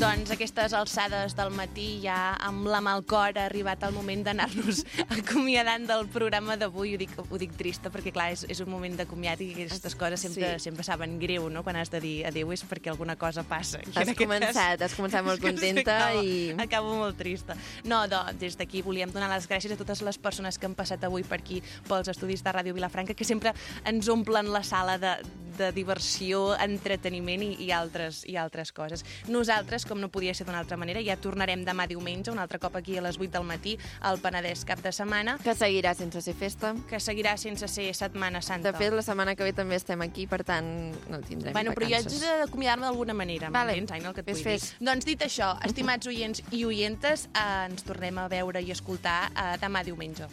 [0.00, 4.78] Doncs aquestes alçades del matí, ja amb la mal cor, ha arribat el moment d'anar-nos
[5.18, 6.94] acomiadant del programa d'avui.
[6.96, 9.96] Ho, dic, ho dic trista perquè, clar, és, és un moment de comiat i aquestes
[10.00, 10.64] coses sempre, Sí.
[10.70, 13.82] sempre saben greu, no?, quan has de dir adéu és perquè alguna cosa passa.
[13.84, 16.54] I Has començat, has començat molt contenta s'acaba- i...
[16.64, 17.58] Acabo molt trista.
[17.84, 21.04] No, doncs, des d'aquí volíem donar les gràcies a totes les persones que han passat
[21.04, 21.60] avui per aquí,
[21.90, 23.52] pels estudis de Ràdio Vilafranca, que sempre
[23.84, 25.12] ens omplen la sala de,
[25.60, 29.04] de diversió, entreteniment i, i, altres, i altres coses.
[29.28, 32.76] Nosaltres, com no podia ser d'una altra manera, ja tornarem demà diumenge, un altre cop
[32.78, 33.76] aquí a les 8 del matí,
[34.06, 35.36] al Penedès cap de setmana.
[35.42, 36.72] Que seguirà sense ser festa.
[36.88, 38.70] Que seguirà sense ser Setmana Santa.
[38.72, 40.70] De fet, la setmana que ve també estem aquí, per tant,
[41.10, 42.22] no tindrem Bueno, però jo haig vacances.
[42.22, 43.72] d'acomiadar-me d'alguna manera, Vale.
[43.74, 44.60] m'entens, Aina, el que et Fes, vull dir?
[44.60, 44.74] fes.
[44.80, 49.56] Doncs dit això, estimats oients i oientes, eh, ens tornem a veure i escoltar eh,
[49.60, 50.28] demà diumenge.